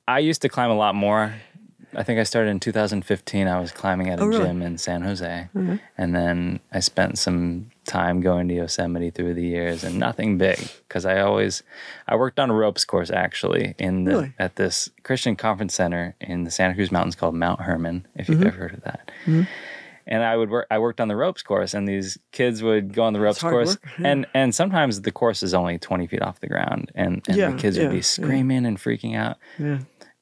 I 0.07 0.19
used 0.19 0.41
to 0.41 0.49
climb 0.49 0.69
a 0.71 0.75
lot 0.75 0.95
more. 0.95 1.33
I 1.95 2.03
think 2.03 2.19
I 2.19 2.23
started 2.23 2.49
in 2.49 2.59
2015. 2.59 3.47
I 3.47 3.59
was 3.59 3.71
climbing 3.71 4.09
at 4.09 4.19
a 4.19 4.23
Oh, 4.23 4.25
really? 4.25 4.45
gym 4.45 4.61
in 4.61 4.77
San 4.77 5.03
Jose. 5.03 5.47
And 5.97 6.15
then 6.15 6.59
I 6.71 6.79
spent 6.79 7.17
some 7.19 7.69
time 7.85 8.21
going 8.21 8.47
to 8.47 8.53
Yosemite 8.55 9.09
through 9.11 9.33
the 9.33 9.43
years 9.43 9.83
and 9.83 9.99
nothing 9.99 10.37
big 10.37 10.57
because 10.87 11.05
I 11.05 11.19
always 11.21 11.63
I 12.07 12.15
worked 12.15 12.39
on 12.39 12.49
a 12.49 12.53
ropes 12.53 12.85
course 12.85 13.09
actually 13.11 13.75
in 13.77 14.05
the 14.05 14.11
Really? 14.11 14.33
at 14.39 14.55
this 14.55 14.89
Christian 15.03 15.35
conference 15.35 15.73
center 15.75 16.15
in 16.21 16.43
the 16.43 16.51
Santa 16.51 16.73
Cruz 16.75 16.91
Mountains 16.91 17.15
called 17.15 17.35
Mount 17.35 17.61
Hermon, 17.61 18.07
if 18.15 18.29
you've 18.29 18.37
Mm-hmm. 18.39 18.47
ever 18.47 18.57
heard 18.57 18.73
of 18.73 18.83
that. 18.83 19.09
And 20.05 20.21
I 20.21 20.35
would 20.35 20.49
work 20.49 20.67
I 20.69 20.79
worked 20.79 20.99
on 20.99 21.07
the 21.07 21.15
ropes 21.15 21.41
course 21.43 21.73
and 21.73 21.87
these 21.87 22.17
kids 22.33 22.61
would 22.61 22.93
go 22.93 23.03
on 23.03 23.13
the 23.13 23.21
ropes 23.21 23.39
course 23.39 23.77
yeah. 23.99 24.07
and 24.09 24.25
and 24.33 24.53
sometimes 24.53 25.01
the 25.01 25.11
course 25.13 25.41
is 25.43 25.53
only 25.53 25.77
20 25.79 26.07
feet 26.07 26.21
off 26.21 26.41
the 26.41 26.47
ground 26.47 26.91
and, 26.93 27.21
and 27.27 27.37
Yeah, 27.37 27.51
the 27.51 27.57
kids 27.57 27.77
yeah, 27.77 27.83
would 27.83 27.93
be 27.93 28.01
screaming 28.01 28.65
and 28.65 28.77
freaking 28.77 29.15
out. 29.15 29.37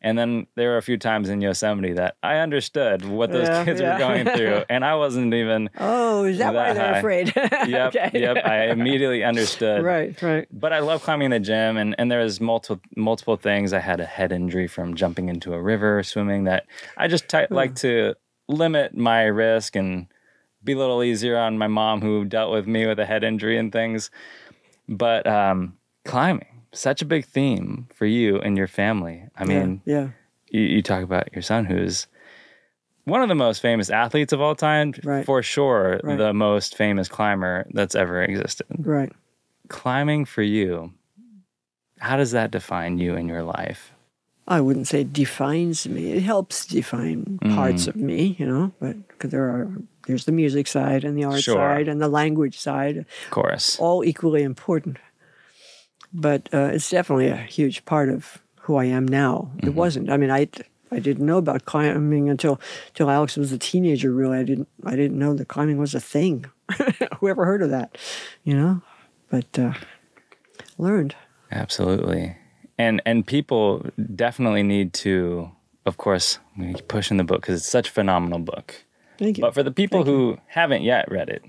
And 0.03 0.17
then 0.17 0.47
there 0.55 0.69
were 0.69 0.77
a 0.77 0.81
few 0.81 0.97
times 0.97 1.29
in 1.29 1.41
Yosemite 1.41 1.93
that 1.93 2.15
I 2.23 2.37
understood 2.37 3.05
what 3.05 3.31
those 3.31 3.47
Yeah, 3.47 3.63
kids 3.65 3.79
yeah. 3.79 3.93
were 3.93 3.99
going 3.99 4.25
through, 4.35 4.63
and 4.69 4.83
I 4.83 4.95
wasn't 4.95 5.33
even. 5.33 5.69
Oh, 5.77 6.23
is 6.23 6.39
that, 6.39 6.53
why 6.55 6.73
That 6.73 6.75
they're 6.75 6.93
high. 6.93 6.97
afraid? 6.99 7.33
Yep, 7.67 7.95
Okay. 7.95 8.11
yep. 8.19 8.37
I 8.43 8.69
immediately 8.69 9.23
understood. 9.31 9.83
right, 9.83 10.19
right. 10.21 10.47
But 10.51 10.73
I 10.73 10.79
love 10.79 11.03
climbing 11.03 11.29
the 11.29 11.39
gym, 11.39 11.77
and, 11.77 11.93
and 11.99 12.11
there 12.11 12.19
was 12.21 12.41
multiple 12.41 12.81
multiple 12.95 13.37
things. 13.37 13.73
I 13.73 13.79
had 13.79 13.99
a 13.99 14.05
head 14.05 14.31
injury 14.31 14.67
from 14.67 14.95
jumping 14.95 15.29
into 15.29 15.53
a 15.53 15.61
river, 15.61 16.01
swimming. 16.03 16.45
That 16.45 16.65
I 16.97 17.07
just 17.07 17.29
t- 17.29 17.45
like 17.51 17.75
to 17.75 18.15
limit 18.47 18.97
my 18.97 19.23
risk 19.23 19.75
and 19.75 20.07
be 20.63 20.73
a 20.73 20.77
little 20.77 21.03
easier 21.03 21.37
on 21.37 21.57
my 21.59 21.67
mom, 21.67 22.01
who 22.01 22.25
dealt 22.25 22.51
with 22.51 22.65
me 22.67 22.87
with 22.87 22.99
a 22.99 23.05
head 23.05 23.23
injury 23.23 23.57
and 23.57 23.71
things. 23.71 24.09
But 24.89 25.25
um, 25.27 25.77
climbing, 26.05 26.50
such 26.73 27.01
a 27.01 27.05
big 27.05 27.25
theme 27.25 27.87
for 27.93 28.05
you 28.05 28.39
and 28.39 28.57
your 28.57 28.67
family. 28.67 29.25
I 29.35 29.45
mean, 29.45 29.81
yeah, 29.85 30.09
you, 30.49 30.61
you 30.61 30.81
talk 30.81 31.03
about 31.03 31.33
your 31.33 31.41
son 31.41 31.65
who's 31.65 32.07
one 33.05 33.21
of 33.21 33.29
the 33.29 33.35
most 33.35 33.61
famous 33.61 33.89
athletes 33.89 34.31
of 34.33 34.41
all 34.41 34.55
time 34.55 34.93
Right. 35.03 35.25
for 35.25 35.41
sure 35.43 35.99
Right. 36.03 36.17
the 36.17 36.33
most 36.33 36.75
famous 36.77 37.07
climber 37.09 37.65
that's 37.73 37.95
ever 37.95 38.21
existed 38.23 38.67
right. 38.79 39.11
climbing 39.69 40.25
for 40.25 40.43
you 40.43 40.93
how 41.99 42.15
does 42.17 42.31
that 42.31 42.51
define 42.51 42.97
you 42.99 43.15
in 43.15 43.27
your 43.27 43.43
life 43.43 43.91
I 44.47 44.59
wouldn't 44.59 44.87
say 44.87 45.01
it 45.01 45.13
defines 45.13 45.87
me. 45.87 46.11
It 46.11 46.23
helps 46.23 46.65
define 46.65 47.39
Mm. 47.41 47.55
parts 47.55 47.87
of 47.87 47.95
me, 47.95 48.35
you 48.39 48.45
know. 48.45 48.71
But 48.79 49.07
because 49.07 49.29
there 49.31 49.45
are 49.45 49.71
there's 50.07 50.25
the 50.25 50.31
music 50.31 50.67
side 50.67 51.03
and 51.05 51.15
the 51.17 51.23
art 51.23 51.41
Sure. 51.41 51.55
side 51.55 51.87
and 51.87 52.01
the 52.01 52.09
language 52.09 52.59
side, 52.59 52.97
of 52.97 53.05
course 53.29 53.77
all 53.79 54.03
equally 54.03 54.43
important. 54.43 54.97
But 56.13 56.49
uh, 56.53 56.71
it's 56.73 56.89
definitely 56.89 57.27
a 57.27 57.37
huge 57.37 57.85
part 57.85 58.09
of 58.09 58.41
who 58.61 58.75
I 58.75 58.85
am 58.85 59.07
now. 59.07 59.51
Mm-hmm. 59.55 59.67
It 59.67 59.75
wasn't. 59.75 60.09
I 60.09 60.17
mean, 60.17 60.31
I 60.31 60.47
I 60.91 60.99
didn't 60.99 61.25
know 61.25 61.37
about 61.37 61.65
climbing 61.65 62.29
until 62.29 62.59
until 62.89 63.09
Alex 63.09 63.37
was 63.37 63.51
a 63.51 63.57
teenager. 63.57 64.11
Really, 64.11 64.37
I 64.37 64.43
didn't 64.43 64.67
I 64.85 64.95
didn't 64.95 65.17
know 65.17 65.33
that 65.33 65.47
climbing 65.47 65.77
was 65.77 65.95
a 65.95 66.01
thing. 66.01 66.45
Whoever 67.19 67.45
heard 67.45 67.61
of 67.61 67.69
that, 67.69 67.97
you 68.43 68.53
know? 68.53 68.81
But 69.29 69.57
uh, 69.57 69.73
learned. 70.77 71.15
absolutely 71.51 72.35
and 72.77 73.01
and 73.05 73.25
people 73.25 73.85
definitely 74.15 74.63
need 74.63 74.93
to 74.93 75.51
of 75.85 75.97
course 75.97 76.39
we 76.57 76.73
keep 76.73 76.87
pushing 76.87 77.17
the 77.17 77.23
book 77.23 77.41
because 77.41 77.61
it's 77.61 77.69
such 77.69 77.89
a 77.89 77.91
phenomenal 77.91 78.39
book 78.39 78.85
Thank 79.21 79.37
you. 79.37 79.41
But 79.43 79.53
for 79.53 79.61
the 79.61 79.71
people 79.71 80.03
who 80.03 80.39
haven't 80.47 80.81
yet 80.81 81.11
read 81.11 81.29
it, 81.29 81.43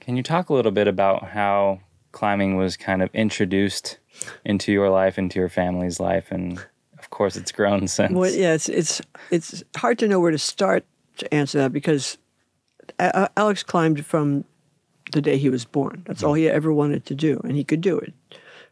can 0.00 0.16
you 0.16 0.24
talk 0.24 0.48
a 0.48 0.54
little 0.54 0.72
bit 0.72 0.88
about 0.88 1.28
how 1.28 1.82
climbing 2.12 2.56
was 2.56 2.76
kind 2.76 3.02
of 3.02 3.10
introduced 3.14 3.98
into 4.44 4.72
your 4.72 4.90
life, 4.90 5.18
into 5.18 5.38
your 5.38 5.48
family's 5.48 6.00
life, 6.00 6.30
and 6.30 6.58
of 6.98 7.10
course 7.10 7.36
it's 7.36 7.52
grown 7.52 7.88
since. 7.96 8.12
Well, 8.12 8.30
yeah, 8.30 8.54
it's 8.54 8.68
it's 8.68 9.00
it's 9.30 9.62
hard 9.76 9.98
to 10.00 10.08
know 10.08 10.20
where 10.20 10.30
to 10.32 10.38
start 10.38 10.84
to 11.18 11.32
answer 11.34 11.58
that 11.58 11.72
because 11.72 12.18
A- 12.98 13.30
Alex 13.36 13.62
climbed 13.62 14.04
from 14.04 14.44
the 15.12 15.20
day 15.20 15.36
he 15.38 15.50
was 15.50 15.64
born. 15.64 16.02
That's 16.06 16.22
all 16.22 16.34
he 16.34 16.48
ever 16.48 16.72
wanted 16.72 17.04
to 17.06 17.14
do, 17.14 17.40
and 17.44 17.56
he 17.56 17.64
could 17.64 17.80
do 17.80 17.98
it 17.98 18.14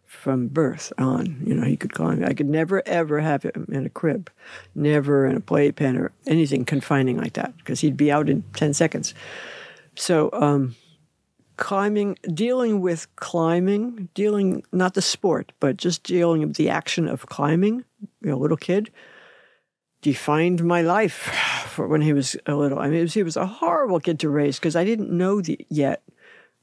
from 0.05 0.49
birth 0.49 0.93
on. 0.99 1.43
You 1.45 1.55
know, 1.55 1.65
he 1.67 1.77
could 1.77 1.93
climb. 1.93 2.25
I 2.25 2.33
could 2.35 2.49
never 2.49 2.83
ever 2.87 3.21
have 3.21 3.43
him 3.43 3.67
in 3.71 3.87
a 3.87 3.91
crib, 3.91 4.31
never 4.75 5.27
in 5.27 5.37
a 5.37 5.41
playpen 5.41 5.97
or 5.97 6.13
anything 6.27 6.65
confining 6.65 7.17
like 7.19 7.35
that 7.35 7.57
because 7.59 7.81
he'd 7.81 7.97
be 7.97 8.11
out 8.11 8.29
in 8.29 8.43
ten 8.55 8.75
seconds. 8.75 9.15
So. 9.95 10.31
um 10.33 10.75
climbing 11.59 12.17
dealing 12.33 12.81
with 12.81 13.07
climbing 13.17 14.09
dealing 14.15 14.63
not 14.73 14.95
the 14.95 15.03
sport 15.03 15.53
but 15.61 15.77
just 15.77 16.03
dealing 16.05 16.41
with 16.41 16.57
the 16.57 16.71
action 16.71 17.07
of 17.07 17.27
climbing 17.27 17.85
you 18.23 18.31
know 18.31 18.39
little 18.39 18.57
kid 18.57 18.91
defined 20.03 20.65
my 20.65 20.83
life 20.83 21.13
for 21.69 21.87
when 21.87 22.01
he 22.01 22.13
was 22.13 22.37
a 22.47 22.55
little. 22.55 22.79
I 22.79 22.89
mean, 22.89 23.03
was, 23.03 23.15
he 23.15 23.23
was 23.23 23.37
a 23.37 23.47
horrible 23.47 24.01
kid 24.01 24.21
to 24.21 24.29
raise 24.29 24.59
because 24.59 24.77
I 24.77 24.85
didn't 24.85 25.11
know 25.11 25.41
the, 25.41 25.59
yet 25.69 26.03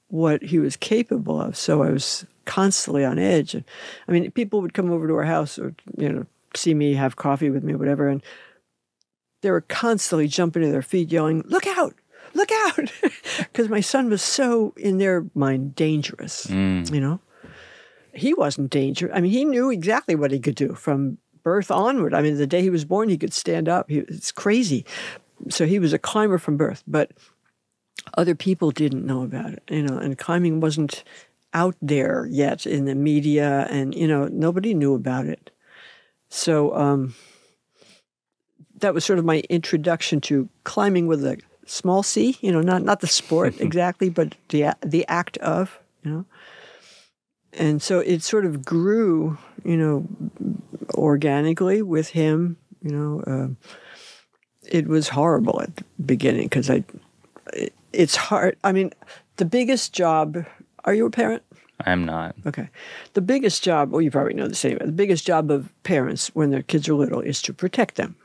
what 0.07 0.43
he 0.43 0.59
was 0.59 0.75
capable 0.75 1.41
of. 1.41 1.57
So 1.57 1.83
I 1.83 1.89
was 1.89 2.25
constantly 2.45 3.03
on 3.03 3.19
edge. 3.19 3.55
And, 3.55 3.63
I 4.07 4.11
mean, 4.11 4.29
people 4.31 4.61
would 4.61 4.73
come 4.73 4.91
over 4.91 5.07
to 5.07 5.15
our 5.15 5.23
house 5.23 5.57
or 5.57 5.73
you 5.97 6.09
know 6.09 6.25
see 6.55 6.73
me 6.73 6.93
have 6.93 7.15
coffee 7.15 7.49
with 7.49 7.63
me, 7.63 7.75
whatever, 7.75 8.07
and 8.07 8.23
they 9.41 9.51
were 9.51 9.61
constantly 9.61 10.27
jumping 10.27 10.63
to 10.63 10.71
their 10.71 10.81
feet, 10.81 11.11
yelling, 11.11 11.43
"Look 11.45 11.67
out! 11.67 11.95
Look 12.35 12.51
out!" 12.51 12.91
Because 13.37 13.69
my 13.69 13.81
son 13.81 14.09
was 14.09 14.21
so, 14.21 14.73
in 14.77 14.97
their 14.97 15.25
mind, 15.33 15.75
dangerous. 15.75 16.47
You 16.93 16.99
know, 17.01 17.19
he 18.13 18.33
wasn't 18.33 18.69
dangerous. 18.69 19.11
I 19.15 19.21
mean, 19.21 19.31
he 19.31 19.45
knew 19.45 19.69
exactly 19.71 20.15
what 20.15 20.31
he 20.31 20.39
could 20.39 20.55
do 20.55 20.73
from 20.73 21.17
birth 21.43 21.71
onward. 21.71 22.13
I 22.13 22.21
mean, 22.21 22.37
the 22.37 22.47
day 22.47 22.61
he 22.61 22.69
was 22.69 22.85
born, 22.85 23.09
he 23.09 23.17
could 23.17 23.33
stand 23.33 23.69
up. 23.69 23.89
He, 23.89 23.99
it's 23.99 24.31
crazy. 24.31 24.85
So 25.49 25.65
he 25.65 25.79
was 25.79 25.93
a 25.93 25.99
climber 25.99 26.37
from 26.37 26.57
birth, 26.57 26.83
but 26.87 27.11
other 28.15 28.35
people 28.35 28.71
didn't 28.71 29.05
know 29.05 29.23
about 29.23 29.53
it, 29.53 29.63
you 29.69 29.83
know, 29.83 29.97
and 29.97 30.17
climbing 30.17 30.59
wasn't 30.59 31.03
out 31.53 31.75
there 31.81 32.27
yet 32.29 32.65
in 32.65 32.85
the 32.85 32.95
media, 32.95 33.67
and 33.69 33.95
you 33.95 34.07
know, 34.07 34.27
nobody 34.27 34.73
knew 34.73 34.93
about 34.93 35.25
it. 35.25 35.51
So 36.29 36.75
um, 36.75 37.15
that 38.79 38.93
was 38.93 39.05
sort 39.05 39.19
of 39.19 39.25
my 39.25 39.41
introduction 39.49 40.19
to 40.21 40.49
climbing 40.63 41.07
with 41.07 41.23
a 41.25 41.37
small 41.65 42.03
c. 42.03 42.37
You 42.41 42.51
know, 42.51 42.61
not 42.61 42.83
not 42.83 43.01
the 43.01 43.07
sport 43.07 43.55
exactly, 43.59 44.09
but 44.09 44.35
the 44.49 44.75
the 44.81 45.05
act 45.07 45.37
of, 45.37 45.79
you 46.03 46.11
know. 46.11 46.25
And 47.53 47.81
so 47.81 47.99
it 47.99 48.21
sort 48.21 48.45
of 48.45 48.65
grew, 48.65 49.37
you 49.63 49.77
know, 49.77 50.07
organically 50.93 51.81
with 51.81 52.09
him. 52.09 52.57
You 52.81 52.91
know, 52.91 53.23
uh, 53.25 53.69
it 54.67 54.87
was 54.87 55.09
horrible 55.09 55.61
at 55.61 55.75
the 55.75 55.85
beginning 56.05 56.47
because 56.47 56.69
I. 56.69 56.83
It's 57.93 58.17
hard. 58.17 58.57
I 58.63 58.73
mean, 58.73 58.91
the 59.37 59.45
biggest 59.45 59.93
job. 59.93 60.45
Are 60.83 60.93
you 60.93 61.05
a 61.05 61.09
parent? 61.09 61.41
I'm 61.83 62.05
not. 62.05 62.35
Okay. 62.45 62.69
The 63.13 63.21
biggest 63.21 63.63
job, 63.63 63.91
well, 63.91 64.01
you 64.01 64.11
probably 64.11 64.33
know 64.33 64.47
this 64.47 64.63
anyway, 64.63 64.85
the 64.85 64.91
biggest 64.91 65.25
job 65.25 65.51
of 65.51 65.71
parents 65.83 66.29
when 66.33 66.51
their 66.51 66.61
kids 66.61 66.87
are 66.87 66.93
little 66.93 67.19
is 67.19 67.41
to 67.43 67.53
protect 67.53 67.95
them. 67.95 68.15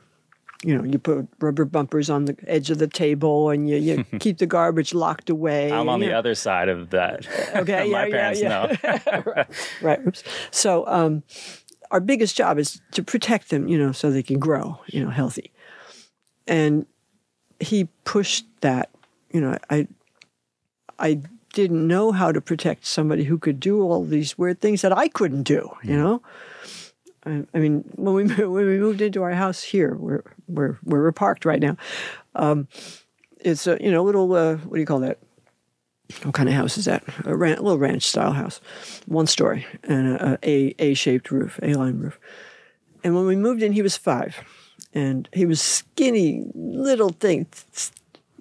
You 0.63 0.77
know, 0.77 0.83
you 0.83 0.99
put 0.99 1.27
rubber 1.39 1.65
bumpers 1.65 2.09
on 2.09 2.25
the 2.25 2.37
edge 2.47 2.69
of 2.69 2.77
the 2.77 2.87
table 2.87 3.49
and 3.49 3.67
you, 3.67 3.77
you 3.77 4.03
keep 4.19 4.37
the 4.37 4.45
garbage 4.45 4.93
locked 4.93 5.29
away. 5.29 5.71
I'm 5.71 5.89
on 5.89 5.99
the 5.99 6.07
know. 6.07 6.19
other 6.19 6.35
side 6.35 6.69
of 6.69 6.91
that. 6.91 7.27
Okay, 7.55 7.89
My 7.91 8.05
yeah, 8.05 8.11
parents 8.11 8.41
yeah, 8.41 8.75
yeah. 8.83 9.21
know. 9.25 9.45
right. 9.81 9.99
Oops. 10.05 10.23
So, 10.51 10.85
um, 10.87 11.23
our 11.89 11.99
biggest 11.99 12.37
job 12.37 12.57
is 12.57 12.81
to 12.91 13.03
protect 13.03 13.49
them, 13.49 13.67
you 13.67 13.77
know, 13.77 13.91
so 13.91 14.11
they 14.11 14.23
can 14.23 14.39
grow, 14.39 14.79
you 14.87 15.03
know, 15.03 15.09
healthy. 15.09 15.51
And 16.47 16.85
he 17.59 17.89
pushed 18.05 18.45
that, 18.61 18.89
you 19.31 19.41
know, 19.41 19.57
I, 19.69 19.87
I 20.99 21.21
didn't 21.53 21.85
know 21.85 22.11
how 22.11 22.31
to 22.31 22.39
protect 22.39 22.85
somebody 22.85 23.25
who 23.25 23.37
could 23.37 23.59
do 23.59 23.81
all 23.81 24.05
these 24.05 24.37
weird 24.37 24.61
things 24.61 24.81
that 24.81 24.97
I 24.97 25.07
couldn't 25.07 25.43
do, 25.43 25.69
you 25.83 25.97
know. 25.97 26.21
I, 27.25 27.43
I 27.53 27.59
mean, 27.59 27.83
when 27.95 28.15
we 28.15 28.23
when 28.23 28.65
we 28.65 28.79
moved 28.79 29.01
into 29.01 29.21
our 29.21 29.33
house 29.33 29.61
here, 29.61 29.95
where 29.95 30.23
where 30.51 30.79
where 30.83 31.01
we're 31.01 31.11
parked 31.11 31.45
right 31.45 31.59
now, 31.59 31.77
um, 32.35 32.67
it's 33.39 33.67
a 33.67 33.77
you 33.81 33.91
know 33.91 34.03
little 34.03 34.33
uh, 34.33 34.55
what 34.57 34.75
do 34.75 34.79
you 34.79 34.85
call 34.85 34.99
that? 35.01 35.19
What 36.23 36.33
kind 36.33 36.49
of 36.49 36.55
house 36.55 36.77
is 36.77 36.85
that? 36.85 37.03
A, 37.25 37.35
ran- 37.35 37.57
little 37.57 37.77
ranch 37.77 38.03
style 38.03 38.33
house, 38.33 38.59
one 39.05 39.27
story 39.27 39.65
and 39.83 40.15
a 40.15 40.39
a 40.43 40.75
A 40.79 40.93
shaped 40.93 41.31
roof, 41.31 41.59
A 41.63 41.73
line 41.73 41.97
roof. 41.97 42.19
And 43.03 43.15
when 43.15 43.25
we 43.25 43.35
moved 43.35 43.63
in, 43.63 43.71
he 43.71 43.81
was 43.81 43.97
five, 43.97 44.43
and 44.93 45.27
he 45.33 45.45
was 45.45 45.61
skinny 45.61 46.45
little 46.53 47.09
thing, 47.09 47.47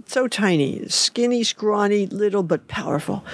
so 0.07 0.27
tiny, 0.27 0.87
skinny, 0.89 1.45
scrawny, 1.45 2.07
little 2.07 2.43
but 2.43 2.69
powerful. 2.69 3.25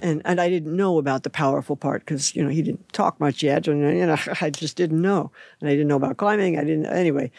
And 0.00 0.22
and 0.24 0.40
I 0.40 0.48
didn't 0.48 0.76
know 0.76 0.98
about 0.98 1.22
the 1.22 1.30
powerful 1.30 1.76
part 1.76 2.02
because 2.02 2.36
you 2.36 2.42
know 2.42 2.48
he 2.48 2.62
didn't 2.62 2.92
talk 2.92 3.18
much 3.18 3.42
yet, 3.42 3.66
and 3.66 3.80
you 3.98 4.06
know 4.06 4.16
I 4.40 4.50
just 4.50 4.76
didn't 4.76 5.00
know, 5.00 5.30
and 5.60 5.68
I 5.68 5.72
didn't 5.72 5.88
know 5.88 5.96
about 5.96 6.18
climbing. 6.18 6.58
I 6.58 6.64
didn't 6.64 6.86
anyway. 6.86 7.30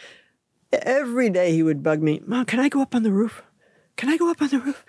Every 0.82 1.30
day 1.30 1.52
he 1.52 1.62
would 1.62 1.82
bug 1.82 2.02
me, 2.02 2.20
Mom, 2.26 2.44
can 2.44 2.60
I 2.60 2.68
go 2.68 2.82
up 2.82 2.94
on 2.94 3.02
the 3.02 3.12
roof? 3.12 3.42
Can 3.96 4.08
I 4.08 4.16
go 4.16 4.30
up 4.30 4.42
on 4.42 4.48
the 4.48 4.60
roof? 4.60 4.84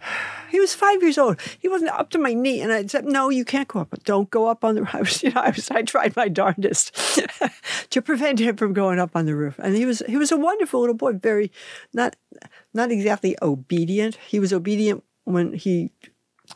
He 0.50 0.60
was 0.60 0.74
five 0.74 1.00
years 1.00 1.16
old. 1.16 1.40
He 1.60 1.68
wasn't 1.68 1.92
up 1.92 2.10
to 2.10 2.18
my 2.18 2.34
knee, 2.34 2.60
and 2.60 2.70
I 2.70 2.84
said, 2.84 3.06
"No, 3.06 3.30
you 3.30 3.42
can't 3.42 3.68
go 3.68 3.80
up. 3.80 3.94
Don't 4.04 4.28
go 4.28 4.48
up 4.48 4.64
on 4.64 4.74
the 4.74 4.82
roof." 4.82 4.94
I 4.94 4.98
was, 4.98 5.22
you 5.22 5.30
know, 5.30 5.40
I 5.40 5.48
was, 5.48 5.70
I 5.70 5.80
tried 5.80 6.14
my 6.14 6.28
darndest 6.28 6.94
to 7.90 8.02
prevent 8.02 8.38
him 8.38 8.56
from 8.56 8.74
going 8.74 8.98
up 8.98 9.12
on 9.14 9.24
the 9.24 9.34
roof, 9.34 9.58
and 9.58 9.74
he 9.74 9.86
was, 9.86 10.02
he 10.06 10.18
was 10.18 10.30
a 10.30 10.36
wonderful 10.36 10.80
little 10.80 10.94
boy. 10.94 11.14
Very, 11.14 11.50
not, 11.94 12.16
not 12.74 12.90
exactly 12.90 13.34
obedient. 13.40 14.18
He 14.28 14.38
was 14.38 14.52
obedient 14.52 15.02
when 15.24 15.54
he 15.54 15.90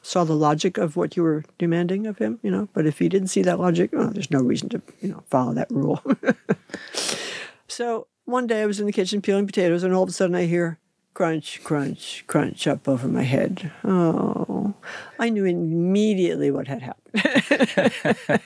saw 0.03 0.25
the 0.25 0.37
logic 0.37 0.79
of 0.79 0.97
what 0.97 1.17
you 1.17 1.23
were 1.23 1.45
demanding 1.59 2.07
of 2.07 2.19
him, 2.19 2.39
you 2.43 2.51
know. 2.51 2.69
But 2.73 2.87
if 2.87 2.99
he 2.99 3.09
didn't 3.09 3.29
see 3.29 3.43
that 3.43 3.59
logic, 3.59 3.91
well, 3.93 4.11
there's 4.11 4.31
no 4.31 4.41
reason 4.41 4.69
to, 4.71 4.83
you 5.01 5.09
know, 5.09 5.23
follow 5.29 5.55
that 5.55 5.71
rule. 5.71 6.03
so 7.69 8.09
one 8.27 8.47
day 8.47 8.63
I 8.63 8.67
was 8.67 8.79
in 8.79 8.87
the 8.87 8.93
kitchen 8.93 9.23
peeling 9.23 9.47
potatoes, 9.47 9.83
and 9.83 9.95
all 9.95 10.03
of 10.03 10.09
a 10.11 10.13
sudden 10.13 10.37
I 10.37 10.45
hear 10.45 10.79
crunch, 11.15 11.63
crunch, 11.65 12.25
crunch 12.27 12.67
up 12.67 12.87
over 12.87 13.09
my 13.09 13.23
head. 13.23 13.73
Oh, 13.83 14.75
I 15.19 15.31
knew 15.31 15.47
immediately 15.47 16.51
what 16.51 16.67
had 16.69 16.83
happened. 16.83 18.43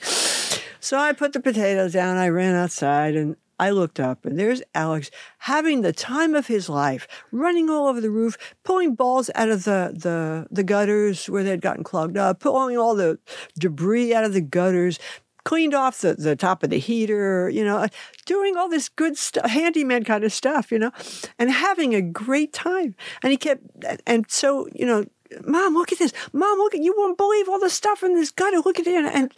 so 0.80 0.98
I 0.98 1.12
put 1.12 1.32
the 1.32 1.40
potatoes 1.40 1.94
down, 1.94 2.18
I 2.18 2.28
ran 2.28 2.54
outside, 2.54 3.16
and 3.16 3.36
I 3.58 3.70
looked 3.70 4.00
up, 4.00 4.26
and 4.26 4.38
there's 4.38 4.60
Alex 4.74 5.10
having 5.38 5.82
the 5.82 5.92
time 5.92 6.34
of 6.34 6.48
his 6.48 6.68
life, 6.68 7.06
running 7.30 7.70
all 7.70 7.86
over 7.86 8.00
the 8.00 8.10
roof, 8.10 8.36
pulling 8.64 8.96
balls 8.96 9.30
out 9.36 9.50
of 9.50 9.64
the, 9.64 9.94
the, 9.96 10.48
the 10.50 10.64
gutters 10.64 11.30
where 11.30 11.44
they'd 11.44 11.60
gotten 11.60 11.84
clogged 11.84 12.16
up, 12.16 12.40
pulling 12.40 12.76
all 12.76 12.96
the 12.96 13.20
debris 13.56 14.12
out 14.12 14.24
of 14.24 14.32
the 14.32 14.40
gutters, 14.40 14.98
cleaned 15.44 15.74
off 15.74 16.00
the, 16.00 16.14
the 16.14 16.36
top 16.36 16.62
of 16.62 16.70
the 16.70 16.78
heater, 16.78 17.48
you 17.48 17.64
know, 17.64 17.86
doing 18.26 18.56
all 18.56 18.68
this 18.68 18.88
good 18.88 19.16
stuff, 19.16 19.50
handyman 19.50 20.04
kind 20.04 20.24
of 20.24 20.32
stuff, 20.32 20.70
you 20.70 20.78
know, 20.78 20.92
and 21.38 21.50
having 21.50 21.94
a 21.94 22.02
great 22.02 22.52
time. 22.52 22.94
And 23.22 23.30
he 23.30 23.36
kept, 23.36 23.62
and 24.06 24.24
so, 24.28 24.68
you 24.72 24.86
know, 24.86 25.04
Mom, 25.44 25.74
look 25.74 25.92
at 25.92 25.98
this. 25.98 26.12
Mom, 26.32 26.58
look 26.58 26.74
at, 26.74 26.82
you 26.82 26.94
won't 26.96 27.16
believe 27.16 27.48
all 27.48 27.58
the 27.58 27.70
stuff 27.70 28.02
in 28.02 28.14
this 28.14 28.30
gutter. 28.30 28.58
Look 28.58 28.78
at 28.78 28.86
it. 28.86 29.04
And 29.04 29.32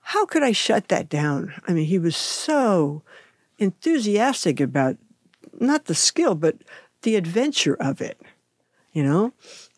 how 0.00 0.24
could 0.26 0.42
I 0.42 0.52
shut 0.52 0.88
that 0.88 1.08
down? 1.08 1.54
I 1.66 1.72
mean, 1.72 1.86
he 1.86 1.98
was 1.98 2.16
so 2.16 3.02
enthusiastic 3.58 4.60
about 4.60 4.96
not 5.58 5.86
the 5.86 5.94
skill, 5.94 6.34
but 6.34 6.56
the 7.02 7.16
adventure 7.16 7.74
of 7.74 8.00
it, 8.00 8.20
you 8.92 9.02
know? 9.02 9.32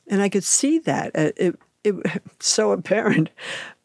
And 0.07 0.23
I 0.23 0.29
could 0.29 0.45
see 0.45 0.79
that. 0.81 1.11
Uh, 1.15 1.33
It, 1.37 1.59
it, 1.85 2.23
so 2.41 2.73
apparent. 2.73 3.31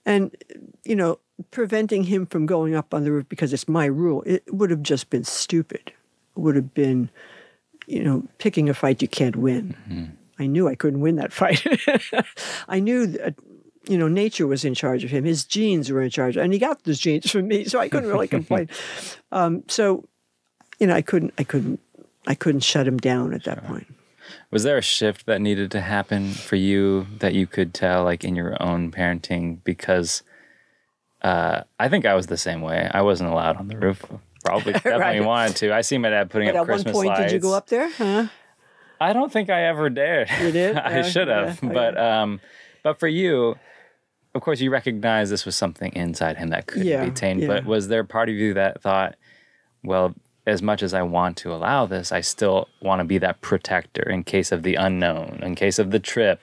And, 0.05 0.35
you 0.83 0.95
know, 0.95 1.19
preventing 1.51 2.05
him 2.05 2.25
from 2.25 2.45
going 2.45 2.75
up 2.75 2.93
on 2.93 3.03
the 3.03 3.11
roof 3.11 3.29
because 3.29 3.53
it's 3.53 3.67
my 3.67 3.85
rule, 3.85 4.23
it 4.25 4.43
would 4.53 4.69
have 4.69 4.83
just 4.83 5.09
been 5.09 5.23
stupid. 5.23 5.91
It 6.35 6.39
would 6.39 6.55
have 6.55 6.73
been, 6.73 7.09
you 7.87 8.03
know, 8.03 8.23
picking 8.37 8.69
a 8.69 8.73
fight 8.73 9.01
you 9.01 9.07
can't 9.07 9.35
win. 9.35 10.17
I 10.39 10.47
knew 10.47 10.67
I 10.67 10.75
couldn't 10.75 11.01
win 11.01 11.15
that 11.17 11.33
fight. 11.41 11.65
I 12.67 12.79
knew 12.79 13.07
that, 13.07 13.35
you 13.87 13.97
know, 13.97 14.07
nature 14.07 14.47
was 14.47 14.65
in 14.65 14.73
charge 14.73 15.03
of 15.03 15.11
him. 15.11 15.25
His 15.25 15.45
genes 15.45 15.91
were 15.91 16.01
in 16.01 16.09
charge, 16.09 16.37
and 16.37 16.53
he 16.53 16.59
got 16.59 16.83
those 16.83 16.99
genes 16.99 17.29
from 17.29 17.47
me, 17.47 17.65
so 17.65 17.79
I 17.79 17.89
couldn't 17.89 18.09
really 18.09 18.27
complain. 18.27 18.69
Um, 19.31 19.63
so, 19.67 20.07
you 20.79 20.85
know, 20.85 20.93
I 20.93 21.01
couldn't, 21.01 21.33
I 21.39 21.43
couldn't, 21.43 21.79
I 22.27 22.35
couldn't 22.35 22.61
shut 22.61 22.87
him 22.87 22.97
down 22.97 23.33
at 23.33 23.45
that 23.45 23.65
point. 23.65 23.87
Was 24.51 24.61
there 24.61 24.77
a 24.77 24.81
shift 24.83 25.25
that 25.25 25.41
needed 25.41 25.71
to 25.71 25.81
happen 25.81 26.29
for 26.29 26.55
you 26.55 27.07
that 27.17 27.33
you 27.33 27.47
could 27.47 27.73
tell, 27.73 28.03
like 28.03 28.23
in 28.23 28.35
your 28.35 28.61
own 28.61 28.91
parenting? 28.91 29.57
Because 29.63 30.21
uh, 31.23 31.63
I 31.79 31.89
think 31.89 32.05
I 32.05 32.13
was 32.15 32.27
the 32.27 32.37
same 32.37 32.61
way. 32.61 32.89
I 32.93 33.01
wasn't 33.01 33.29
allowed 33.31 33.57
on 33.57 33.67
the 33.67 33.77
roof. 33.77 34.03
Probably 34.43 34.73
definitely 34.73 35.19
Right. 35.19 35.25
wanted 35.25 35.55
to. 35.57 35.73
I 35.73 35.81
see 35.81 35.97
my 35.97 36.09
dad 36.09 36.29
putting 36.29 36.49
But 36.49 36.55
up 36.57 36.69
at 36.69 36.85
one 36.85 36.93
point, 36.93 37.07
lights. 37.09 37.21
did 37.21 37.31
you 37.31 37.39
go 37.39 37.53
up 37.53 37.67
there? 37.67 37.89
Huh? 37.89 38.27
I 38.99 39.13
don't 39.13 39.31
think 39.31 39.49
I 39.49 39.63
ever 39.63 39.89
dared. 39.89 40.29
You 40.41 40.51
did? 40.51 40.75
I 40.77 40.97
Yeah, 40.97 41.01
should 41.03 41.27
have. 41.27 41.59
yeah, 41.63 41.69
But 41.73 41.97
um, 41.97 42.41
but 42.83 42.99
for 42.99 43.07
you, 43.07 43.55
of 44.35 44.41
course, 44.41 44.59
you 44.61 44.69
recognize 44.71 45.29
this 45.29 45.45
was 45.45 45.55
something 45.55 45.93
inside 45.93 46.37
him 46.37 46.49
that 46.49 46.67
couldn't 46.67 46.87
Yeah, 46.87 47.05
be 47.05 47.11
tamed. 47.11 47.41
yeah. 47.41 47.47
But 47.47 47.65
was 47.65 47.87
there 47.87 48.03
part 48.03 48.29
of 48.29 48.35
you 48.35 48.53
that 48.55 48.81
thought, 48.81 49.15
well, 49.83 50.15
as 50.45 50.61
much 50.61 50.83
as 50.83 50.93
I 50.93 51.03
want 51.03 51.37
to 51.37 51.53
allow 51.53 51.85
this, 51.85 52.11
I 52.11 52.19
still 52.21 52.67
want 52.81 52.99
to 52.99 53.05
be 53.05 53.17
that 53.19 53.41
protector 53.41 54.03
in 54.09 54.23
case 54.23 54.51
of 54.51 54.63
the 54.63 54.75
unknown, 54.75 55.39
in 55.43 55.55
case 55.55 55.79
of 55.79 55.91
the 55.91 55.99
trip. 55.99 56.41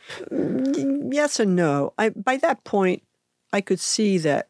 yes 1.11 1.41
and 1.41 1.57
no. 1.57 1.93
I 1.99 2.11
by 2.11 2.37
that 2.39 2.65
point, 2.65 3.03
I 3.53 3.61
could 3.61 3.81
see 3.81 4.19
that. 4.19 4.49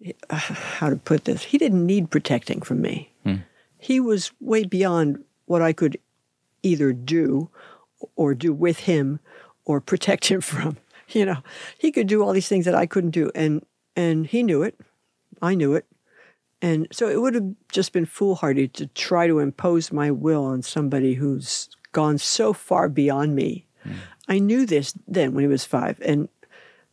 How 0.30 0.90
to 0.90 0.96
put 0.96 1.24
this? 1.24 1.44
He 1.44 1.58
didn't 1.58 1.86
need 1.86 2.10
protecting 2.10 2.60
from 2.60 2.80
me. 2.80 3.12
Hmm. 3.22 3.36
He 3.78 4.00
was 4.00 4.32
way 4.40 4.64
beyond 4.64 5.24
what 5.46 5.62
I 5.62 5.72
could 5.72 5.98
either 6.62 6.92
do, 6.92 7.50
or 8.16 8.34
do 8.34 8.52
with 8.52 8.80
him, 8.80 9.20
or 9.64 9.80
protect 9.80 10.26
him 10.26 10.40
from. 10.52 10.78
You 11.08 11.26
know, 11.26 11.36
he 11.78 11.92
could 11.92 12.06
do 12.06 12.22
all 12.22 12.32
these 12.32 12.48
things 12.48 12.64
that 12.64 12.74
I 12.74 12.86
couldn't 12.86 13.10
do, 13.10 13.30
and 13.34 13.64
and 13.94 14.26
he 14.26 14.42
knew 14.42 14.62
it. 14.62 14.78
I 15.42 15.54
knew 15.54 15.74
it. 15.74 15.86
And 16.62 16.88
so 16.90 17.08
it 17.08 17.20
would 17.20 17.34
have 17.34 17.54
just 17.70 17.92
been 17.92 18.06
foolhardy 18.06 18.68
to 18.68 18.86
try 18.86 19.26
to 19.26 19.38
impose 19.38 19.92
my 19.92 20.10
will 20.10 20.44
on 20.44 20.62
somebody 20.62 21.14
who's 21.14 21.68
gone 21.92 22.16
so 22.16 22.54
far 22.54 22.88
beyond 22.88 23.34
me. 23.34 23.66
Hmm. 23.82 23.92
I 24.28 24.38
knew 24.38 24.64
this 24.64 24.94
then 25.06 25.34
when 25.34 25.44
he 25.44 25.48
was 25.48 25.66
five, 25.66 26.00
and 26.00 26.28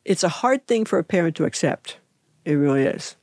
it's 0.03 0.23
a 0.23 0.29
hard 0.29 0.67
thing 0.67 0.83
for 0.83 0.99
a 0.99 1.03
parent 1.03 1.35
to 1.37 1.45
accept. 1.45 1.97
It 2.45 2.53
really 2.53 2.83
is. 2.83 3.15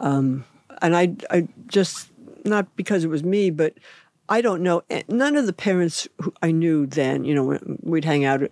Um, 0.00 0.44
and 0.80 0.96
I, 0.96 1.14
I 1.30 1.48
just 1.66 2.10
not 2.44 2.74
because 2.76 3.04
it 3.04 3.08
was 3.08 3.22
me, 3.22 3.50
but 3.50 3.74
I 4.28 4.40
don't 4.40 4.62
know. 4.62 4.82
eh, 4.90 5.02
None 5.08 5.36
of 5.36 5.46
the 5.46 5.52
parents 5.52 6.08
who 6.20 6.32
I 6.42 6.50
knew 6.50 6.86
then, 6.86 7.24
you 7.24 7.34
know, 7.34 7.58
we'd 7.82 8.04
hang 8.04 8.24
out 8.24 8.42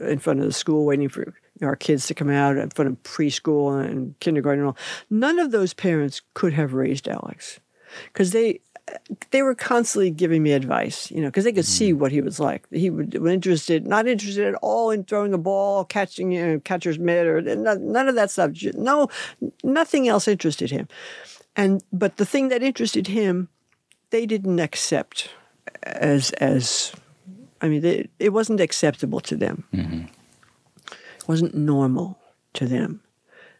in 0.00 0.18
front 0.18 0.40
of 0.40 0.46
the 0.46 0.52
school 0.52 0.84
waiting 0.84 1.08
for 1.08 1.34
our 1.62 1.76
kids 1.76 2.06
to 2.06 2.14
come 2.14 2.30
out 2.30 2.56
in 2.56 2.70
front 2.70 2.90
of 2.90 3.02
preschool 3.02 3.84
and 3.84 4.18
kindergarten 4.20 4.60
and 4.60 4.68
all. 4.68 4.76
None 5.10 5.38
of 5.38 5.50
those 5.50 5.74
parents 5.74 6.22
could 6.34 6.52
have 6.54 6.72
raised 6.72 7.08
Alex 7.08 7.60
because 8.12 8.30
they 8.32 8.60
they 9.30 9.42
were 9.42 9.54
constantly 9.54 10.10
giving 10.10 10.42
me 10.42 10.52
advice, 10.52 11.10
you 11.10 11.20
know, 11.20 11.28
because 11.28 11.44
they 11.44 11.52
could 11.52 11.66
see 11.66 11.90
mm-hmm. 11.90 12.00
what 12.00 12.12
he 12.12 12.20
was 12.20 12.40
like. 12.40 12.66
He 12.70 12.90
would 12.90 13.14
was 13.18 13.32
interested, 13.32 13.86
not 13.86 14.06
interested 14.06 14.46
at 14.46 14.54
all 14.62 14.90
in 14.90 15.04
throwing 15.04 15.34
a 15.34 15.38
ball, 15.38 15.84
catching 15.84 16.32
you 16.32 16.46
know, 16.46 16.60
catcher's 16.60 16.98
mitt, 16.98 17.26
or 17.26 17.40
none 17.42 18.08
of 18.08 18.14
that 18.14 18.30
stuff. 18.30 18.52
No, 18.74 19.08
nothing 19.62 20.08
else 20.08 20.28
interested 20.28 20.70
him. 20.70 20.88
And 21.56 21.82
but 21.92 22.16
the 22.16 22.26
thing 22.26 22.48
that 22.48 22.62
interested 22.62 23.08
him, 23.08 23.48
they 24.10 24.26
didn't 24.26 24.60
accept 24.60 25.30
as 25.82 26.30
as, 26.32 26.92
I 27.60 27.68
mean, 27.68 27.80
they, 27.80 28.08
it 28.18 28.30
wasn't 28.30 28.60
acceptable 28.60 29.20
to 29.20 29.36
them. 29.36 29.64
Mm-hmm. 29.72 30.04
It 30.92 31.28
wasn't 31.28 31.54
normal 31.54 32.18
to 32.54 32.66
them. 32.66 33.02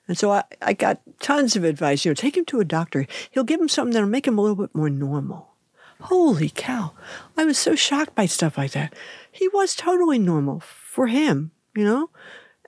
And 0.08 0.18
so 0.18 0.32
I, 0.32 0.44
I 0.60 0.72
got 0.72 1.00
tons 1.20 1.56
of 1.56 1.64
advice. 1.64 2.04
You 2.04 2.10
know, 2.10 2.14
take 2.14 2.36
him 2.36 2.44
to 2.46 2.60
a 2.60 2.64
doctor. 2.64 3.06
He'll 3.30 3.44
give 3.44 3.60
him 3.60 3.68
something 3.68 3.92
that'll 3.92 4.08
make 4.08 4.26
him 4.26 4.38
a 4.38 4.40
little 4.40 4.56
bit 4.56 4.74
more 4.74 4.90
normal. 4.90 5.50
Holy 6.00 6.50
cow. 6.50 6.92
I 7.36 7.44
was 7.44 7.58
so 7.58 7.74
shocked 7.74 8.14
by 8.14 8.26
stuff 8.26 8.56
like 8.56 8.72
that. 8.72 8.94
He 9.30 9.48
was 9.48 9.74
totally 9.74 10.18
normal 10.18 10.60
for 10.60 11.06
him, 11.06 11.50
you 11.76 11.84
know? 11.84 12.10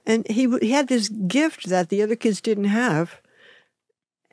And 0.07 0.27
he, 0.29 0.49
he 0.59 0.71
had 0.73 0.89
this 0.89 1.09
gift 1.09 1.69
that 1.69 1.89
the 1.89 2.03
other 2.03 2.17
kids 2.17 2.41
didn't 2.41 2.65
have. 2.65 3.21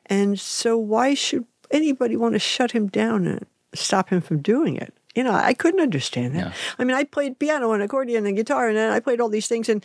And 0.06 0.38
so 0.38 0.76
why 0.76 1.14
should 1.14 1.46
anybody 1.70 2.16
want 2.16 2.34
to 2.34 2.38
shut 2.38 2.72
him 2.72 2.88
down 2.88 3.26
and 3.26 3.46
stop 3.74 4.10
him 4.10 4.20
from 4.20 4.42
doing 4.42 4.76
it? 4.76 4.92
You 5.14 5.24
know, 5.24 5.32
I 5.32 5.54
couldn't 5.54 5.80
understand 5.80 6.34
that. 6.34 6.46
Yeah. 6.46 6.52
I 6.78 6.84
mean, 6.84 6.96
I 6.96 7.04
played 7.04 7.38
piano 7.38 7.72
and 7.72 7.82
accordion 7.82 8.26
and 8.26 8.36
guitar 8.36 8.68
and 8.68 8.78
I 8.78 9.00
played 9.00 9.20
all 9.20 9.28
these 9.28 9.48
things 9.48 9.68
and 9.68 9.84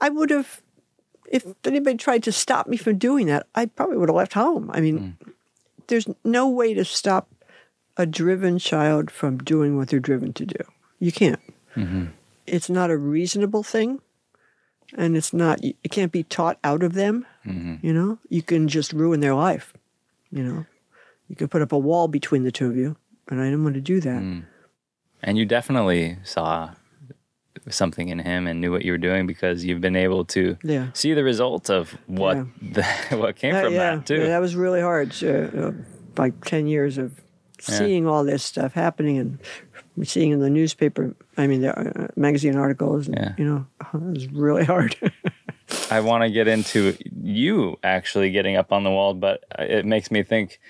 I 0.00 0.08
would 0.08 0.30
have 0.30 0.62
if 1.30 1.46
anybody 1.64 1.96
tried 1.96 2.22
to 2.24 2.32
stop 2.32 2.66
me 2.66 2.76
from 2.76 2.98
doing 2.98 3.26
that, 3.26 3.46
I 3.54 3.66
probably 3.66 3.96
would 3.96 4.08
have 4.08 4.16
left 4.16 4.34
home. 4.34 4.70
I 4.72 4.80
mean, 4.80 5.16
mm. 5.22 5.32
there's 5.86 6.06
no 6.24 6.48
way 6.48 6.74
to 6.74 6.84
stop 6.84 7.28
a 7.96 8.06
driven 8.06 8.58
child 8.58 9.10
from 9.10 9.38
doing 9.38 9.76
what 9.76 9.88
they're 9.88 10.00
driven 10.00 10.32
to 10.34 10.46
do. 10.46 10.64
You 11.00 11.12
can't. 11.12 11.40
Mm-hmm. 11.76 12.06
It's 12.46 12.70
not 12.70 12.90
a 12.90 12.96
reasonable 12.96 13.62
thing, 13.62 14.00
and 14.96 15.16
it's 15.16 15.32
not. 15.32 15.62
It 15.62 15.90
can't 15.90 16.12
be 16.12 16.22
taught 16.22 16.58
out 16.64 16.82
of 16.82 16.94
them. 16.94 17.26
Mm-hmm. 17.44 17.86
You 17.86 17.92
know, 17.92 18.18
you 18.28 18.42
can 18.42 18.68
just 18.68 18.92
ruin 18.92 19.20
their 19.20 19.34
life. 19.34 19.74
You 20.30 20.44
know, 20.44 20.66
you 21.28 21.36
can 21.36 21.48
put 21.48 21.62
up 21.62 21.72
a 21.72 21.78
wall 21.78 22.08
between 22.08 22.44
the 22.44 22.52
two 22.52 22.68
of 22.68 22.76
you, 22.76 22.96
and 23.28 23.40
I 23.40 23.44
didn't 23.44 23.64
want 23.64 23.74
to 23.74 23.80
do 23.80 24.00
that. 24.00 24.22
Mm. 24.22 24.44
And 25.22 25.36
you 25.36 25.44
definitely 25.44 26.18
saw 26.22 26.70
something 27.70 28.08
in 28.08 28.18
him 28.18 28.46
and 28.46 28.60
knew 28.60 28.70
what 28.72 28.84
you 28.84 28.92
were 28.92 28.98
doing 28.98 29.26
because 29.26 29.64
you've 29.64 29.80
been 29.80 29.96
able 29.96 30.24
to 30.26 30.56
Yeah. 30.62 30.88
see 30.94 31.14
the 31.14 31.24
result 31.24 31.70
of 31.70 31.96
what 32.06 32.36
the, 32.60 32.82
what 33.16 33.36
came 33.36 33.54
Uh, 33.54 33.62
from 33.62 33.72
yeah, 33.74 33.96
that 33.96 34.06
too. 34.06 34.16
yeah, 34.20 34.26
that 34.28 34.40
was 34.40 34.54
really 34.56 34.80
hard. 34.80 35.12
So, 35.12 35.74
uh, 35.78 35.82
like 36.16 36.44
ten 36.44 36.66
years 36.66 36.98
of 36.98 37.20
seeing 37.60 38.06
all 38.06 38.24
this 38.24 38.44
stuff 38.44 38.72
happening 38.74 39.18
and 39.18 39.38
seeing 40.08 40.30
in 40.30 40.38
the 40.40 40.50
newspaper. 40.50 41.14
I 41.36 41.46
mean, 41.48 41.60
the 41.62 41.76
uh, 41.76 42.06
magazine 42.16 42.56
articles. 42.56 43.08
And, 43.08 43.16
Yeah. 43.16 43.32
You 43.36 43.44
know, 43.44 43.66
it 43.94 44.00
was 44.12 44.26
really 44.28 44.64
hard. 44.64 44.96
I 45.90 46.00
want 46.00 46.22
to 46.24 46.30
get 46.30 46.48
into 46.48 46.96
you 47.22 47.76
actually 47.82 48.30
getting 48.30 48.56
up 48.56 48.72
on 48.72 48.84
the 48.84 48.90
wall, 48.90 49.14
but 49.14 49.44
it 49.58 49.84
makes 49.84 50.10
me 50.10 50.22
think 50.22 50.60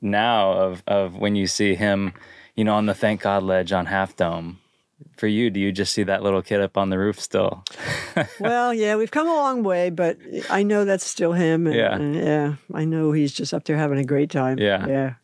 now 0.00 0.52
of 0.52 0.82
of 0.86 1.14
when 1.16 1.34
you 1.36 1.46
see 1.46 1.74
him, 1.74 2.12
you 2.56 2.64
know, 2.64 2.74
on 2.74 2.86
the 2.86 2.94
Thank 2.94 3.20
God 3.22 3.42
ledge 3.42 3.72
on 3.72 3.86
Half 3.86 4.16
Dome. 4.16 4.58
For 5.20 5.26
you, 5.26 5.50
do 5.50 5.60
you 5.60 5.70
just 5.70 5.92
see 5.92 6.02
that 6.04 6.22
little 6.22 6.40
kid 6.40 6.62
up 6.62 6.78
on 6.78 6.88
the 6.88 6.98
roof 6.98 7.20
still? 7.20 7.62
well, 8.40 8.72
yeah, 8.72 8.96
we've 8.96 9.10
come 9.10 9.28
a 9.28 9.34
long 9.34 9.62
way, 9.62 9.90
but 9.90 10.16
I 10.48 10.62
know 10.62 10.86
that's 10.86 11.04
still 11.04 11.34
him. 11.34 11.66
And, 11.66 11.76
Yeah. 11.76 11.94
and, 11.94 12.14
yeah, 12.14 12.54
I 12.72 12.86
know 12.86 13.12
he's 13.12 13.34
just 13.34 13.52
up 13.52 13.64
there 13.64 13.76
having 13.76 13.98
a 13.98 14.04
great 14.04 14.30
time. 14.30 14.58
Yeah. 14.58 14.86
Yeah. 14.86 15.14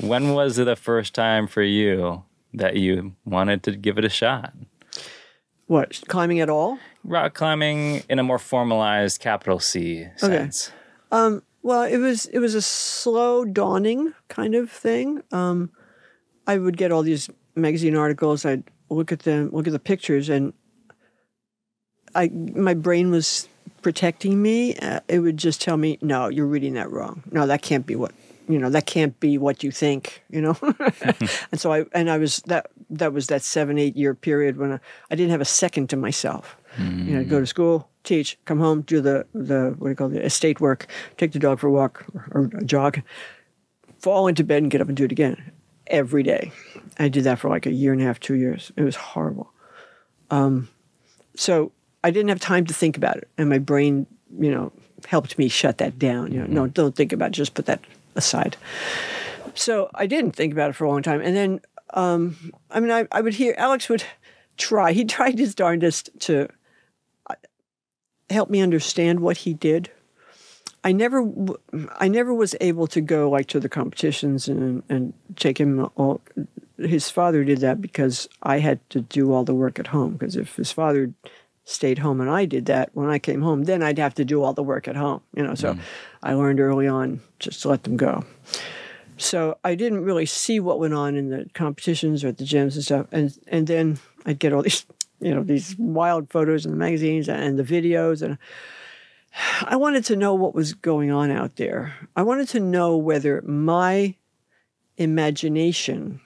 When 0.00 0.32
was 0.32 0.58
it 0.58 0.64
the 0.64 0.74
first 0.74 1.14
time 1.14 1.46
for 1.48 1.60
you 1.60 2.22
that 2.54 2.76
you 2.76 3.12
wanted 3.26 3.62
to 3.64 3.72
give 3.76 3.98
it 3.98 4.06
a 4.06 4.08
shot? 4.08 4.54
What 5.66 6.00
climbing 6.08 6.40
at 6.40 6.48
all? 6.48 6.78
Rock 7.04 7.34
climbing 7.34 8.02
in 8.08 8.18
a 8.18 8.22
more 8.22 8.38
formalized 8.38 9.20
capital 9.20 9.58
C 9.58 10.06
sense. 10.16 10.72
Um 11.12 11.42
well, 11.62 11.82
it 11.82 11.98
was 11.98 12.24
it 12.24 12.38
was 12.38 12.54
a 12.54 12.62
slow 12.62 13.44
dawning 13.44 14.14
kind 14.28 14.54
of 14.54 14.70
thing. 14.70 15.22
Um, 15.30 15.70
I 16.46 16.56
would 16.56 16.78
get 16.78 16.90
all 16.90 17.02
these 17.02 17.28
magazine 17.54 17.94
articles. 17.94 18.46
I'd 18.46 18.64
look 18.90 19.12
at 19.12 19.20
them, 19.20 19.50
look 19.52 19.66
at 19.66 19.72
the 19.72 19.78
pictures, 19.78 20.28
and 20.28 20.52
I 22.14 22.28
my 22.28 22.74
brain 22.74 23.10
was 23.10 23.48
protecting 23.82 24.42
me. 24.42 24.76
Uh, 24.76 25.00
it 25.08 25.20
would 25.20 25.36
just 25.36 25.62
tell 25.62 25.76
me, 25.76 25.98
"No, 26.02 26.28
you're 26.28 26.46
reading 26.46 26.74
that 26.74 26.90
wrong. 26.90 27.22
No, 27.30 27.46
that 27.46 27.62
can't 27.62 27.86
be 27.86 27.96
what 27.96 28.12
you 28.48 28.58
know. 28.58 28.68
That 28.68 28.86
can't 28.86 29.18
be 29.20 29.38
what 29.38 29.62
you 29.62 29.70
think." 29.70 30.22
You 30.28 30.42
know, 30.42 30.58
and 31.52 31.60
so 31.60 31.72
I 31.72 31.86
and 31.92 32.10
I 32.10 32.18
was 32.18 32.38
that 32.46 32.70
that 32.90 33.12
was 33.12 33.28
that 33.28 33.42
seven 33.42 33.78
eight 33.78 33.96
year 33.96 34.14
period 34.14 34.56
when 34.56 34.72
I, 34.72 34.80
I 35.10 35.14
didn't 35.14 35.30
have 35.30 35.40
a 35.40 35.46
second 35.46 35.88
to 35.90 35.96
myself. 35.96 36.56
You 36.78 37.16
know, 37.16 37.24
go 37.24 37.40
to 37.40 37.46
school, 37.46 37.88
teach, 38.04 38.38
come 38.44 38.60
home, 38.60 38.82
do 38.82 39.00
the 39.00 39.26
the 39.34 39.74
what 39.78 39.86
do 39.86 39.90
you 39.90 39.96
call 39.96 40.06
it, 40.08 40.14
the 40.14 40.24
estate 40.24 40.60
work, 40.60 40.86
take 41.16 41.32
the 41.32 41.38
dog 41.38 41.58
for 41.58 41.66
a 41.66 41.72
walk 41.72 42.04
or, 42.14 42.28
or 42.32 42.50
a 42.58 42.64
jog, 42.64 43.00
fall 43.98 44.28
into 44.28 44.44
bed 44.44 44.62
and 44.62 44.70
get 44.70 44.80
up 44.80 44.88
and 44.88 44.96
do 44.96 45.04
it 45.04 45.12
again 45.12 45.52
every 45.90 46.22
day. 46.22 46.52
I 46.98 47.08
did 47.08 47.24
that 47.24 47.38
for 47.38 47.48
like 47.48 47.66
a 47.66 47.72
year 47.72 47.92
and 47.92 48.00
a 48.00 48.04
half, 48.04 48.20
two 48.20 48.34
years. 48.34 48.72
It 48.76 48.82
was 48.82 48.96
horrible. 48.96 49.52
Um, 50.30 50.68
so 51.36 51.72
I 52.02 52.10
didn't 52.10 52.28
have 52.28 52.40
time 52.40 52.66
to 52.66 52.74
think 52.74 52.96
about 52.96 53.16
it, 53.16 53.28
and 53.36 53.48
my 53.48 53.58
brain, 53.58 54.06
you 54.38 54.50
know, 54.50 54.72
helped 55.06 55.38
me 55.38 55.48
shut 55.48 55.78
that 55.78 55.98
down. 55.98 56.32
You 56.32 56.40
know, 56.40 56.46
no, 56.46 56.66
don't 56.66 56.94
think 56.94 57.12
about 57.12 57.28
it. 57.28 57.32
Just 57.32 57.54
put 57.54 57.66
that 57.66 57.80
aside. 58.14 58.56
So 59.54 59.90
I 59.94 60.06
didn't 60.06 60.32
think 60.32 60.52
about 60.52 60.70
it 60.70 60.72
for 60.74 60.84
a 60.84 60.88
long 60.88 61.02
time, 61.02 61.20
and 61.20 61.36
then 61.36 61.60
um, 61.94 62.52
I 62.70 62.80
mean, 62.80 62.90
I, 62.90 63.06
I 63.12 63.20
would 63.20 63.34
hear 63.34 63.54
Alex 63.58 63.88
would 63.88 64.04
try. 64.56 64.92
He 64.92 65.04
tried 65.04 65.38
his 65.38 65.54
darndest 65.54 66.10
to 66.20 66.48
uh, 67.28 67.34
help 68.28 68.50
me 68.50 68.60
understand 68.60 69.20
what 69.20 69.38
he 69.38 69.54
did. 69.54 69.90
I 70.82 70.92
never, 70.92 71.30
I 71.98 72.08
never 72.08 72.32
was 72.32 72.54
able 72.60 72.86
to 72.88 73.00
go 73.00 73.28
like 73.28 73.46
to 73.48 73.60
the 73.60 73.68
competitions 73.68 74.48
and 74.48 74.82
and 74.88 75.12
take 75.36 75.58
him 75.58 75.88
all. 75.96 76.20
His 76.78 77.10
father 77.10 77.44
did 77.44 77.58
that 77.58 77.80
because 77.80 78.28
I 78.42 78.60
had 78.60 78.88
to 78.90 79.02
do 79.02 79.32
all 79.32 79.44
the 79.44 79.54
work 79.54 79.78
at 79.78 79.88
home. 79.88 80.12
Because 80.14 80.36
if 80.36 80.56
his 80.56 80.72
father 80.72 81.12
stayed 81.64 81.98
home 81.98 82.20
and 82.20 82.30
I 82.30 82.46
did 82.46 82.66
that 82.66 82.90
when 82.94 83.10
I 83.10 83.18
came 83.18 83.42
home, 83.42 83.64
then 83.64 83.82
I'd 83.82 83.98
have 83.98 84.14
to 84.14 84.24
do 84.24 84.42
all 84.42 84.54
the 84.54 84.62
work 84.62 84.88
at 84.88 84.96
home. 84.96 85.20
You 85.36 85.42
know, 85.42 85.54
so 85.54 85.74
mm. 85.74 85.80
I 86.22 86.32
learned 86.32 86.60
early 86.60 86.88
on 86.88 87.20
just 87.38 87.62
to 87.62 87.68
let 87.68 87.84
them 87.84 87.96
go. 87.96 88.24
So 89.18 89.58
I 89.62 89.74
didn't 89.74 90.02
really 90.02 90.24
see 90.24 90.60
what 90.60 90.78
went 90.78 90.94
on 90.94 91.14
in 91.14 91.28
the 91.28 91.46
competitions 91.52 92.24
or 92.24 92.28
at 92.28 92.38
the 92.38 92.44
gyms 92.44 92.74
and 92.74 92.84
stuff. 92.84 93.06
And 93.12 93.38
and 93.48 93.66
then 93.66 93.98
I'd 94.24 94.38
get 94.38 94.54
all 94.54 94.62
these, 94.62 94.86
you 95.20 95.34
know, 95.34 95.42
these 95.42 95.76
wild 95.78 96.30
photos 96.30 96.64
in 96.64 96.70
the 96.70 96.78
magazines 96.78 97.28
and 97.28 97.58
the 97.58 97.62
videos 97.62 98.22
and 98.22 98.38
I 99.62 99.76
wanted 99.76 100.04
to 100.06 100.16
know 100.16 100.34
what 100.34 100.54
was 100.54 100.74
going 100.74 101.10
on 101.10 101.30
out 101.30 101.56
there. 101.56 101.94
I 102.16 102.22
wanted 102.22 102.48
to 102.48 102.60
know 102.60 102.96
whether 102.96 103.42
my 103.42 104.16
imagination 104.96 106.20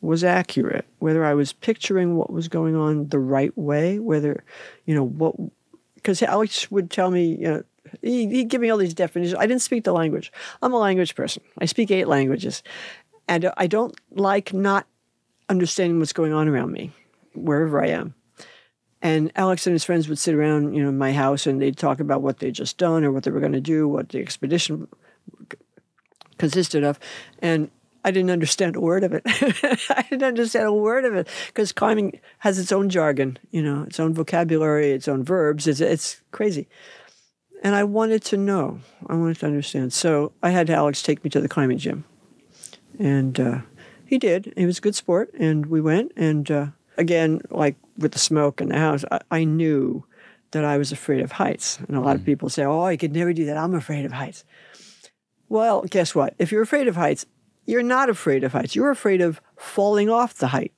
was 0.00 0.24
accurate, 0.24 0.86
whether 0.98 1.24
I 1.24 1.34
was 1.34 1.52
picturing 1.52 2.16
what 2.16 2.32
was 2.32 2.48
going 2.48 2.76
on 2.76 3.08
the 3.08 3.18
right 3.18 3.56
way, 3.56 3.98
whether, 3.98 4.44
you 4.86 4.94
know, 4.94 5.04
what, 5.04 5.34
because 5.94 6.22
Alex 6.22 6.70
would 6.70 6.90
tell 6.90 7.10
me, 7.10 7.36
you 7.36 7.48
know, 7.48 7.62
he, 8.02 8.26
he'd 8.28 8.48
give 8.48 8.60
me 8.60 8.70
all 8.70 8.78
these 8.78 8.94
definitions. 8.94 9.38
I 9.38 9.46
didn't 9.46 9.62
speak 9.62 9.84
the 9.84 9.92
language. 9.92 10.32
I'm 10.62 10.72
a 10.72 10.78
language 10.78 11.14
person. 11.14 11.42
I 11.58 11.64
speak 11.64 11.90
eight 11.90 12.06
languages. 12.08 12.62
And 13.26 13.50
I 13.56 13.66
don't 13.66 13.94
like 14.10 14.52
not 14.52 14.86
understanding 15.48 15.98
what's 15.98 16.12
going 16.12 16.32
on 16.32 16.48
around 16.48 16.72
me, 16.72 16.92
wherever 17.34 17.82
I 17.82 17.88
am. 17.88 18.14
And 19.00 19.30
Alex 19.36 19.66
and 19.66 19.74
his 19.74 19.84
friends 19.84 20.08
would 20.08 20.18
sit 20.18 20.34
around, 20.34 20.74
you 20.74 20.82
know, 20.82 20.90
my 20.90 21.12
house 21.12 21.46
and 21.46 21.62
they'd 21.62 21.76
talk 21.76 22.00
about 22.00 22.22
what 22.22 22.38
they'd 22.38 22.54
just 22.54 22.78
done 22.78 23.04
or 23.04 23.12
what 23.12 23.22
they 23.22 23.30
were 23.30 23.40
going 23.40 23.52
to 23.52 23.60
do, 23.60 23.86
what 23.86 24.08
the 24.08 24.18
expedition 24.18 24.88
consisted 26.36 26.82
of. 26.82 26.98
And 27.40 27.70
I 28.04 28.10
didn't 28.10 28.30
understand 28.30 28.76
a 28.76 28.80
word 28.80 29.04
of 29.04 29.12
it. 29.12 29.22
I 29.26 30.06
didn't 30.08 30.22
understand 30.22 30.66
a 30.66 30.72
word 30.72 31.04
of 31.04 31.14
it 31.14 31.28
because 31.48 31.72
climbing 31.72 32.20
has 32.38 32.58
its 32.58 32.72
own 32.72 32.88
jargon, 32.88 33.38
you 33.50 33.62
know, 33.62 33.82
its 33.82 34.00
own 34.00 34.14
vocabulary, 34.14 34.92
its 34.92 35.08
own 35.08 35.22
verbs. 35.22 35.66
It's, 35.66 35.80
it's 35.80 36.20
crazy. 36.30 36.68
And 37.62 37.74
I 37.74 37.84
wanted 37.84 38.24
to 38.26 38.36
know. 38.36 38.80
I 39.06 39.14
wanted 39.14 39.38
to 39.40 39.46
understand. 39.46 39.92
So 39.92 40.32
I 40.42 40.50
had 40.50 40.70
Alex 40.70 41.02
take 41.02 41.22
me 41.24 41.30
to 41.30 41.40
the 41.40 41.48
climbing 41.48 41.78
gym. 41.78 42.04
And 42.98 43.38
uh, 43.38 43.58
he 44.06 44.18
did. 44.18 44.52
He 44.56 44.64
was 44.64 44.78
a 44.78 44.80
good 44.80 44.94
sport. 44.94 45.30
And 45.38 45.66
we 45.66 45.80
went. 45.80 46.12
And 46.16 46.50
uh, 46.50 46.66
again, 46.98 47.40
like 47.50 47.76
with 47.96 48.12
the 48.12 48.18
smoke 48.18 48.60
in 48.60 48.68
the 48.68 48.78
house, 48.78 49.04
I, 49.10 49.20
I 49.30 49.44
knew 49.44 50.04
that 50.50 50.64
I 50.64 50.78
was 50.78 50.92
afraid 50.92 51.20
of 51.20 51.32
heights. 51.32 51.78
And 51.88 51.96
a 51.96 52.00
lot 52.00 52.16
of 52.16 52.22
mm. 52.22 52.26
people 52.26 52.48
say, 52.48 52.64
oh, 52.64 52.82
I 52.82 52.96
could 52.96 53.14
never 53.14 53.32
do 53.32 53.46
that. 53.46 53.56
I'm 53.56 53.74
afraid 53.74 54.04
of 54.04 54.12
heights. 54.12 54.44
Well, 55.48 55.82
guess 55.82 56.14
what? 56.14 56.34
If 56.38 56.52
you're 56.52 56.62
afraid 56.62 56.88
of 56.88 56.96
heights, 56.96 57.24
you're 57.64 57.82
not 57.82 58.08
afraid 58.08 58.44
of 58.44 58.52
heights. 58.52 58.74
You're 58.74 58.90
afraid 58.90 59.20
of 59.20 59.40
falling 59.56 60.10
off 60.10 60.34
the 60.34 60.48
height. 60.48 60.72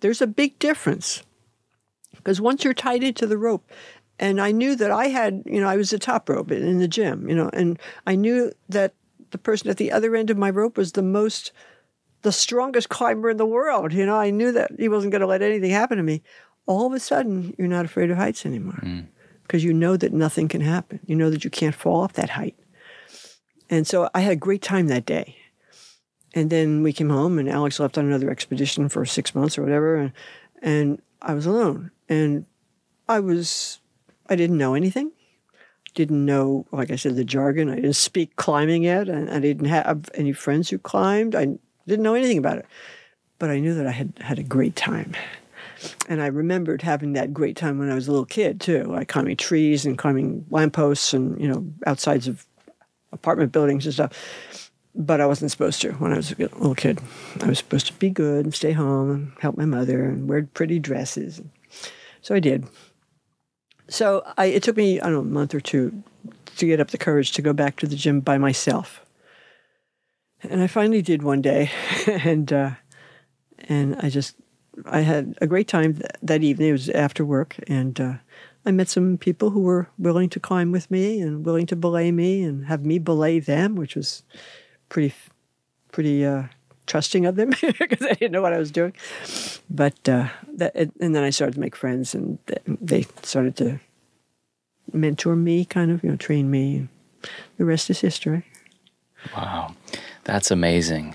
There's 0.00 0.22
a 0.22 0.26
big 0.26 0.58
difference. 0.58 1.22
Because 2.14 2.40
once 2.40 2.64
you're 2.64 2.74
tied 2.74 3.04
into 3.04 3.26
the 3.26 3.38
rope 3.38 3.70
and 4.18 4.40
I 4.40 4.50
knew 4.50 4.74
that 4.76 4.90
I 4.90 5.08
had, 5.08 5.42
you 5.46 5.60
know, 5.60 5.68
I 5.68 5.76
was 5.76 5.90
the 5.90 5.98
top 5.98 6.28
rope 6.28 6.50
in 6.50 6.78
the 6.78 6.88
gym, 6.88 7.28
you 7.28 7.34
know, 7.34 7.50
and 7.52 7.78
I 8.06 8.16
knew 8.16 8.52
that 8.68 8.94
the 9.30 9.38
person 9.38 9.70
at 9.70 9.76
the 9.76 9.92
other 9.92 10.16
end 10.16 10.30
of 10.30 10.38
my 10.38 10.50
rope 10.50 10.76
was 10.76 10.92
the 10.92 11.02
most, 11.02 11.52
the 12.22 12.32
strongest 12.32 12.88
climber 12.88 13.30
in 13.30 13.36
the 13.36 13.46
world. 13.46 13.92
You 13.92 14.06
know, 14.06 14.16
I 14.16 14.30
knew 14.30 14.52
that 14.52 14.72
he 14.78 14.88
wasn't 14.88 15.12
going 15.12 15.20
to 15.20 15.26
let 15.26 15.42
anything 15.42 15.70
happen 15.70 15.96
to 15.96 16.02
me. 16.02 16.22
All 16.66 16.86
of 16.86 16.92
a 16.92 17.00
sudden, 17.00 17.54
you're 17.58 17.68
not 17.68 17.84
afraid 17.84 18.10
of 18.10 18.16
heights 18.16 18.44
anymore 18.44 18.80
mm. 18.82 19.06
because 19.42 19.62
you 19.62 19.72
know 19.72 19.96
that 19.96 20.12
nothing 20.12 20.48
can 20.48 20.60
happen. 20.60 21.00
You 21.06 21.14
know 21.14 21.30
that 21.30 21.44
you 21.44 21.50
can't 21.50 21.74
fall 21.74 22.00
off 22.00 22.14
that 22.14 22.30
height. 22.30 22.56
And 23.70 23.86
so 23.86 24.08
I 24.14 24.20
had 24.20 24.32
a 24.32 24.36
great 24.36 24.62
time 24.62 24.88
that 24.88 25.06
day. 25.06 25.36
And 26.34 26.50
then 26.50 26.82
we 26.82 26.92
came 26.92 27.08
home, 27.08 27.38
and 27.38 27.48
Alex 27.48 27.80
left 27.80 27.96
on 27.96 28.04
another 28.04 28.30
expedition 28.30 28.88
for 28.88 29.06
six 29.06 29.34
months 29.34 29.56
or 29.56 29.62
whatever, 29.62 29.96
and, 29.96 30.12
and 30.60 31.00
I 31.22 31.32
was 31.32 31.46
alone. 31.46 31.92
And 32.10 32.44
I 33.08 33.20
was, 33.20 33.80
I 34.28 34.36
didn't 34.36 34.58
know 34.58 34.74
anything. 34.74 35.12
Didn't 35.94 36.26
know, 36.26 36.66
like 36.72 36.90
I 36.90 36.96
said, 36.96 37.16
the 37.16 37.24
jargon. 37.24 37.70
I 37.70 37.76
didn't 37.76 37.94
speak 37.94 38.36
climbing 38.36 38.82
yet, 38.82 39.08
and 39.08 39.30
I 39.30 39.40
didn't 39.40 39.66
have 39.66 40.10
any 40.12 40.32
friends 40.32 40.68
who 40.68 40.78
climbed. 40.78 41.34
I 41.34 41.56
didn't 41.86 42.02
know 42.02 42.14
anything 42.14 42.38
about 42.38 42.58
it, 42.58 42.66
but 43.38 43.50
I 43.50 43.58
knew 43.58 43.74
that 43.74 43.86
I 43.86 43.92
had 43.92 44.12
had 44.20 44.38
a 44.38 44.42
great 44.42 44.76
time. 44.76 45.14
And 46.08 46.22
I 46.22 46.26
remembered 46.26 46.82
having 46.82 47.12
that 47.12 47.34
great 47.34 47.56
time 47.56 47.78
when 47.78 47.90
I 47.90 47.94
was 47.94 48.08
a 48.08 48.10
little 48.10 48.26
kid 48.26 48.60
too, 48.60 48.84
like 48.84 49.08
climbing 49.08 49.36
trees 49.36 49.84
and 49.84 49.98
climbing 49.98 50.46
lampposts 50.50 51.12
and 51.12 51.40
you 51.40 51.48
know 51.48 51.66
outsides 51.86 52.28
of 52.28 52.46
apartment 53.12 53.52
buildings 53.52 53.84
and 53.84 53.94
stuff. 53.94 54.70
But 54.94 55.20
I 55.20 55.26
wasn't 55.26 55.50
supposed 55.50 55.82
to 55.82 55.92
when 55.92 56.12
I 56.12 56.16
was 56.16 56.32
a 56.32 56.36
little 56.36 56.74
kid. 56.74 57.00
I 57.42 57.46
was 57.46 57.58
supposed 57.58 57.86
to 57.88 57.92
be 57.94 58.08
good 58.08 58.46
and 58.46 58.54
stay 58.54 58.72
home 58.72 59.10
and 59.10 59.32
help 59.40 59.56
my 59.56 59.66
mother 59.66 60.04
and 60.04 60.28
wear 60.28 60.48
pretty 60.54 60.78
dresses. 60.78 61.42
So 62.22 62.34
I 62.34 62.40
did. 62.40 62.66
So 63.88 64.22
I, 64.38 64.46
it 64.46 64.62
took 64.62 64.76
me, 64.76 64.98
I 65.00 65.04
don't 65.04 65.12
know, 65.12 65.20
a 65.20 65.24
month 65.24 65.54
or 65.54 65.60
two 65.60 66.02
to 66.56 66.66
get 66.66 66.80
up 66.80 66.90
the 66.90 66.98
courage 66.98 67.32
to 67.32 67.42
go 67.42 67.52
back 67.52 67.76
to 67.76 67.86
the 67.86 67.94
gym 67.94 68.20
by 68.20 68.38
myself. 68.38 69.05
And 70.50 70.62
I 70.62 70.66
finally 70.66 71.02
did 71.02 71.22
one 71.22 71.42
day. 71.42 71.70
and, 72.06 72.52
uh, 72.52 72.70
and 73.68 73.96
I 73.96 74.10
just, 74.10 74.36
I 74.84 75.00
had 75.00 75.36
a 75.40 75.46
great 75.46 75.68
time 75.68 75.94
th- 75.94 76.10
that 76.22 76.42
evening. 76.42 76.68
It 76.68 76.72
was 76.72 76.88
after 76.90 77.24
work. 77.24 77.56
And 77.66 78.00
uh, 78.00 78.14
I 78.64 78.70
met 78.72 78.88
some 78.88 79.18
people 79.18 79.50
who 79.50 79.60
were 79.60 79.88
willing 79.98 80.28
to 80.30 80.40
climb 80.40 80.72
with 80.72 80.90
me 80.90 81.20
and 81.20 81.44
willing 81.44 81.66
to 81.66 81.76
belay 81.76 82.12
me 82.12 82.42
and 82.42 82.66
have 82.66 82.84
me 82.84 82.98
belay 82.98 83.38
them, 83.38 83.76
which 83.76 83.96
was 83.96 84.22
pretty, 84.88 85.14
pretty 85.92 86.24
uh, 86.24 86.44
trusting 86.86 87.26
of 87.26 87.36
them 87.36 87.50
because 87.78 88.02
I 88.02 88.14
didn't 88.14 88.32
know 88.32 88.42
what 88.42 88.52
I 88.52 88.58
was 88.58 88.70
doing. 88.70 88.94
But 89.68 90.08
uh, 90.08 90.28
that, 90.54 90.74
and 90.74 91.14
then 91.14 91.22
I 91.22 91.30
started 91.30 91.54
to 91.54 91.60
make 91.60 91.76
friends, 91.76 92.14
and 92.14 92.38
they 92.66 93.06
started 93.22 93.56
to 93.56 93.80
mentor 94.92 95.36
me, 95.36 95.64
kind 95.64 95.90
of, 95.90 96.02
you 96.02 96.10
know, 96.10 96.16
train 96.16 96.50
me. 96.50 96.88
The 97.58 97.64
rest 97.64 97.90
is 97.90 98.00
history. 98.00 98.44
Wow, 99.34 99.74
that's 100.26 100.50
amazing. 100.50 101.14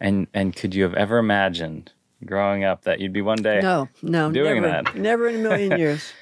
And 0.00 0.26
and 0.34 0.54
could 0.54 0.74
you 0.74 0.82
have 0.82 0.94
ever 0.94 1.18
imagined 1.18 1.92
growing 2.24 2.64
up 2.64 2.82
that 2.82 2.98
you'd 3.00 3.12
be 3.12 3.22
one 3.22 3.38
day 3.42 3.60
No, 3.62 3.88
no, 4.02 4.30
doing 4.32 4.62
never, 4.62 4.82
that? 4.82 4.96
never 4.96 5.28
in 5.28 5.36
a 5.36 5.38
million 5.38 5.78
years. 5.78 6.12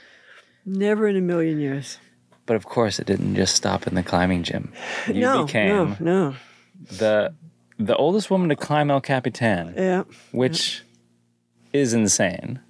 never 0.64 1.08
in 1.08 1.16
a 1.16 1.20
million 1.20 1.58
years. 1.60 1.98
But 2.46 2.56
of 2.56 2.66
course, 2.66 2.98
it 2.98 3.06
didn't 3.06 3.34
just 3.36 3.54
stop 3.54 3.86
in 3.86 3.94
the 3.94 4.02
climbing 4.02 4.42
gym. 4.42 4.72
You 5.08 5.14
no, 5.20 5.44
became 5.46 5.68
no, 5.68 5.96
no. 6.00 6.34
the 6.98 7.34
the 7.78 7.96
oldest 7.96 8.30
woman 8.30 8.48
to 8.50 8.56
climb 8.56 8.90
El 8.90 9.00
Capitan, 9.00 9.74
Yeah, 9.76 10.04
which 10.32 10.82
is 11.72 11.94
insane. 11.94 12.60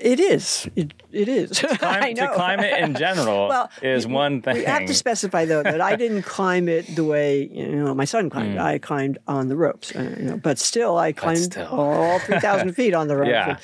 It 0.00 0.20
is. 0.20 0.68
It, 0.76 0.92
it 1.12 1.28
is. 1.28 1.64
I 1.70 1.76
Climb, 1.76 2.14
know. 2.14 2.26
to 2.28 2.34
climb 2.34 2.60
it 2.60 2.78
in 2.80 2.94
general 2.94 3.48
Well, 3.52 3.70
is 3.82 4.06
one 4.06 4.42
thing. 4.42 4.56
We 4.56 4.64
have 4.64 4.86
to 4.86 4.94
specify 4.94 5.44
though 5.44 5.62
that 5.62 5.80
I 5.80 5.96
didn't 6.02 6.22
climb 6.22 6.68
it 6.68 6.94
the 6.96 7.04
way 7.04 7.48
you 7.52 7.66
know 7.76 7.94
my 7.94 8.04
son 8.04 8.30
climbed. 8.30 8.58
I 8.58 8.78
climbed 8.78 9.18
on 9.26 9.48
the 9.48 9.56
ropes, 9.56 9.94
uh, 9.94 10.14
you 10.18 10.24
know, 10.24 10.36
but 10.36 10.58
still 10.58 10.96
I 10.98 11.12
climbed 11.12 11.36
Mm. 11.38 11.52
still. 11.52 11.66
all 11.68 12.18
three 12.20 12.40
thousand 12.40 12.72
feet 12.74 12.94
on 12.94 13.08
the 13.08 13.16
ropes. 13.16 13.30
Yeah. 13.30 13.56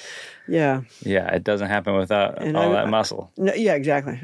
yeah, 0.48 0.80
yeah, 1.04 1.34
it 1.34 1.44
doesn't 1.44 1.68
happen 1.68 1.94
without 1.96 2.42
And 2.42 2.56
all 2.56 2.70
I- 2.72 2.82
that 2.82 2.88
muscle. 2.88 3.30
no, 3.36 3.54
yeah, 3.54 3.74
exactly. 3.74 4.20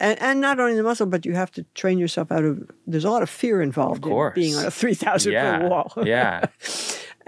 And 0.00 0.20
and 0.22 0.40
not 0.40 0.58
only 0.60 0.74
the 0.76 0.82
muscle, 0.82 1.06
but 1.06 1.26
you 1.26 1.34
have 1.34 1.50
to 1.52 1.62
train 1.74 1.98
yourself 1.98 2.32
out 2.32 2.44
of. 2.44 2.58
There's 2.86 3.04
a 3.04 3.10
lot 3.10 3.22
of 3.22 3.28
fear 3.30 3.60
involved 3.62 4.04
in 4.04 4.10
course. 4.10 4.34
being 4.34 4.54
on 4.56 4.64
a 4.64 4.70
three 4.70 4.94
thousand 4.94 5.32
Yeah, 5.32 5.58
foot 5.60 5.68
wall. 5.70 5.92
yeah, 6.06 6.46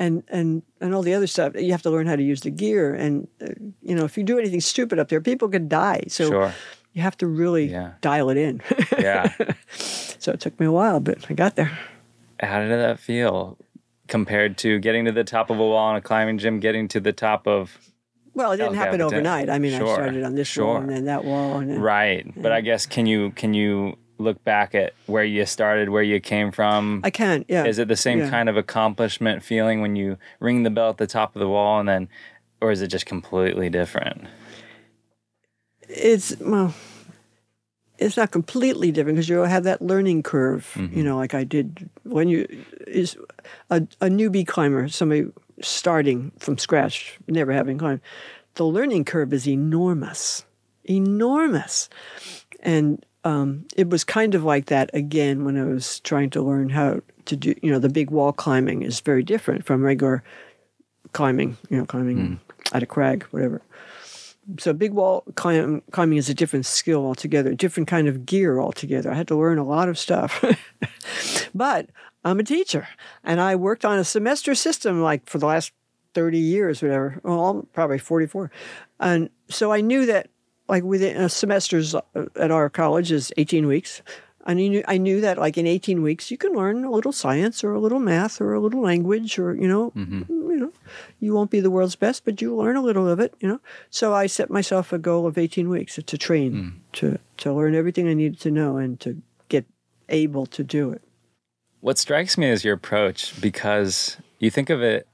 and 0.01 0.25
and 0.29 0.63
and 0.81 0.95
all 0.95 1.03
the 1.03 1.15
other 1.15 1.27
stuff. 1.29 1.55
You 1.55 1.71
have 1.73 1.83
to 1.83 1.91
learn 1.91 2.07
how 2.09 2.17
to 2.17 2.23
use 2.23 2.41
the 2.41 2.51
gear, 2.51 2.95
and 2.95 3.29
uh, 3.41 3.47
you 3.83 3.95
know 3.95 4.05
if 4.05 4.17
you 4.19 4.25
do 4.25 4.39
anything 4.39 4.61
stupid 4.61 4.99
up 4.99 5.09
there, 5.09 5.21
people 5.21 5.49
could 5.49 5.69
die. 5.69 6.05
So 6.09 6.31
sure, 6.31 6.55
you 6.95 7.03
have 7.03 7.17
to 7.19 7.27
really 7.27 7.67
Yeah. 7.71 7.93
dial 8.01 8.31
it 8.31 8.37
in. 8.37 8.63
yeah. 8.99 9.33
so 9.71 10.33
it 10.33 10.41
took 10.41 10.59
me 10.59 10.67
a 10.67 10.73
while, 10.73 10.99
but 11.01 11.19
I 11.31 11.35
got 11.35 11.55
there. 11.57 11.71
How 12.43 12.61
did 12.61 12.71
that 12.71 12.99
feel 12.99 13.59
compared 14.09 14.57
to 14.59 14.79
getting 14.81 15.05
to 15.05 15.13
the 15.13 15.23
top 15.25 15.51
of 15.51 15.59
a 15.61 15.63
wall 15.65 15.91
in 15.91 15.97
a 15.97 16.01
climbing 16.01 16.39
gym, 16.39 16.59
getting 16.61 16.89
to 16.89 16.99
the 17.01 17.13
top 17.13 17.47
of 17.47 17.79
Well, 18.35 18.53
it 18.53 18.57
didn't 18.57 18.75
happen 18.75 18.99
Capitan. 18.99 19.15
overnight. 19.15 19.51
I 19.51 19.59
mean, 19.59 19.73
Sure, 19.79 19.87
I 19.93 19.95
started 19.95 20.25
on 20.25 20.35
this 20.35 20.57
wall 20.57 20.77
and 20.79 20.89
then 20.89 21.05
that 21.05 21.25
wall, 21.25 21.59
and 21.59 21.71
then, 21.71 21.79
right? 21.81 22.27
But 22.43 22.53
I 22.53 22.61
guess 22.63 22.87
can 22.87 23.07
you 23.07 23.31
can 23.33 23.53
you 23.55 23.97
look 24.21 24.43
back 24.45 24.75
at 24.75 24.93
where 25.07 25.25
you 25.25 25.47
started, 25.47 25.89
where 25.89 26.03
you 26.03 26.21
came 26.21 26.53
from? 26.53 27.01
I 27.03 27.11
can. 27.11 27.45
Yeah. 27.49 27.65
Is 27.65 27.79
it 27.79 27.89
the 27.89 27.97
same 27.97 28.21
Yeah. 28.21 28.31
kind 28.31 28.49
of 28.49 28.57
accomplishment 28.57 29.43
feeling 29.43 29.81
when 29.81 29.97
you 29.97 30.19
ring 30.39 30.63
the 30.63 30.71
bell 30.71 30.91
at 30.91 30.99
the 30.99 31.07
top 31.07 31.35
of 31.35 31.41
the 31.41 31.49
wall 31.49 31.81
and 31.81 31.89
then, 31.89 32.09
or 32.61 32.71
is 32.71 32.83
it 32.83 32.89
just 32.89 33.07
completely 33.07 33.71
different? 33.71 34.27
It's 35.89 36.37
well, 36.39 36.75
it's 37.99 38.17
not 38.17 38.31
completely 38.31 38.93
different 38.93 39.17
because 39.17 39.29
you 39.29 39.39
have 39.41 39.65
that 39.65 39.83
learning 39.83 40.23
curve. 40.23 40.71
Mm-hmm. 40.75 40.97
You 40.97 41.05
know, 41.05 41.17
like 41.17 41.35
I 41.35 41.45
did 41.45 41.89
when 42.05 42.29
you 42.29 42.47
is 42.87 43.17
a, 43.71 43.77
a 44.01 44.07
newbie 44.09 44.47
climber, 44.47 44.89
somebody 44.89 45.27
starting 45.61 46.33
from 46.39 46.59
scratch, 46.59 47.19
never 47.27 47.53
having 47.53 47.79
climbed. 47.79 48.01
The 48.55 48.65
learning 48.65 49.05
curve 49.05 49.33
is 49.33 49.47
enormous, 49.49 50.45
enormous, 50.85 51.89
and 52.61 53.05
um, 53.25 53.67
it 53.77 53.91
was 53.91 54.05
kind 54.05 54.35
of 54.35 54.45
like 54.45 54.67
that 54.67 54.91
again 54.95 55.45
when 55.45 55.57
I 55.57 55.65
was 55.65 56.01
trying 56.01 56.31
to 56.31 56.43
learn 56.43 56.71
how 56.71 57.01
to 57.27 57.37
do. 57.37 57.55
You 57.63 57.71
know, 57.71 57.79
the 57.79 57.89
big 57.89 58.11
wall 58.11 58.33
climbing 58.33 58.83
is 58.83 59.01
very 59.01 59.23
different 59.23 59.65
from 59.65 59.83
regular 59.83 60.23
climbing. 61.13 61.57
You 61.69 61.79
know, 61.79 61.87
climbing 61.87 62.41
at 62.73 62.83
a 62.83 62.87
crag, 62.87 63.25
whatever. 63.25 63.63
So 64.59 64.73
big 64.73 64.93
wall 64.93 65.25
climb, 65.37 65.83
climbing 65.91 66.19
is 66.19 66.29
a 66.29 66.35
different 66.35 66.67
skill 66.67 67.05
altogether, 67.05 67.55
different 67.55 67.89
kind 67.89 68.09
of 68.09 68.27
gear 68.27 68.59
altogether. 68.59 69.11
I 69.11 69.15
had 69.15 69.29
to 69.29 69.37
learn 69.37 69.59
a 69.59 69.65
lot 69.65 69.89
of 69.89 69.99
stuff. 69.99 70.45
but 71.55 71.91
I'm 72.25 72.41
a 72.41 72.45
teacher 72.45 72.89
and 73.23 73.41
I 73.41 73.57
worked 73.57 73.85
on 73.85 73.99
a 73.99 74.05
semester 74.05 74.55
system 74.55 75.03
like 75.03 75.29
for 75.29 75.39
the 75.39 75.47
last 75.47 75.73
30 76.15 76.39
years, 76.39 76.83
whatever. 76.83 77.21
Well, 77.23 77.49
I'm 77.49 77.67
probably 77.73 77.99
44. 77.99 78.51
And 78.99 79.31
so 79.49 79.73
I 79.73 79.81
knew 79.81 80.07
that 80.07 80.29
like 80.71 80.85
within 80.85 81.17
a 81.17 81.29
semester's 81.29 81.95
uh, 81.95 82.01
at 82.37 82.51
our 82.51 82.71
college 82.71 83.13
is 83.13 83.33
18 83.37 83.67
weeks. 83.67 84.01
And 84.47 84.59
I 84.59 84.69
knew, 84.69 84.85
I 84.89 84.97
knew 84.97 85.21
that 85.21 85.37
like 85.37 85.59
in 85.59 85.67
18 85.67 86.01
weeks 86.01 86.31
you 86.31 86.39
can 86.39 86.53
learn 86.53 86.85
a 86.85 86.91
little 86.91 87.13
science 87.13 87.63
or 87.63 87.75
a 87.75 87.81
little 87.81 87.99
math 87.99 88.41
or 88.41 88.55
a 88.55 88.61
little 88.61 88.81
language 88.81 89.39
or, 89.39 89.55
you 89.55 89.69
know, 89.69 89.91
mm-hmm. 89.91 90.23
you 90.29 90.57
know, 90.57 90.73
you 91.19 91.35
won't 91.35 91.51
be 91.51 91.61
the 91.61 91.71
world's 91.71 91.97
best, 91.97 92.25
but 92.25 92.41
you 92.41 92.57
learn 92.57 92.77
a 92.77 92.83
little 92.83 93.07
of 93.07 93.21
it, 93.21 93.35
you 93.41 93.49
know. 93.49 93.61
So 93.91 94.15
I 94.15 94.27
set 94.27 94.49
myself 94.49 94.93
a 94.93 94.99
goal 94.99 95.27
of 95.27 95.37
18 95.37 95.69
weeks 95.69 95.99
to 96.05 96.19
train, 96.19 96.53
mm. 96.53 96.73
to, 96.95 97.19
to 97.39 97.53
learn 97.53 97.75
everything 97.75 98.09
I 98.09 98.15
needed 98.15 98.41
to 98.41 98.51
know 98.51 98.79
and 98.79 98.99
to 99.01 99.21
get 99.49 99.67
able 100.09 100.47
to 100.47 100.65
do 100.65 100.91
it. 100.93 101.03
What 101.81 101.99
strikes 101.99 102.39
me 102.39 102.49
is 102.49 102.65
your 102.65 102.75
approach 102.75 103.39
because 103.41 104.17
you 104.39 104.51
think 104.51 104.71
of 104.71 104.83
it 104.83 105.07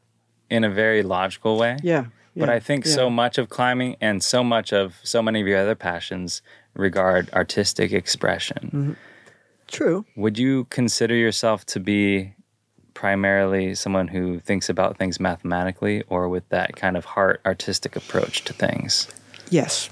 in 0.51 0.65
a 0.65 0.71
very 0.71 1.03
logical 1.03 1.59
way. 1.59 1.79
Yeah. 1.83 2.07
But 2.41 2.51
I 2.51 2.61
think 2.61 2.85
so 2.85 3.09
much 3.09 3.39
of 3.39 3.49
climbing 3.49 3.97
and 4.01 4.23
so 4.23 4.45
much 4.45 4.73
of 4.73 5.01
so 5.03 5.23
many 5.23 5.41
of 5.41 5.47
your 5.47 5.59
other 5.59 5.75
passions 5.75 6.43
regard 6.75 7.33
artistic 7.33 7.93
expression. 7.93 8.71
Mm-hmm. 8.73 8.93
True. 9.69 10.05
Would 10.17 10.39
you 10.39 10.67
consider 10.67 11.15
yourself 11.15 11.65
to 11.67 11.81
be 11.81 12.35
primarily 12.95 13.75
someone 13.75 14.09
who 14.09 14.39
thinks 14.41 14.69
about 14.69 14.97
things 14.97 15.19
mathematically 15.19 16.03
or 16.09 16.29
with 16.29 16.49
that 16.51 16.77
kind 16.77 16.97
of 16.97 17.05
heart 17.05 17.41
artistic 17.45 17.97
approach 17.97 18.45
to 18.45 18.53
things? 18.53 19.09
Yes. 19.51 19.91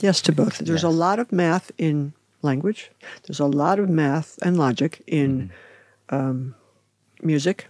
Yes 0.00 0.20
to 0.22 0.32
both. 0.32 0.58
There's 0.58 0.84
a 0.84 0.88
lot 0.88 1.18
of 1.18 1.32
math 1.32 1.72
in 1.78 2.12
language. 2.42 2.90
There's 3.24 3.40
a 3.40 3.46
lot 3.46 3.78
of 3.78 3.88
math 3.88 4.38
and 4.42 4.56
logic 4.56 5.02
in 5.06 5.50
um, 6.10 6.54
music. 7.22 7.66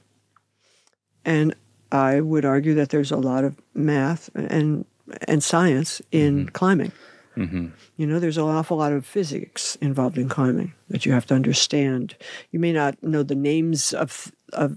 And 1.24 1.54
I 1.94 2.20
would 2.20 2.44
argue 2.44 2.74
that 2.74 2.88
there's 2.88 3.12
a 3.12 3.16
lot 3.16 3.44
of 3.44 3.54
math 3.72 4.28
and 4.34 4.84
and 5.28 5.42
science 5.42 6.02
in 6.10 6.48
climbing. 6.52 6.92
hmm 7.34 7.68
You 7.96 8.06
know, 8.06 8.18
there's 8.18 8.38
an 8.38 8.44
awful 8.44 8.78
lot 8.78 8.92
of 8.92 9.06
physics 9.06 9.76
involved 9.80 10.18
in 10.18 10.28
climbing 10.28 10.72
that 10.88 11.06
you 11.06 11.12
have 11.12 11.26
to 11.26 11.34
understand. 11.34 12.16
You 12.50 12.58
may 12.58 12.72
not 12.72 13.00
know 13.02 13.22
the 13.22 13.36
names 13.36 13.94
of 13.94 14.32
of 14.52 14.76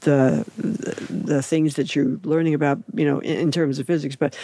the 0.00 0.44
the, 1.26 1.42
things 1.42 1.74
that 1.74 1.96
you're 1.96 2.20
learning 2.22 2.54
about, 2.54 2.78
you 2.94 3.04
know, 3.04 3.18
in, 3.18 3.36
in 3.40 3.50
terms 3.50 3.80
of 3.80 3.86
physics, 3.86 4.16
but 4.16 4.36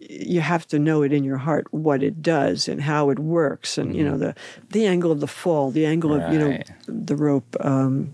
you 0.00 0.40
have 0.40 0.66
to 0.66 0.78
know 0.78 1.02
it 1.04 1.12
in 1.12 1.22
your 1.22 1.38
heart 1.38 1.66
what 1.70 2.02
it 2.02 2.20
does 2.22 2.68
and 2.68 2.80
how 2.82 3.10
it 3.10 3.18
works, 3.18 3.78
and 3.78 3.94
you 3.94 4.02
know 4.02 4.18
the 4.18 4.34
the 4.72 4.86
angle 4.86 5.12
of 5.12 5.20
the 5.20 5.26
fall, 5.28 5.70
the 5.70 5.86
angle 5.86 6.12
of 6.14 6.22
you 6.32 6.38
know 6.38 6.50
the 6.86 7.16
rope. 7.16 7.56
Um, 7.60 8.10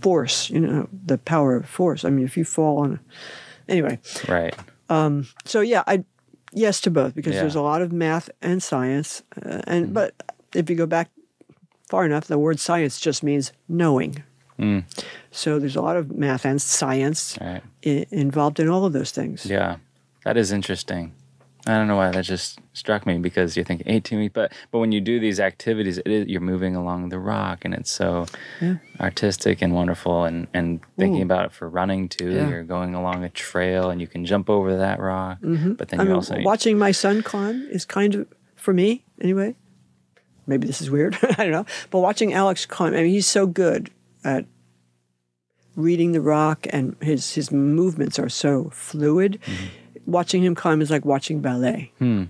force, 0.00 0.50
you 0.50 0.60
know, 0.60 0.88
the 1.06 1.18
power 1.18 1.56
of 1.56 1.66
force. 1.68 2.04
I 2.04 2.10
mean, 2.10 2.24
if 2.24 2.36
you 2.36 2.44
fall 2.44 2.78
on, 2.78 2.92
a, 2.94 3.00
anyway, 3.72 3.98
Right. 4.28 4.54
Um, 4.90 5.26
so 5.44 5.60
yeah, 5.60 5.82
I 5.86 6.04
yes 6.52 6.80
to 6.82 6.90
both 6.90 7.14
because 7.14 7.34
Yeah. 7.34 7.42
there's 7.42 7.54
a 7.56 7.60
lot 7.60 7.82
of 7.82 7.92
math 7.92 8.30
and 8.40 8.62
science, 8.62 9.22
uh, 9.36 9.40
Mm-hmm. 9.48 9.70
and 9.70 9.94
but 9.94 10.14
if 10.54 10.70
you 10.70 10.76
go 10.76 10.86
back 10.86 11.10
far 11.90 12.04
enough, 12.06 12.26
the 12.26 12.38
word 12.38 12.58
science 12.58 12.98
just 12.98 13.22
means 13.22 13.52
knowing. 13.68 14.22
Mm. 14.58 14.84
So 15.30 15.58
there's 15.58 15.76
a 15.76 15.82
lot 15.82 15.96
of 15.96 16.10
math 16.10 16.44
and 16.46 16.60
science 16.60 17.36
Right. 17.40 17.62
I- 17.86 18.06
involved 18.10 18.58
in 18.60 18.68
all 18.68 18.84
of 18.86 18.92
those 18.92 19.10
things. 19.12 19.44
Yeah, 19.46 19.76
that 20.24 20.36
is 20.36 20.50
interesting. 20.52 21.12
I 21.68 21.76
don't 21.76 21.86
know 21.86 21.96
why 21.96 22.10
that 22.10 22.24
just 22.24 22.58
struck 22.72 23.04
me 23.06 23.18
because 23.18 23.54
you're 23.56 23.64
thinking 23.64 23.86
18 23.88 24.18
weeks, 24.18 24.32
but 24.32 24.52
but 24.70 24.78
when 24.78 24.90
you 24.90 25.00
do 25.00 25.20
these 25.20 25.38
activities, 25.38 25.98
it 25.98 26.08
is, 26.08 26.26
you're 26.26 26.40
moving 26.40 26.74
along 26.74 27.10
the 27.10 27.18
rock, 27.18 27.64
and 27.64 27.74
it's 27.74 27.90
so 27.90 28.26
Yeah. 28.60 28.76
artistic 28.98 29.60
and 29.62 29.74
wonderful. 29.74 30.24
And 30.24 30.46
and 30.54 30.80
thinking 30.98 31.20
Ooh. 31.20 31.24
about 31.24 31.44
it 31.44 31.52
for 31.52 31.68
running 31.68 32.08
too, 32.08 32.30
Yeah. 32.30 32.48
you're 32.48 32.62
going 32.64 32.94
along 32.94 33.22
a 33.22 33.28
trail 33.28 33.90
and 33.90 34.00
you 34.00 34.06
can 34.06 34.24
jump 34.24 34.48
over 34.48 34.76
that 34.78 34.98
rock, 34.98 35.40
mm-hmm. 35.42 35.74
but 35.74 35.88
then 35.90 36.00
I 36.00 36.04
you 36.04 36.08
mean, 36.08 36.16
also 36.16 36.40
watching 36.42 36.78
my 36.78 36.90
son 36.92 37.22
climb 37.22 37.68
is 37.70 37.84
kind 37.84 38.14
of 38.14 38.26
for 38.56 38.72
me 38.72 39.04
anyway. 39.20 39.54
Maybe 40.46 40.66
this 40.66 40.80
is 40.80 40.90
weird. 40.90 41.18
I 41.22 41.44
don't 41.44 41.50
know. 41.52 41.66
But 41.90 41.98
watching 42.00 42.32
Alex 42.32 42.64
climb, 42.64 42.94
I 42.94 43.02
mean, 43.02 43.10
he's 43.12 43.26
so 43.26 43.46
good 43.46 43.90
at 44.24 44.46
reading 45.76 46.12
the 46.12 46.20
rock, 46.20 46.66
and 46.70 46.96
his 47.00 47.34
his 47.34 47.52
movements 47.52 48.18
are 48.18 48.28
so 48.30 48.70
fluid. 48.72 49.38
Mm-hmm. 49.44 49.64
Watching 50.08 50.42
him 50.42 50.54
climb 50.54 50.80
is 50.80 50.90
like 50.90 51.04
watching 51.04 51.40
ballet, 51.42 51.92
Hmm. 51.98 52.24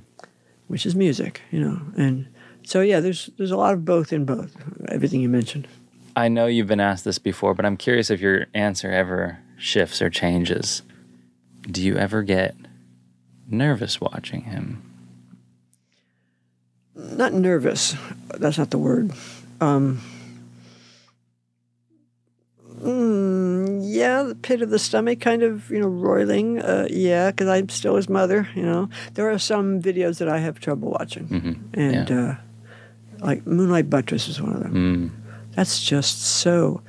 which 0.66 0.84
is 0.84 0.96
music, 0.96 1.42
you 1.52 1.60
know. 1.60 1.80
And 1.96 2.26
so, 2.64 2.80
yeah, 2.80 2.98
there's 2.98 3.30
there's 3.38 3.52
a 3.52 3.56
lot 3.56 3.72
of 3.74 3.84
both 3.84 4.12
in 4.12 4.24
both. 4.24 4.56
Everything 4.88 5.20
you 5.20 5.28
mentioned. 5.28 5.68
I 6.16 6.26
know 6.26 6.46
you've 6.46 6.66
been 6.66 6.80
asked 6.80 7.04
this 7.04 7.20
before, 7.20 7.54
but 7.54 7.64
I'm 7.64 7.76
curious 7.76 8.10
if 8.10 8.20
your 8.20 8.46
answer 8.52 8.90
ever 8.90 9.38
shifts 9.56 10.02
or 10.02 10.10
changes. 10.10 10.82
Do 11.70 11.80
you 11.80 11.96
ever 11.96 12.22
get 12.24 12.56
nervous 13.48 14.00
watching 14.00 14.42
him? 14.42 14.82
not 16.96 17.32
nervous. 17.32 17.94
That's 18.38 18.58
not 18.58 18.70
the 18.70 18.78
word. 18.78 19.12
Um, 19.60 20.00
mm, 22.80 23.27
yeah, 23.98 24.22
the 24.22 24.34
pit 24.34 24.62
of 24.62 24.70
the 24.70 24.78
stomach, 24.78 25.20
kind 25.20 25.42
of, 25.42 25.70
you 25.70 25.80
know, 25.82 25.88
roiling. 25.88 26.60
Uh, 26.62 26.86
yeah, 26.90 27.30
because 27.30 27.48
I'm 27.48 27.68
still 27.68 27.96
his 27.96 28.08
mother. 28.08 28.48
You 28.54 28.62
know, 28.62 28.88
there 29.14 29.28
are 29.30 29.38
some 29.38 29.82
videos 29.82 30.18
that 30.18 30.28
I 30.28 30.38
have 30.46 30.56
trouble 30.60 30.90
watching, 30.98 31.26
hmm 31.26 31.52
and 31.74 32.08
Yeah. 32.10 32.20
uh, 32.20 32.34
like 33.26 33.46
Moonlight 33.46 33.88
Buttress 33.90 34.28
is 34.28 34.40
one 34.40 34.54
of 34.56 34.62
them. 34.62 34.74
Mm. 34.74 35.10
That's 35.56 35.82
just 35.82 36.22
so 36.22 36.82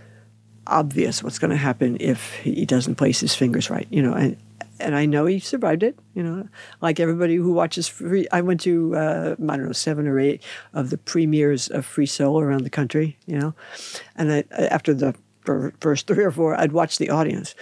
obvious 0.67 1.23
what's 1.23 1.39
going 1.39 1.51
to 1.51 1.57
happen 1.57 1.97
if 1.99 2.33
he 2.43 2.65
doesn't 2.65 2.95
place 2.95 3.19
his 3.19 3.33
fingers 3.35 3.69
right. 3.69 3.87
You 3.89 4.03
know, 4.03 4.13
and 4.13 4.37
and 4.79 4.95
I 4.95 5.05
know 5.05 5.25
he 5.25 5.39
survived 5.39 5.83
it. 5.83 5.97
You 6.13 6.23
know, 6.23 6.47
like 6.81 6.99
everybody 6.99 7.35
who 7.35 7.51
watches 7.51 7.87
free. 7.87 8.27
I 8.31 8.41
went 8.41 8.61
to 8.61 8.95
uh, 8.95 9.35
I 9.49 9.57
don't 9.57 9.65
know 9.65 9.71
seven 9.73 10.07
or 10.07 10.19
eight 10.19 10.43
of 10.73 10.89
the 10.89 10.97
premieres 10.97 11.67
of 11.69 11.85
Free 11.85 12.05
Solo 12.05 12.39
around 12.39 12.63
the 12.63 12.69
country. 12.69 13.17
You 13.25 13.39
know, 13.39 13.53
and 14.15 14.31
I, 14.31 14.43
after 14.77 14.93
the 14.93 15.15
fir- 15.45 15.73
first 15.79 16.07
three 16.07 16.23
or 16.23 16.31
four, 16.31 16.59
I'd 16.59 16.71
watch 16.71 16.97
the 16.97 17.09
audience. 17.09 17.55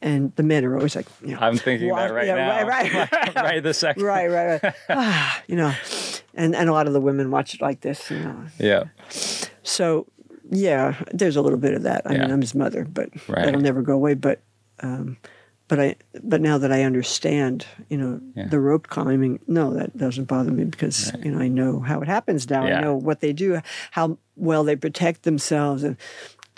And 0.00 0.32
the 0.36 0.44
men 0.44 0.64
are 0.64 0.76
always 0.76 0.94
like, 0.94 1.06
you 1.24 1.34
know, 1.34 1.40
I'm 1.40 1.56
thinking 1.58 1.88
watch- 1.90 2.08
that 2.08 2.14
right 2.14 2.26
yeah, 2.28 2.34
now. 2.36 2.66
right, 2.68 2.94
right. 2.94 3.34
right 3.34 3.62
this 3.62 3.78
second. 3.78 4.04
right, 4.04 4.28
right, 4.30 4.62
right. 4.62 4.74
ah, 4.90 5.42
you 5.48 5.56
know, 5.56 5.74
and 6.34 6.54
and 6.54 6.68
a 6.68 6.72
lot 6.72 6.86
of 6.86 6.92
the 6.92 7.00
women 7.00 7.32
watch 7.32 7.52
it 7.54 7.60
like 7.60 7.80
this. 7.80 8.08
You 8.08 8.20
know, 8.20 8.44
Yeah. 8.60 8.84
so 9.64 10.06
yeah, 10.50 10.94
there's 11.12 11.34
a 11.36 11.42
little 11.42 11.58
bit 11.58 11.74
of 11.74 11.82
that. 11.82 12.02
I 12.06 12.12
mean, 12.12 12.30
I'm 12.30 12.40
his 12.40 12.54
mother, 12.54 12.84
but 12.84 13.10
Right. 13.28 13.44
that'll 13.44 13.60
never 13.60 13.82
go 13.82 13.94
away. 13.94 14.14
But 14.14 14.40
um, 14.80 15.16
but 15.66 15.80
I 15.80 15.96
but 16.22 16.40
now 16.40 16.58
that 16.58 16.70
I 16.70 16.84
understand, 16.84 17.66
you 17.88 17.98
know, 17.98 18.20
Yeah. 18.36 18.46
the 18.46 18.60
rope 18.60 18.86
climbing, 18.86 19.40
no, 19.48 19.74
that 19.74 19.96
doesn't 19.98 20.26
bother 20.26 20.52
me 20.52 20.62
because 20.64 21.12
you 21.24 21.32
know 21.32 21.40
I 21.40 21.48
know 21.48 21.80
how 21.80 22.00
it 22.02 22.06
happens 22.06 22.48
now. 22.48 22.64
Yeah. 22.68 22.78
I 22.78 22.80
know 22.82 22.94
what 22.94 23.18
they 23.20 23.32
do, 23.32 23.60
how 23.90 24.16
well 24.36 24.62
they 24.62 24.76
protect 24.76 25.24
themselves, 25.24 25.82
and. 25.82 25.96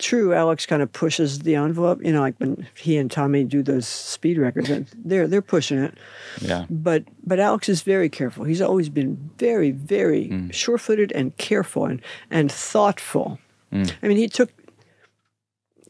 True, 0.00 0.32
Alex 0.34 0.66
kind 0.66 0.82
of 0.82 0.90
pushes 0.92 1.40
the 1.40 1.54
envelope. 1.54 2.02
You 2.04 2.12
know, 2.12 2.20
like 2.20 2.34
when 2.38 2.66
he 2.74 2.96
and 2.96 3.10
Tommy 3.10 3.44
do 3.44 3.62
those 3.62 3.86
speed 3.86 4.38
records, 4.38 4.68
they're 5.04 5.28
they're 5.28 5.42
pushing 5.42 5.78
it 5.78 5.94
Yeah. 6.40 6.64
but 6.68 7.04
but 7.24 7.38
Alex 7.38 7.68
is 7.68 7.82
very 7.82 8.08
careful. 8.08 8.44
He's 8.44 8.62
always 8.62 8.88
been 8.88 9.30
very 9.38 9.70
very 9.70 10.28
Mm. 10.28 10.52
sure-footed 10.52 11.12
and 11.12 11.36
careful 11.36 11.84
and 11.84 12.00
and 12.30 12.50
thoughtful. 12.50 13.38
Mm. 13.72 13.92
I 14.02 14.08
mean, 14.08 14.16
he 14.16 14.28
took 14.28 14.50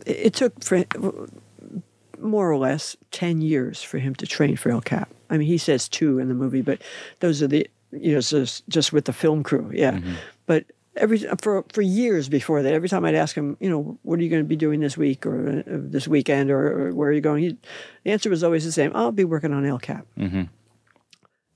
it 0.06 0.34
took 0.34 0.62
for 0.64 0.84
more 2.18 2.50
or 2.50 2.56
less 2.58 2.96
10 3.12 3.40
years 3.40 3.82
for 3.82 3.98
him 3.98 4.14
to 4.16 4.26
train 4.26 4.56
for 4.56 4.70
El 4.70 4.80
Cap. 4.80 5.08
I 5.30 5.38
mean, 5.38 5.46
he 5.46 5.58
says 5.58 5.88
2 5.88 6.18
in 6.18 6.28
the 6.28 6.34
movie, 6.34 6.62
but 6.62 6.82
those 7.20 7.42
are 7.42 7.46
the 7.48 7.66
you 7.92 8.12
know 8.14 8.20
just 8.20 8.68
just 8.68 8.92
with 8.92 9.04
the 9.04 9.12
film 9.12 9.42
crew. 9.42 9.70
Yeah. 9.72 9.92
Mm-hmm. 9.92 10.14
But 10.46 10.64
every 10.96 11.18
for 11.40 11.64
for 11.72 11.82
years 11.82 12.28
before 12.28 12.62
that, 12.62 12.72
every 12.72 12.88
time 12.88 13.04
I'd 13.04 13.14
ask 13.14 13.36
him, 13.36 13.56
you 13.60 13.70
know, 13.70 13.98
what 14.02 14.18
are 14.18 14.22
you 14.22 14.30
going 14.30 14.42
to 14.42 14.48
be 14.48 14.56
doing 14.56 14.80
this 14.80 14.96
week 14.96 15.24
or 15.26 15.60
uh, 15.60 15.62
this 15.66 16.06
weekend 16.08 16.50
or, 16.50 16.88
or 16.88 16.94
where 16.94 17.08
are 17.10 17.12
you 17.12 17.20
going? 17.20 17.42
He, 17.44 17.56
the 18.04 18.10
answer 18.12 18.30
was 18.30 18.42
always 18.44 18.64
the 18.64 18.72
same. 18.72 18.92
I'll 18.94 19.12
be 19.12 19.24
working 19.24 19.52
on 19.52 19.64
El 19.64 19.78
Cap. 19.78 20.06
hmm 20.16 20.42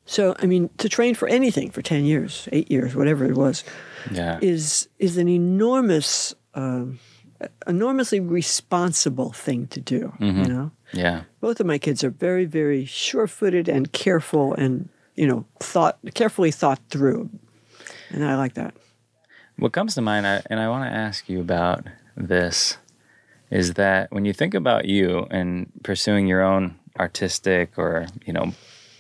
So, 0.07 0.35
I 0.39 0.47
mean, 0.47 0.69
to 0.79 0.89
train 0.89 1.15
for 1.15 1.29
anything 1.29 1.71
for 1.71 1.81
10 1.83 2.05
years, 2.05 2.49
eight 2.53 2.71
years, 2.71 2.95
whatever 2.95 3.25
it 3.25 3.35
was, 3.37 3.65
Yeah. 4.13 4.39
is, 4.43 4.89
is 4.99 5.17
an 5.17 5.29
enormous, 5.29 6.35
um, 6.55 6.99
enormously 7.67 8.21
responsible 8.21 9.33
thing 9.33 9.67
to 9.69 9.81
do, 9.81 10.13
you 10.21 10.33
know? 10.33 10.71
yeah. 10.93 11.23
Both 11.41 11.59
of 11.61 11.67
my 11.67 11.79
kids 11.79 12.05
are 12.05 12.11
very, 12.11 12.45
very 12.45 12.85
sure-footed 12.85 13.69
and 13.69 13.91
careful 13.93 14.55
and, 14.55 14.89
you 15.17 15.27
know, 15.27 15.45
thought, 15.59 15.99
carefully 16.15 16.51
thought 16.53 16.81
through. 16.91 17.31
And 18.11 18.25
I 18.25 18.37
like 18.37 18.55
that. 18.55 18.75
What 19.57 19.73
comes 19.73 19.95
to 19.95 20.03
mind, 20.03 20.27
I, 20.27 20.43
and 20.51 20.59
I 20.59 20.69
want 20.69 20.91
to 20.91 20.97
ask 20.97 21.29
you 21.29 21.41
about 21.41 21.85
this, 22.17 22.77
is 23.51 23.75
that 23.75 24.11
when 24.11 24.25
you 24.25 24.33
think 24.33 24.55
about 24.55 24.87
you 24.87 25.27
and 25.31 25.71
pursuing 25.83 26.27
your 26.27 26.43
own 26.43 26.77
artistic 26.99 27.79
or, 27.79 28.07
you 28.27 28.33
know, 28.33 28.53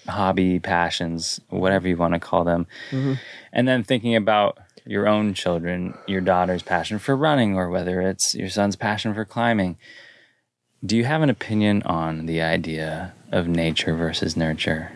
hobby, 0.06 0.60
passions, 0.60 1.40
whatever 1.48 1.88
you 1.88 1.96
want 1.96 2.14
to 2.14 2.20
call 2.20 2.44
them, 2.44 2.66
mm-hmm. 2.90 3.14
and 3.52 3.66
then 3.66 3.82
thinking 3.82 4.14
about 4.14 4.58
your 4.86 5.08
own 5.08 5.34
children, 5.34 5.96
your 6.06 6.20
daughter's 6.20 6.62
passion 6.62 6.98
for 6.98 7.16
running, 7.16 7.56
or 7.56 7.70
whether 7.70 8.00
it's 8.00 8.34
your 8.34 8.50
son's 8.50 8.76
passion 8.76 9.14
for 9.14 9.24
climbing, 9.24 9.76
do 10.84 10.96
you 10.96 11.04
have 11.04 11.22
an 11.22 11.30
opinion 11.30 11.82
on 11.84 12.26
the 12.26 12.42
idea 12.42 13.14
of 13.32 13.48
nature 13.48 13.94
versus 13.94 14.36
nurture? 14.36 14.92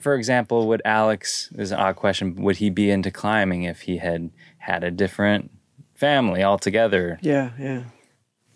For 0.00 0.14
example, 0.14 0.68
would 0.68 0.82
Alex, 0.84 1.48
this 1.52 1.66
is 1.66 1.72
an 1.72 1.78
odd 1.78 1.96
question, 1.96 2.36
would 2.36 2.56
he 2.56 2.70
be 2.70 2.90
into 2.90 3.10
climbing 3.10 3.64
if 3.64 3.82
he 3.82 3.98
had 3.98 4.30
had 4.58 4.84
a 4.84 4.90
different 4.90 5.50
family 5.94 6.42
altogether? 6.42 7.18
Yeah, 7.22 7.50
yeah. 7.58 7.84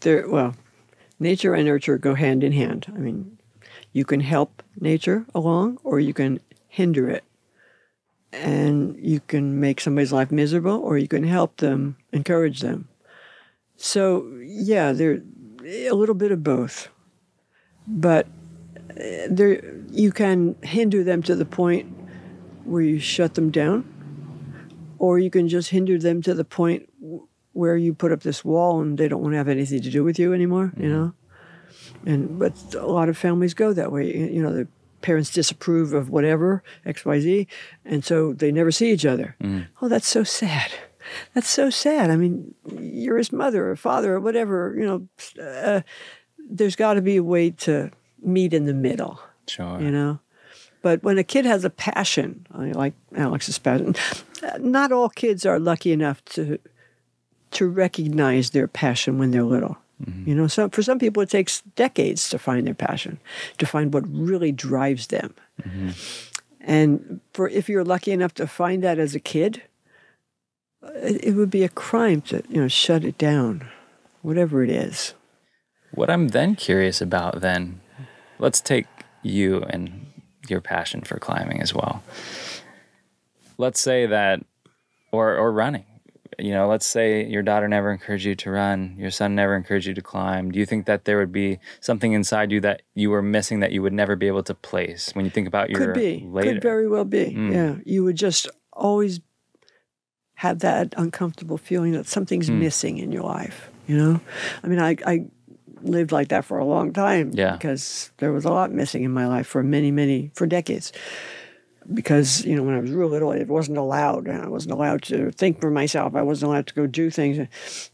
There, 0.00 0.28
well, 0.28 0.54
nature 1.18 1.54
and 1.54 1.66
nurture 1.66 1.98
go 1.98 2.14
hand 2.14 2.44
in 2.44 2.52
hand. 2.52 2.86
I 2.88 2.98
mean, 2.98 3.38
you 3.92 4.04
can 4.04 4.20
help 4.20 4.62
nature 4.80 5.26
along, 5.34 5.78
or 5.82 6.00
you 6.00 6.12
can 6.12 6.40
hinder 6.68 7.08
it, 7.08 7.24
and 8.32 8.96
you 8.98 9.20
can 9.20 9.58
make 9.58 9.80
somebody's 9.80 10.12
life 10.12 10.30
miserable, 10.30 10.78
or 10.80 10.98
you 10.98 11.08
can 11.08 11.24
help 11.24 11.56
them, 11.58 11.96
encourage 12.12 12.60
them. 12.60 12.88
So, 13.76 14.26
yeah, 14.42 14.92
there 14.92 15.22
a 15.64 15.92
little 15.92 16.14
bit 16.14 16.32
of 16.32 16.44
both, 16.44 16.88
but 17.86 18.26
there 18.96 19.74
you 19.90 20.12
can 20.12 20.56
hinder 20.62 21.04
them 21.04 21.22
to 21.24 21.34
the 21.34 21.44
point 21.44 21.86
where 22.64 22.82
you 22.82 22.98
shut 22.98 23.34
them 23.34 23.50
down, 23.50 23.84
or 24.98 25.18
you 25.18 25.30
can 25.30 25.48
just 25.48 25.70
hinder 25.70 25.98
them 25.98 26.22
to 26.22 26.34
the 26.34 26.44
point 26.44 26.88
where 27.52 27.76
you 27.76 27.94
put 27.94 28.12
up 28.12 28.22
this 28.22 28.44
wall 28.44 28.80
and 28.80 28.98
they 28.98 29.08
don't 29.08 29.22
want 29.22 29.32
to 29.32 29.38
have 29.38 29.48
anything 29.48 29.80
to 29.80 29.90
do 29.90 30.04
with 30.04 30.18
you 30.18 30.34
anymore, 30.34 30.72
you 30.76 30.88
know? 30.88 31.12
And 32.04 32.38
but 32.38 32.74
a 32.74 32.86
lot 32.86 33.08
of 33.08 33.16
families 33.16 33.54
go 33.54 33.72
that 33.72 33.92
way. 33.92 34.14
You 34.14 34.42
know, 34.42 34.52
the 34.52 34.68
parents 35.00 35.30
disapprove 35.30 35.92
of 35.92 36.10
whatever, 36.10 36.62
XYZ, 36.84 37.46
and 37.84 38.04
so 38.04 38.32
they 38.32 38.50
never 38.50 38.70
see 38.70 38.90
each 38.90 39.06
other. 39.06 39.36
Oh, 39.80 39.88
that's 39.88 40.08
so 40.08 40.24
sad. 40.24 40.72
That's 41.34 41.48
so 41.48 41.70
sad. 41.70 42.10
I 42.10 42.16
mean, 42.16 42.54
you're 42.78 43.18
his 43.18 43.32
mother 43.32 43.70
or 43.70 43.76
father 43.76 44.14
or 44.14 44.20
whatever, 44.20 44.74
you 44.76 44.86
know. 44.86 45.42
Uh, 45.42 45.82
there's 46.48 46.76
got 46.76 46.94
to 46.94 47.02
be 47.02 47.16
a 47.16 47.22
way 47.22 47.50
to 47.50 47.90
meet 48.22 48.52
in 48.52 48.66
the 48.66 48.74
middle 48.74 49.20
Sure. 49.46 49.80
you 49.80 49.90
know. 49.90 50.18
But 50.82 51.02
when 51.02 51.18
a 51.18 51.24
kid 51.24 51.44
has 51.46 51.64
a 51.64 51.70
passion, 51.70 52.46
like 52.52 52.94
Alex's 53.16 53.58
passion, 53.58 53.96
not 54.58 54.92
all 54.92 55.08
kids 55.08 55.44
are 55.44 55.58
lucky 55.58 55.92
enough 55.92 56.24
to 56.26 56.58
to 57.52 57.68
recognize 57.68 58.50
their 58.50 58.68
passion 58.68 59.18
when 59.18 59.30
they're 59.30 59.42
little. 59.42 59.78
Mm-hmm. 60.04 60.28
You 60.28 60.34
know, 60.34 60.46
so 60.46 60.68
for 60.68 60.82
some 60.82 60.98
people, 60.98 61.22
it 61.22 61.30
takes 61.30 61.62
decades 61.74 62.28
to 62.30 62.38
find 62.38 62.66
their 62.66 62.74
passion, 62.74 63.18
to 63.58 63.66
find 63.66 63.94
what 63.94 64.04
really 64.06 64.52
drives 64.52 65.06
them. 65.06 65.34
Mm-hmm. 65.62 65.90
And 66.60 67.20
for 67.32 67.48
if 67.48 67.68
you're 67.68 67.84
lucky 67.84 68.12
enough 68.12 68.34
to 68.34 68.46
find 68.46 68.82
that 68.84 68.98
as 68.98 69.14
a 69.14 69.20
kid, 69.20 69.62
it, 70.82 71.24
it 71.24 71.32
would 71.32 71.50
be 71.50 71.64
a 71.64 71.68
crime 71.68 72.20
to 72.22 72.42
you 72.48 72.60
know 72.60 72.68
shut 72.68 73.04
it 73.04 73.16
down, 73.18 73.66
whatever 74.22 74.62
it 74.62 74.70
is. 74.70 75.14
What 75.92 76.10
I'm 76.10 76.28
then 76.28 76.56
curious 76.56 77.00
about 77.00 77.40
then, 77.40 77.80
let's 78.38 78.60
take 78.60 78.86
you 79.22 79.62
and 79.70 80.06
your 80.48 80.60
passion 80.60 81.02
for 81.02 81.18
climbing 81.18 81.60
as 81.60 81.74
well. 81.74 82.02
Let's 83.58 83.80
say 83.80 84.06
that, 84.06 84.44
or 85.12 85.36
or 85.36 85.52
running. 85.52 85.84
You 86.38 86.50
know, 86.52 86.68
let's 86.68 86.84
say 86.86 87.24
your 87.24 87.42
daughter 87.42 87.66
never 87.66 87.90
encouraged 87.90 88.26
you 88.26 88.34
to 88.34 88.50
run, 88.50 88.96
your 88.98 89.10
son 89.10 89.34
never 89.34 89.56
encouraged 89.56 89.86
you 89.86 89.94
to 89.94 90.02
climb. 90.02 90.50
Do 90.50 90.58
you 90.58 90.66
think 90.66 90.84
that 90.84 91.06
there 91.06 91.16
would 91.16 91.32
be 91.32 91.58
something 91.80 92.12
inside 92.12 92.52
you 92.52 92.60
that 92.60 92.82
you 92.94 93.08
were 93.08 93.22
missing 93.22 93.60
that 93.60 93.72
you 93.72 93.80
would 93.80 93.94
never 93.94 94.16
be 94.16 94.26
able 94.26 94.42
to 94.42 94.54
place 94.54 95.14
when 95.14 95.24
you 95.24 95.30
think 95.30 95.48
about 95.48 95.70
your 95.70 95.78
Could 95.78 95.94
be, 95.94 96.26
later? 96.26 96.52
could 96.54 96.62
very 96.62 96.88
well 96.88 97.06
be. 97.06 97.30
Mm. 97.30 97.52
Yeah, 97.52 97.76
you 97.86 98.04
would 98.04 98.16
just 98.16 98.48
always 98.72 99.20
have 100.34 100.58
that 100.58 100.92
uncomfortable 100.98 101.56
feeling 101.56 101.92
that 101.92 102.06
something's 102.06 102.50
Mm. 102.50 102.58
missing 102.58 102.98
in 102.98 103.12
your 103.12 103.22
life. 103.22 103.70
You 103.86 103.96
know, 103.96 104.20
I 104.62 104.66
mean, 104.66 104.80
I, 104.80 104.96
I 105.06 105.26
lived 105.82 106.12
like 106.12 106.28
that 106.28 106.44
for 106.44 106.58
a 106.58 106.64
long 106.64 106.92
time 106.92 107.30
Yeah. 107.34 107.52
because 107.52 108.10
there 108.18 108.32
was 108.32 108.44
a 108.44 108.50
lot 108.50 108.72
missing 108.72 109.04
in 109.04 109.10
my 109.12 109.26
life 109.26 109.46
for 109.46 109.62
many, 109.62 109.90
many, 109.90 110.30
for 110.34 110.46
decades. 110.46 110.92
Because 111.92 112.44
you 112.44 112.56
know, 112.56 112.64
when 112.64 112.74
I 112.74 112.80
was 112.80 112.90
real 112.90 113.08
little, 113.08 113.30
it 113.30 113.46
wasn't 113.46 113.78
allowed. 113.78 114.28
I 114.28 114.48
wasn't 114.48 114.72
allowed 114.72 115.02
to 115.02 115.30
think 115.30 115.60
for 115.60 115.70
myself. 115.70 116.16
I 116.16 116.22
wasn't 116.22 116.50
allowed 116.50 116.66
to 116.66 116.74
go 116.74 116.86
do 116.88 117.10
things. 117.10 117.38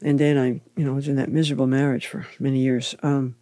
And 0.01 0.19
then 0.19 0.39
I, 0.39 0.47
you 0.81 0.87
know, 0.87 0.95
was 0.95 1.09
in 1.09 1.17
that 1.17 1.29
miserable 1.31 1.67
marriage 1.67 2.07
for 2.07 2.27
many 2.39 2.61
years. 2.61 2.95
Um, 3.03 3.35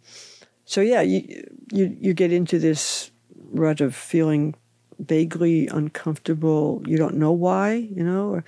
so 0.65 0.81
yeah, 0.81 1.01
you 1.01 1.47
you 1.71 1.95
you 2.01 2.13
get 2.13 2.33
into 2.33 2.59
this 2.59 3.11
rut 3.53 3.79
of 3.79 3.95
feeling 3.95 4.55
vaguely 4.99 5.67
uncomfortable. 5.67 6.81
You 6.85 6.97
don't 6.97 7.15
know 7.15 7.31
why, 7.31 7.73
you 7.75 8.03
know, 8.03 8.29
or, 8.29 8.43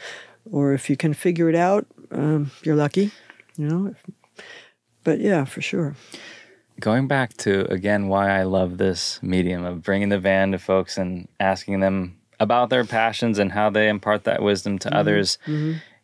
or 0.51 0.73
if 0.73 0.89
you 0.89 0.97
can 0.97 1.13
figure 1.13 1.47
it 1.49 1.55
out, 1.55 1.85
um, 2.11 2.51
you're 2.63 2.75
lucky, 2.75 3.11
you 3.55 3.67
know. 3.67 3.95
But 5.03 5.19
yeah, 5.19 5.45
for 5.45 5.61
sure. 5.61 5.95
Going 6.79 7.07
back 7.07 7.33
to 7.37 7.71
again 7.71 8.07
why 8.07 8.31
I 8.39 8.43
love 8.43 8.77
this 8.77 9.19
medium 9.21 9.63
of 9.63 9.83
bringing 9.83 10.09
the 10.09 10.19
van 10.19 10.51
to 10.51 10.59
folks 10.59 10.97
and 10.97 11.27
asking 11.39 11.79
them 11.81 12.17
about 12.39 12.69
their 12.69 12.83
passions 12.83 13.37
and 13.39 13.51
how 13.51 13.69
they 13.69 13.87
impart 13.89 14.23
that 14.23 14.41
wisdom 14.41 14.79
to 14.79 14.95
others. 14.95 15.37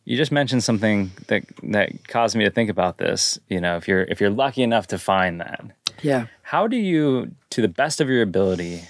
You 0.05 0.15
just 0.17 0.31
mentioned 0.31 0.63
something 0.63 1.11
that 1.27 1.43
that 1.63 2.07
caused 2.07 2.35
me 2.35 2.43
to 2.45 2.51
think 2.51 2.69
about 2.69 2.97
this. 2.97 3.39
You 3.49 3.59
know, 3.61 3.77
if 3.77 3.87
you're 3.87 4.03
if 4.03 4.21
you're 4.21 4.29
lucky 4.29 4.61
enough 4.63 4.87
to 4.87 4.97
find 4.99 5.41
that, 5.41 5.63
Yeah. 6.01 6.27
how 6.43 6.67
do 6.67 6.77
you, 6.77 7.31
to 7.49 7.61
the 7.61 7.67
best 7.67 7.99
of 8.01 8.07
your 8.09 8.21
ability, 8.21 8.83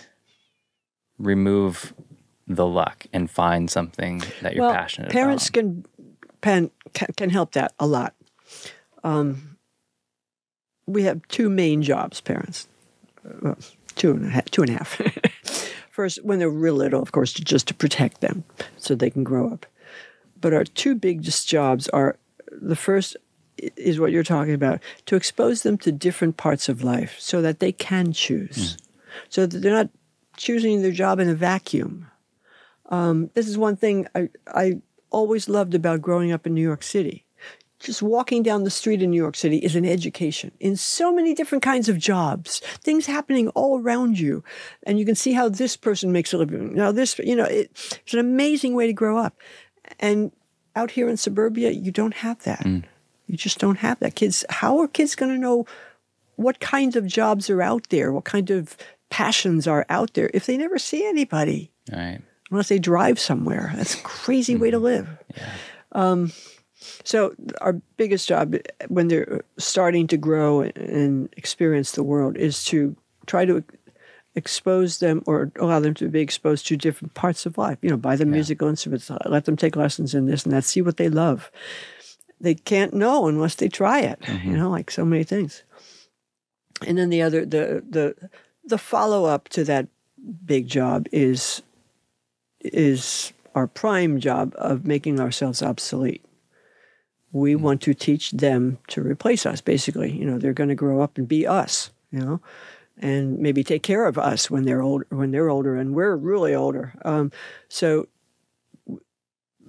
remove 1.17 1.93
the 2.47 2.65
luck 2.65 3.05
and 3.13 3.29
find 3.29 3.69
something 3.69 4.23
that 4.41 4.55
you're 4.55 4.65
well, 4.65 4.73
passionate 4.73 5.11
parents 5.11 5.49
about? 5.49 5.85
Parents 6.41 6.69
can, 6.71 6.71
can 6.91 7.13
can 7.15 7.29
help 7.29 7.53
that 7.53 7.73
a 7.79 7.87
lot. 7.87 8.13
Um, 9.03 9.48
we 10.89 11.03
have 11.03 11.25
two 11.27 11.49
main 11.49 11.81
jobs, 11.81 12.19
parents. 12.19 12.67
Well, 13.41 13.57
two 13.95 14.11
and 14.11 14.25
a 14.25 14.29
half. 14.29 14.45
Two 14.45 14.63
and 14.63 14.71
a 14.71 14.73
half. 14.73 15.01
First, 15.91 16.23
when 16.23 16.39
they're 16.39 16.49
real 16.49 16.75
little, 16.75 17.01
of 17.01 17.11
course, 17.11 17.33
just 17.33 17.67
to 17.67 17.73
protect 17.73 18.21
them 18.21 18.43
so 18.77 18.95
they 18.95 19.09
can 19.09 19.23
grow 19.23 19.49
up. 19.51 19.65
But 20.39 20.53
our 20.53 20.63
two 20.63 20.95
biggest 20.95 21.47
jobs 21.47 21.89
are 21.89 22.17
the 22.49 22.75
first 22.75 23.17
is 23.57 23.99
what 23.99 24.13
you're 24.13 24.23
talking 24.23 24.53
about 24.53 24.79
to 25.05 25.17
expose 25.17 25.63
them 25.63 25.77
to 25.79 25.91
different 25.91 26.37
parts 26.37 26.69
of 26.69 26.81
life 26.81 27.17
so 27.19 27.41
that 27.41 27.59
they 27.59 27.73
can 27.73 28.13
choose, 28.13 28.77
so 29.27 29.45
that 29.45 29.57
they're 29.57 29.73
not 29.73 29.89
choosing 30.37 30.81
their 30.81 30.93
job 30.93 31.19
in 31.19 31.27
a 31.27 31.35
vacuum. 31.35 32.07
Um, 32.85 33.29
this 33.33 33.49
is 33.49 33.57
one 33.57 33.75
thing 33.75 34.07
I, 34.15 34.29
I 34.47 34.81
always 35.09 35.49
loved 35.49 35.75
about 35.75 36.01
growing 36.01 36.31
up 36.31 36.47
in 36.47 36.53
New 36.53 36.61
York 36.61 36.83
City. 36.83 37.25
Just 37.79 38.01
walking 38.01 38.43
down 38.43 38.65
the 38.65 38.69
street 38.69 39.01
in 39.01 39.11
New 39.11 39.21
York 39.21 39.35
City 39.35 39.57
is 39.57 39.75
an 39.75 39.85
education 39.85 40.51
in 40.59 40.75
so 40.75 41.13
many 41.13 41.33
different 41.33 41.63
kinds 41.63 41.87
of 41.87 41.97
jobs, 41.97 42.59
things 42.81 43.05
happening 43.05 43.47
all 43.49 43.79
around 43.79 44.19
you. 44.19 44.43
And 44.83 44.99
you 44.99 45.05
can 45.05 45.15
see 45.15 45.31
how 45.31 45.47
this 45.47 45.77
person 45.77 46.11
makes 46.11 46.33
a 46.33 46.37
living. 46.37 46.75
Now, 46.75 46.91
this, 46.91 47.17
you 47.19 47.35
know, 47.35 47.45
it, 47.45 47.71
it's 48.03 48.13
an 48.13 48.19
amazing 48.19 48.75
way 48.75 48.87
to 48.87 48.93
grow 48.93 49.17
up. 49.17 49.37
And 49.99 50.31
out 50.75 50.91
here 50.91 51.07
in 51.07 51.15
suburbia, 51.15 51.71
you 51.71 51.91
don't 51.91 52.15
have 52.15 52.43
that. 52.43 52.65
You 53.27 53.37
just 53.37 53.59
don't 53.59 53.79
have 53.79 53.99
that. 53.99 54.15
Kids, 54.15 54.43
how 54.49 54.79
are 54.79 54.87
kids 54.87 55.15
going 55.15 55.31
to 55.31 55.37
know 55.37 55.65
what 56.35 56.59
kinds 56.59 56.95
of 56.95 57.05
jobs 57.05 57.49
are 57.49 57.61
out 57.61 57.89
there? 57.89 58.11
What 58.11 58.25
kind 58.25 58.49
of 58.49 58.75
passions 59.09 59.67
are 59.67 59.85
out 59.89 60.15
there 60.15 60.29
if 60.33 60.45
they 60.45 60.57
never 60.57 60.77
see 60.77 61.05
anybody? 61.05 61.71
right. 61.91 62.21
unless 62.51 62.69
they 62.69 62.79
drive 62.79 63.19
somewhere. 63.19 63.71
That's 63.75 63.95
a 63.95 64.03
crazy 64.03 64.55
way 64.55 64.71
to 64.71 64.79
live. 64.79 65.07
Um, 65.91 66.31
so 67.03 67.35
our 67.61 67.73
biggest 67.97 68.27
job 68.27 68.55
when 68.87 69.07
they're 69.07 69.43
starting 69.57 70.07
to 70.07 70.17
grow 70.17 70.61
and 70.61 71.29
experience 71.35 71.91
the 71.91 72.03
world 72.03 72.37
is 72.37 72.63
to 72.65 72.95
try 73.25 73.45
to 73.45 73.63
expose 74.35 74.99
them 74.99 75.21
or 75.25 75.51
allow 75.59 75.79
them 75.79 75.93
to 75.95 76.07
be 76.07 76.21
exposed 76.21 76.67
to 76.67 76.77
different 76.77 77.13
parts 77.13 77.45
of 77.45 77.57
life. 77.57 77.77
You 77.81 77.89
know, 77.89 77.97
buy 77.97 78.15
them 78.15 78.31
musical 78.31 78.67
instruments, 78.67 79.11
let 79.25 79.45
them 79.45 79.57
take 79.57 79.75
lessons 79.75 80.15
in 80.15 80.25
this 80.25 80.43
and 80.43 80.53
that, 80.53 80.63
see 80.63 80.81
what 80.81 80.97
they 80.97 81.09
love. 81.09 81.51
They 82.39 82.55
can't 82.55 82.93
know 82.93 83.27
unless 83.27 83.55
they 83.55 83.67
try 83.67 83.99
it. 83.99 84.19
You 84.21 84.33
mm-hmm. 84.33 84.55
know, 84.55 84.69
like 84.69 84.91
so 84.91 85.03
many 85.03 85.23
things. 85.23 85.63
And 86.87 86.97
then 86.97 87.09
the 87.09 87.21
other, 87.21 87.45
the 87.45 87.83
the 87.87 88.29
the 88.63 88.77
follow 88.77 89.25
up 89.25 89.49
to 89.49 89.65
that 89.65 89.87
big 90.45 90.67
job 90.67 91.07
is 91.11 91.61
is 92.61 93.33
our 93.55 93.67
prime 93.67 94.19
job 94.21 94.53
of 94.57 94.85
making 94.85 95.19
ourselves 95.19 95.61
obsolete. 95.61 96.23
We 97.31 97.55
want 97.55 97.81
to 97.83 97.93
teach 97.93 98.31
them 98.31 98.79
to 98.87 99.01
replace 99.01 99.45
us, 99.45 99.61
basically. 99.61 100.11
You 100.11 100.25
know, 100.25 100.37
they're 100.39 100.53
going 100.53 100.69
to 100.69 100.75
grow 100.75 101.01
up 101.01 101.17
and 101.17 101.27
be 101.27 101.45
us, 101.45 101.91
you 102.11 102.19
know, 102.19 102.41
and 102.97 103.37
maybe 103.39 103.63
take 103.63 103.83
care 103.83 104.05
of 104.07 104.17
us 104.17 104.49
when 104.49 104.65
they're 104.65 104.81
older, 104.81 105.05
when 105.09 105.31
they're 105.31 105.49
older 105.49 105.75
and 105.75 105.93
we're 105.95 106.15
really 106.15 106.55
older. 106.55 106.93
Um, 107.05 107.31
so 107.67 108.07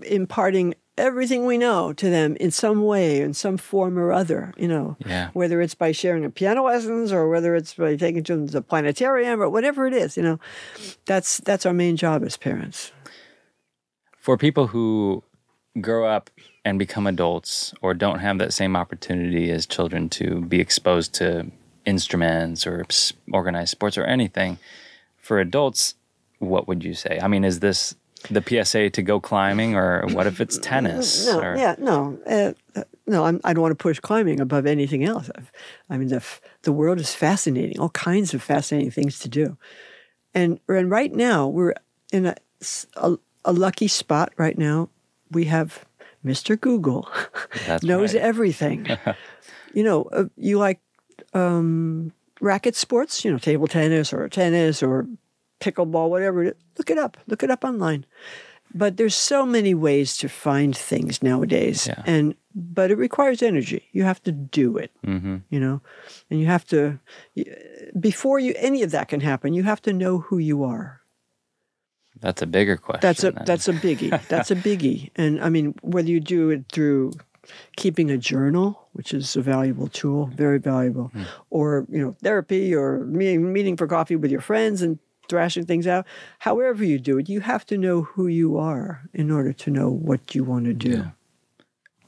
imparting 0.03 0.75
everything 0.97 1.47
we 1.47 1.57
know 1.57 1.93
to 1.95 2.11
them 2.11 2.37
in 2.37 2.51
some 2.51 2.85
way, 2.85 3.21
in 3.21 3.33
some 3.33 3.57
form 3.57 3.99
or 3.99 4.13
other, 4.13 4.53
you 4.57 4.69
know, 4.69 4.97
Yeah. 5.07 5.31
whether 5.33 5.61
it's 5.61 5.75
by 5.75 5.93
sharing 5.93 6.25
a 6.25 6.31
piano 6.31 6.65
lessons 6.65 7.13
or 7.13 7.29
whether 7.29 7.55
it's 7.55 7.75
by 7.75 7.97
taking 7.97 8.23
them 8.23 8.47
to 8.47 8.53
the 8.53 8.63
planetarium 8.63 9.41
or 9.43 9.49
whatever 9.49 9.87
it 9.87 9.95
is, 9.95 10.17
you 10.17 10.23
know, 10.23 10.39
that's 11.07 11.39
that's 11.39 11.65
our 11.65 11.73
main 11.73 11.97
job 11.97 12.23
as 12.25 12.37
parents. 12.37 12.93
for 14.19 14.37
people 14.37 14.67
who 14.67 15.23
grow 15.81 16.05
up 16.07 16.29
and 16.65 16.79
become 16.79 17.07
adults 17.07 17.73
or 17.81 17.95
don't 17.95 18.19
have 18.19 18.39
that 18.39 18.53
same 18.53 18.77
opportunity 18.77 19.51
as 19.51 19.67
children 19.67 20.09
to 20.09 20.41
be 20.43 20.61
exposed 20.61 21.15
to 21.15 21.51
instruments 21.87 22.67
or 22.67 22.85
organized 23.33 23.71
sports 23.71 23.97
or 23.97 24.05
anything 24.05 24.59
for 25.17 25.41
adults 25.41 25.95
what 26.39 26.69
would 26.69 26.85
you 26.85 26.95
say 26.95 27.19
i 27.23 27.27
mean 27.29 27.43
is 27.45 27.61
this 27.61 27.95
the 28.31 28.65
psa 28.65 28.91
to 28.91 29.03
go 29.03 29.19
climbing 29.19 29.75
or 29.75 30.05
what 30.09 30.27
if 30.27 30.41
it's 30.41 30.59
tennis 30.59 31.27
No, 31.27 31.41
or, 31.41 31.57
yeah, 31.57 31.75
no, 31.79 32.19
uh, 32.27 32.53
uh, 32.79 32.85
no. 33.07 33.25
I'm, 33.25 33.41
I 33.45 33.55
don't 33.55 33.63
want 33.63 33.73
to 33.73 33.83
push 33.83 33.99
climbing 33.99 34.41
above 34.41 34.67
anything 34.67 35.05
else. 35.05 35.31
I've, 35.35 35.51
I 35.89 35.97
mean, 35.97 36.09
the 36.09 36.17
f- 36.17 36.41
the 36.63 36.73
world 36.73 37.01
is 37.01 37.15
fascinating. 37.15 37.81
All 37.81 37.89
kinds 37.91 38.35
of 38.35 38.43
fascinating 38.43 38.91
things 38.91 39.21
to 39.21 39.29
do, 39.31 39.57
and 40.35 40.61
and 40.69 40.91
right 40.91 41.13
now 41.13 41.49
we're 41.49 41.73
in 42.13 42.27
a 42.27 42.37
a 43.45 43.53
lucky 43.55 43.89
spot. 43.89 44.33
Right 44.37 44.59
now, 44.59 44.91
we 45.31 45.47
have 45.47 45.87
Mr. 46.25 46.61
Google 46.61 47.09
knows 47.83 48.14
right. 48.14 48.23
everything. 48.23 48.87
you 49.75 49.83
know, 49.83 50.05
uh, 50.12 50.25
you 50.37 50.59
like 50.59 50.81
um, 51.35 52.12
racket 52.41 52.77
sports, 52.77 53.25
you 53.25 53.31
know, 53.31 53.39
table 53.39 53.66
tennis 53.66 54.12
or 54.12 54.29
tennis 54.29 54.83
or 54.83 55.07
pickleball, 55.61 56.09
whatever. 56.11 56.45
it 56.45 56.57
is. 56.57 56.62
Look 56.79 56.91
it 56.91 56.99
up. 56.99 57.16
Look 57.27 57.43
it 57.43 57.51
up 57.51 57.64
online. 57.64 58.05
But 58.73 58.97
there's 58.97 59.16
so 59.16 59.45
many 59.45 59.75
ways 59.75 60.16
to 60.18 60.29
find 60.29 60.77
things 60.77 61.23
nowadays, 61.23 61.89
Yeah. 61.89 62.03
and 62.07 62.35
but 62.55 62.91
it 62.93 62.99
requires 62.99 63.43
energy. 63.43 63.89
You 63.93 64.05
have 64.05 64.23
to 64.23 64.31
do 64.33 64.77
it, 64.77 64.93
hmm 65.05 65.39
you 65.51 65.59
know, 65.59 65.81
and 66.31 66.39
you 66.41 66.47
have 66.47 66.64
to 66.66 67.01
before 67.99 68.39
you 68.39 68.55
any 68.57 68.83
of 68.85 68.93
that 68.93 69.09
can 69.09 69.21
happen. 69.21 69.55
You 69.55 69.64
have 69.64 69.83
to 69.83 69.93
know 69.93 70.18
who 70.18 70.39
you 70.39 70.62
are. 70.62 71.00
That's 72.19 72.43
a 72.43 72.47
bigger 72.47 72.77
question 72.77 73.01
That's 73.03 73.25
a 73.25 73.31
than- 73.31 73.45
that's 73.45 73.69
a 73.69 73.73
biggie. 73.73 74.11
That's 74.29 74.51
a 74.51 74.57
biggie. 74.57 75.11
And 75.17 75.43
I 75.43 75.49
mean, 75.49 75.75
whether 75.83 76.09
you 76.09 76.21
do 76.21 76.51
it 76.51 76.65
through 76.71 77.13
keeping 77.77 78.11
a 78.11 78.19
journal, 78.19 78.89
which 78.93 79.15
is 79.15 79.37
a 79.37 79.43
valuable 79.43 79.89
tool, 79.89 80.27
very 80.35 80.59
valuable, 80.59 81.09
hmm. 81.09 81.23
or 81.51 81.87
you 81.89 82.03
know, 82.05 82.17
therapy 82.23 82.75
or 82.75 83.05
meeting 83.05 83.53
meeting 83.53 83.77
for 83.77 83.87
coffee 83.87 84.17
with 84.17 84.31
your 84.31 84.41
friends 84.41 84.83
and 84.83 84.99
thrashing 85.29 85.65
things 85.65 85.87
out. 85.87 86.07
However 86.41 86.85
you 86.85 86.99
do 86.99 87.19
it, 87.19 87.29
you 87.29 87.41
have 87.41 87.65
to 87.67 87.79
know 87.79 88.03
who 88.03 88.27
you 88.27 88.59
are 88.59 89.03
in 89.15 89.31
order 89.31 89.53
to 89.53 89.71
know 89.71 89.89
what 89.89 90.35
you 90.35 90.45
want 90.45 90.67
to 90.67 90.75
do. 90.75 90.91
Yeah. 90.91 91.11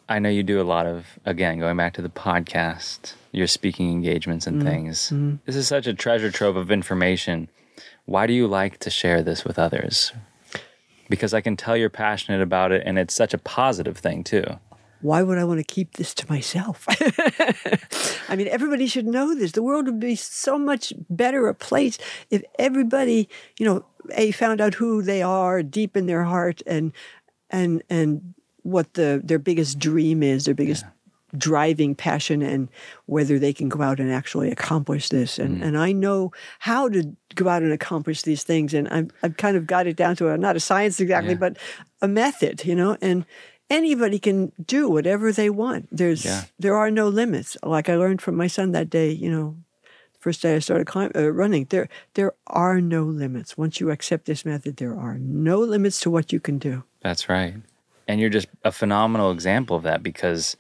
I 0.09 0.19
know 0.19 0.29
you 0.29 0.43
do 0.43 0.61
a 0.61 0.65
lot 0.65 0.85
of, 0.85 1.07
again, 1.25 1.59
going 1.59 1.77
back 1.77 1.95
to 1.95 2.03
the 2.03 2.11
podcast, 2.11 3.15
your 3.31 3.47
speaking 3.47 3.91
engagements 3.91 4.47
and 4.47 4.59
mm-hmm. 4.59 4.69
things. 4.69 4.99
Mm-hmm. 5.07 5.37
This 5.47 5.57
is 5.57 5.67
such 5.67 5.87
a 5.87 5.95
treasure 5.95 6.31
trove 6.31 6.57
of 6.57 6.71
information. 6.71 7.49
Why 8.05 8.27
do 8.27 8.33
you 8.33 8.47
like 8.47 8.79
to 8.79 8.91
share 8.91 9.23
this 9.23 9.45
with 9.45 9.59
others? 9.59 10.13
Because 11.09 11.35
I 11.35 11.41
can 11.41 11.57
tell 11.57 11.77
you're 11.77 11.91
passionate 11.91 12.41
about 12.41 12.73
it 12.73 12.83
and 12.85 12.99
it's 12.99 13.15
such 13.15 13.35
a 13.35 13.39
positive 13.39 13.99
thing 13.99 14.25
too. 14.25 14.45
Why 15.03 15.23
would 15.23 15.37
I 15.37 15.45
want 15.45 15.59
to 15.59 15.65
keep 15.65 15.95
this 15.95 16.15
to 16.15 16.31
myself? 16.31 16.87
I 18.29 18.37
mean, 18.37 18.47
everybody 18.49 18.87
should 18.87 19.07
know 19.07 19.35
this. 19.35 19.53
The 19.53 19.63
world 19.63 19.87
would 19.87 19.99
be 19.99 20.15
so 20.15 20.57
much 20.59 20.93
better 21.11 21.49
a 21.49 21.55
place 21.55 21.99
if 22.31 22.43
everybody, 22.59 23.29
you 23.59 23.67
know, 23.67 23.85
a 24.15 24.31
found 24.31 24.61
out 24.61 24.75
who 24.75 25.03
they 25.03 25.21
are 25.21 25.63
deep 25.63 25.97
in 25.97 26.07
their 26.07 26.23
heart 26.25 26.63
and 26.67 26.93
and 27.51 27.83
and 27.91 28.35
what 28.63 28.95
the 28.95 29.21
their 29.25 29.41
biggest 29.41 29.79
dream 29.79 30.23
is, 30.23 30.45
their 30.45 30.55
biggest 30.55 30.85
driving 31.37 31.95
passion 31.95 32.43
and 32.43 32.69
whether 33.07 33.39
they 33.39 33.53
can 33.53 33.69
go 33.69 33.81
out 33.83 33.99
and 34.01 34.13
actually 34.13 34.51
accomplish 34.51 35.09
this. 35.09 35.39
And 35.39 35.63
and 35.63 35.77
I 35.79 35.93
know 35.93 36.33
how 36.59 36.89
to 36.91 37.17
go 37.35 37.49
out 37.49 37.63
and 37.63 37.73
accomplish 37.73 38.23
these 38.23 38.43
things. 38.45 38.75
And 38.75 38.89
I've 38.89 39.11
I've 39.23 39.37
kind 39.37 39.57
of 39.57 39.67
got 39.67 39.87
it 39.87 39.97
down 39.97 40.17
to 40.17 40.29
a 40.29 40.37
not 40.37 40.57
a 40.57 40.61
science 40.61 41.01
exactly, 41.01 41.33
Yeah. 41.33 41.39
but 41.39 41.57
a 42.01 42.09
method, 42.09 42.65
you 42.65 42.75
know, 42.75 42.97
and 43.01 43.25
anybody 43.71 44.19
can 44.19 44.53
do 44.67 44.89
whatever 44.91 45.33
they 45.33 45.49
want. 45.49 45.89
There's 45.91 46.25
Yeah. 46.25 46.43
there 46.59 46.77
are 46.77 46.91
no 46.91 47.09
limits. 47.09 47.57
Like 47.63 47.89
I 47.89 47.97
learned 47.97 48.21
from 48.21 48.37
my 48.37 48.47
son 48.49 48.73
that 48.73 48.91
day, 48.91 49.11
you 49.11 49.31
know, 49.31 49.57
first 50.21 50.43
day 50.43 50.55
I 50.57 50.59
started 50.61 50.87
climb, 50.87 51.11
uh, 51.17 51.33
running, 51.33 51.67
there 51.71 51.89
there 52.15 52.33
are 52.47 52.81
no 52.81 53.05
limits. 53.05 53.57
Once 53.57 53.81
you 53.81 53.91
accept 53.91 54.27
this 54.27 54.45
method, 54.45 54.77
there 54.77 54.95
are 54.99 55.17
no 55.19 55.59
limits 55.61 55.99
to 56.01 56.11
what 56.11 56.33
you 56.33 56.41
can 56.41 56.59
do. 56.59 56.83
That's 57.01 57.29
right. 57.29 57.55
And 58.07 58.21
you're 58.21 58.31
just 58.35 58.49
a 58.65 58.73
phenomenal 58.73 59.31
example 59.31 59.77
of 59.77 59.83
that 59.85 60.03
because 60.03 60.57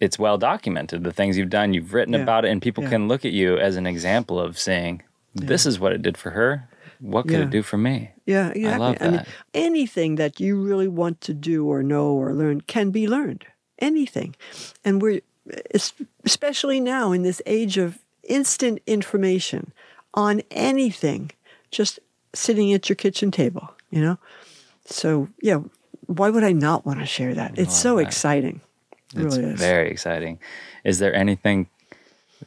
it's 0.00 0.18
well 0.18 0.38
documented. 0.38 1.04
The 1.04 1.12
things 1.12 1.36
you've 1.36 1.50
done, 1.50 1.74
you've 1.74 1.92
written 1.94 2.14
Yeah. 2.14 2.20
about 2.22 2.44
it, 2.44 2.50
and 2.50 2.62
people 2.62 2.84
Yeah. 2.84 2.90
can 2.90 3.08
look 3.08 3.24
at 3.24 3.32
you 3.32 3.58
as 3.58 3.76
an 3.76 3.86
example 3.86 4.38
of 4.40 4.58
saying, 4.58 5.02
This 5.34 5.66
is 5.66 5.78
what 5.78 5.92
it 5.92 6.02
did 6.02 6.16
for 6.16 6.30
her. 6.30 6.68
What 7.00 7.22
could 7.28 7.38
Yeah. 7.38 7.42
it 7.44 7.50
do 7.50 7.62
for 7.62 7.76
me? 7.78 8.10
Yeah, 8.26 8.48
exactly. 8.48 8.78
love 8.78 9.00
mean, 9.00 9.26
anything 9.54 10.16
that 10.16 10.40
you 10.40 10.60
really 10.60 10.88
want 10.88 11.20
to 11.22 11.34
do 11.34 11.66
or 11.66 11.82
know 11.84 12.10
or 12.12 12.34
learn 12.34 12.62
can 12.62 12.90
be 12.90 13.06
learned. 13.06 13.44
Anything, 13.78 14.34
and 14.84 15.00
we're 15.00 15.20
es- 15.72 15.92
especially 16.24 16.80
now 16.80 17.12
in 17.12 17.22
this 17.22 17.40
age 17.46 17.78
of 17.78 17.98
instant 18.24 18.80
information 18.86 19.72
on 20.14 20.42
anything, 20.50 21.30
just 21.70 22.00
sitting 22.34 22.72
at 22.72 22.88
your 22.88 22.96
kitchen 22.96 23.30
table. 23.30 23.70
You 23.90 24.00
know, 24.02 24.18
so 24.86 25.28
yeah, 25.40 25.60
why 26.06 26.30
would 26.30 26.42
I 26.42 26.52
not 26.52 26.84
want 26.84 26.98
to 26.98 27.06
share 27.06 27.34
that? 27.34 27.56
It's 27.58 27.78
so 27.78 27.96
that. 27.96 28.02
exciting. 28.08 28.60
It 29.14 29.24
It's 29.24 29.36
really 29.36 29.54
very 29.54 29.90
exciting. 29.90 30.38
Is 30.84 30.98
there 30.98 31.14
anything 31.14 31.68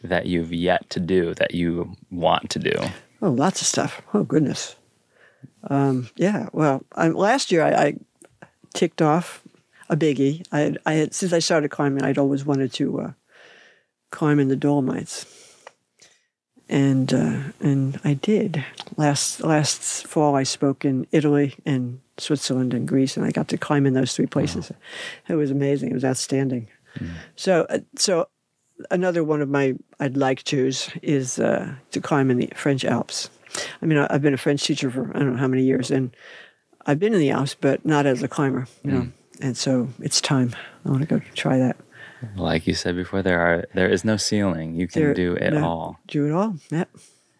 that 0.03 0.25
you've 0.25 0.53
yet 0.53 0.89
to 0.91 0.99
do 0.99 1.33
that 1.35 1.53
you 1.53 1.95
want 2.09 2.49
to 2.51 2.59
do? 2.59 2.73
Oh, 3.21 3.31
lots 3.31 3.61
of 3.61 3.67
stuff. 3.67 4.01
Oh, 4.13 4.23
goodness. 4.23 4.75
Um, 5.63 6.09
yeah. 6.15 6.49
Well, 6.53 6.83
I, 6.95 7.09
last 7.09 7.51
year 7.51 7.63
I, 7.63 7.71
I 7.71 7.97
ticked 8.73 9.01
off 9.01 9.43
a 9.89 9.95
biggie. 9.97 10.45
I 10.51 10.59
had, 10.59 10.77
I 10.85 10.93
had 10.93 11.13
since 11.13 11.33
I 11.33 11.39
started 11.39 11.69
climbing, 11.69 12.03
I'd 12.03 12.17
always 12.17 12.45
wanted 12.45 12.73
to 12.73 13.01
uh, 13.01 13.11
climb 14.11 14.39
in 14.39 14.47
the 14.47 14.55
Dolomites, 14.55 15.25
and 16.71 17.13
uh, 17.13 17.37
and 17.59 17.99
I 18.03 18.13
did. 18.15 18.63
Last 18.97 19.41
last 19.43 20.07
fall, 20.07 20.35
I 20.35 20.43
spoke 20.43 20.83
in 20.85 21.05
Italy 21.11 21.55
and 21.65 21.99
Switzerland 22.17 22.73
and 22.73 22.87
Greece, 22.87 23.17
and 23.17 23.25
I 23.25 23.31
got 23.31 23.47
to 23.49 23.57
climb 23.57 23.85
in 23.85 23.93
those 23.93 24.15
three 24.15 24.25
places. 24.27 24.71
It 25.27 25.35
was 25.35 25.51
amazing. 25.51 25.91
It 25.91 25.93
was 25.93 26.05
outstanding. 26.05 26.67
So 27.35 27.65
uh, 27.69 27.79
so 27.95 28.27
another 28.89 29.23
one 29.23 29.41
of 29.41 29.49
my 29.49 29.75
I'd 29.99 30.17
like 30.17 30.43
to's 30.43 30.89
is 31.03 31.37
uh, 31.39 31.75
to 31.91 32.01
climb 32.01 32.31
in 32.31 32.37
the 32.37 32.49
French 32.55 32.83
Alps. 32.85 33.29
I 33.81 33.85
mean, 33.85 33.97
I- 33.99 34.07
I've 34.09 34.21
been 34.21 34.33
a 34.33 34.37
French 34.37 34.63
teacher 34.63 34.89
for 34.89 35.11
I 35.15 35.19
don't 35.19 35.33
know 35.33 35.39
how 35.39 35.47
many 35.47 35.63
years, 35.63 35.91
and 35.91 36.15
I've 36.87 36.99
been 36.99 37.13
in 37.13 37.19
the 37.19 37.31
Alps, 37.31 37.55
but 37.59 37.85
not 37.85 38.05
as 38.05 38.23
a 38.23 38.27
climber. 38.27 38.65
You 38.83 38.91
know, 38.91 39.07
and 39.41 39.57
so 39.57 39.89
it's 39.99 40.21
time. 40.21 40.55
I 40.85 40.89
want 40.89 41.01
to 41.01 41.07
go 41.07 41.21
try 41.35 41.57
that. 41.59 41.75
Like 42.35 42.67
you 42.67 42.73
said 42.73 42.95
before, 42.95 43.21
there 43.21 43.39
are 43.39 43.65
there 43.73 43.89
is 43.89 44.03
no 44.05 44.17
ceiling. 44.17 44.75
You 44.75 44.87
can 44.87 45.01
There- 45.01 45.13
do 45.13 45.33
it 45.33 45.51
no, 45.53 45.65
all. 45.65 45.99
Do 46.07 46.25
it 46.27 46.31
all. 46.31 46.55
Yeah. 46.69 46.85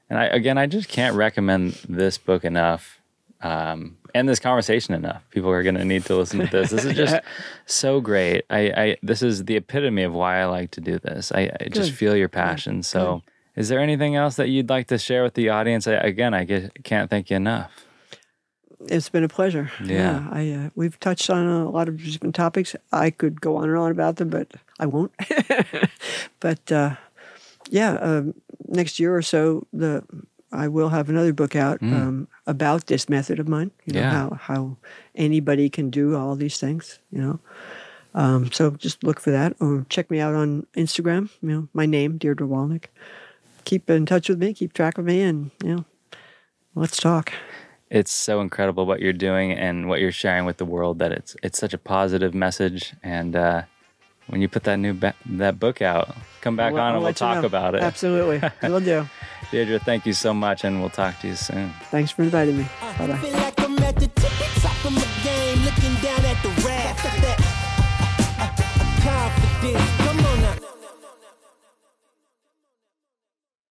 And 0.09 0.19
I 0.19 0.25
again, 0.25 0.57
I 0.57 0.67
just 0.67 0.89
can't 0.89 1.15
recommend 1.15 1.73
this 1.87 2.17
book 2.17 2.43
enough, 2.43 2.99
um, 3.41 3.97
and 4.13 4.27
this 4.27 4.39
conversation 4.39 4.93
enough. 4.93 5.23
People 5.29 5.49
are 5.49 5.63
going 5.63 5.75
to 5.75 5.85
need 5.85 6.03
to 6.05 6.15
listen 6.15 6.39
to 6.39 6.47
this. 6.47 6.71
This 6.71 6.83
is 6.85 6.95
just 6.95 7.15
so 7.65 8.01
great. 8.01 8.43
I, 8.49 8.59
I 8.59 8.97
this 9.01 9.21
is 9.21 9.45
the 9.45 9.55
epitome 9.55 10.03
of 10.03 10.13
why 10.13 10.39
I 10.41 10.45
like 10.45 10.71
to 10.71 10.81
do 10.81 10.99
this. 10.99 11.31
I, 11.31 11.51
I 11.59 11.69
just 11.69 11.91
feel 11.93 12.15
your 12.15 12.27
passion. 12.27 12.83
So, 12.83 13.21
is 13.55 13.69
there 13.69 13.79
anything 13.79 14.15
else 14.15 14.35
that 14.35 14.49
you'd 14.49 14.69
like 14.69 14.87
to 14.87 14.97
share 14.97 15.23
with 15.23 15.35
the 15.35 15.49
audience? 15.49 15.87
I, 15.87 15.93
again, 15.93 16.33
I 16.33 16.43
get, 16.43 16.83
can't 16.83 17.09
thank 17.09 17.29
you 17.29 17.37
enough. 17.37 17.85
It's 18.87 19.09
been 19.09 19.23
a 19.23 19.27
pleasure. 19.29 19.71
Yeah. 19.83 20.27
I 20.31 20.51
uh, 20.51 20.69
we've 20.75 20.99
touched 20.99 21.29
on 21.29 21.45
a 21.47 21.69
lot 21.69 21.87
of 21.87 22.03
different 22.03 22.35
topics. 22.35 22.75
I 22.91 23.09
could 23.11 23.39
go 23.41 23.57
on 23.57 23.69
and 23.69 23.77
on 23.77 23.91
about 23.91 24.15
them, 24.17 24.29
but 24.29 24.47
I 24.79 24.85
won't. 24.85 25.11
but 26.39 26.71
uh, 26.71 26.95
yeah, 27.69 27.93
um, 28.01 28.33
next 28.67 28.99
year 28.99 29.15
or 29.15 29.21
so, 29.21 29.67
the 29.71 30.03
I 30.51 30.67
will 30.67 30.89
have 30.89 31.09
another 31.09 31.31
book 31.31 31.55
out 31.55 31.81
um, 31.81 32.27
about 32.45 32.87
this 32.87 33.07
method 33.07 33.39
of 33.39 33.47
mine. 33.47 33.71
You 33.85 33.93
know 33.93 33.99
Yeah. 34.01 34.11
how 34.11 34.29
how 34.41 34.77
anybody 35.15 35.69
can 35.69 35.89
do 35.89 36.15
all 36.15 36.35
these 36.35 36.57
things. 36.57 36.99
You 37.11 37.21
know. 37.21 37.39
Um, 38.13 38.51
so 38.51 38.71
just 38.71 39.03
look 39.05 39.21
for 39.21 39.31
that, 39.31 39.55
or 39.61 39.85
check 39.89 40.11
me 40.11 40.19
out 40.19 40.35
on 40.35 40.65
Instagram. 40.75 41.29
You 41.41 41.49
know, 41.49 41.67
my 41.73 41.85
name 41.85 42.19
Dierdre 42.19 42.47
Wolownick. 42.49 42.85
Keep 43.63 43.89
in 43.89 44.05
touch 44.05 44.27
with 44.27 44.39
me. 44.39 44.53
Keep 44.53 44.73
track 44.73 44.97
of 44.97 45.05
me, 45.05 45.21
and 45.21 45.51
you 45.63 45.75
know, 45.75 45.85
let's 46.75 46.97
talk. 46.97 47.31
It's 47.91 48.11
so 48.11 48.39
incredible 48.39 48.85
what 48.85 49.01
you're 49.01 49.11
doing 49.11 49.51
and 49.51 49.89
what 49.89 49.99
you're 49.99 50.13
sharing 50.13 50.45
with 50.45 50.55
the 50.57 50.65
world. 50.65 50.99
That 50.99 51.11
it's 51.11 51.35
it's 51.43 51.59
such 51.59 51.73
a 51.73 51.77
positive 51.77 52.33
message. 52.33 52.93
And 53.03 53.35
uh, 53.35 53.63
when 54.27 54.41
you 54.41 54.47
put 54.47 54.63
that 54.63 54.77
new 54.77 54.93
ba- 54.93 55.13
that 55.25 55.59
book 55.59 55.81
out, 55.81 56.15
come 56.39 56.55
back 56.55 56.71
I'll- 56.73 56.79
on 56.79 56.81
I'll 56.81 56.87
and 56.87 56.97
we'll 56.99 57.03
let 57.03 57.15
you 57.19 57.27
talk 57.27 57.41
know. 57.41 57.45
about 57.47 57.75
it. 57.75 57.81
Absolutely, 57.83 58.41
we'll 58.63 58.79
do. 58.79 59.05
Dierdre, 59.51 59.81
thank 59.81 60.05
you 60.05 60.13
so 60.13 60.33
much, 60.33 60.63
and 60.63 60.79
we'll 60.79 60.89
talk 60.89 61.19
to 61.19 61.27
you 61.27 61.35
soon. 61.35 61.73
Thanks 61.91 62.11
for 62.11 62.23
inviting 62.23 62.57
me. 62.59 62.67
Bye 62.97 63.07
bye. 63.07 63.17
Feel 63.17 63.75
like 63.75 64.70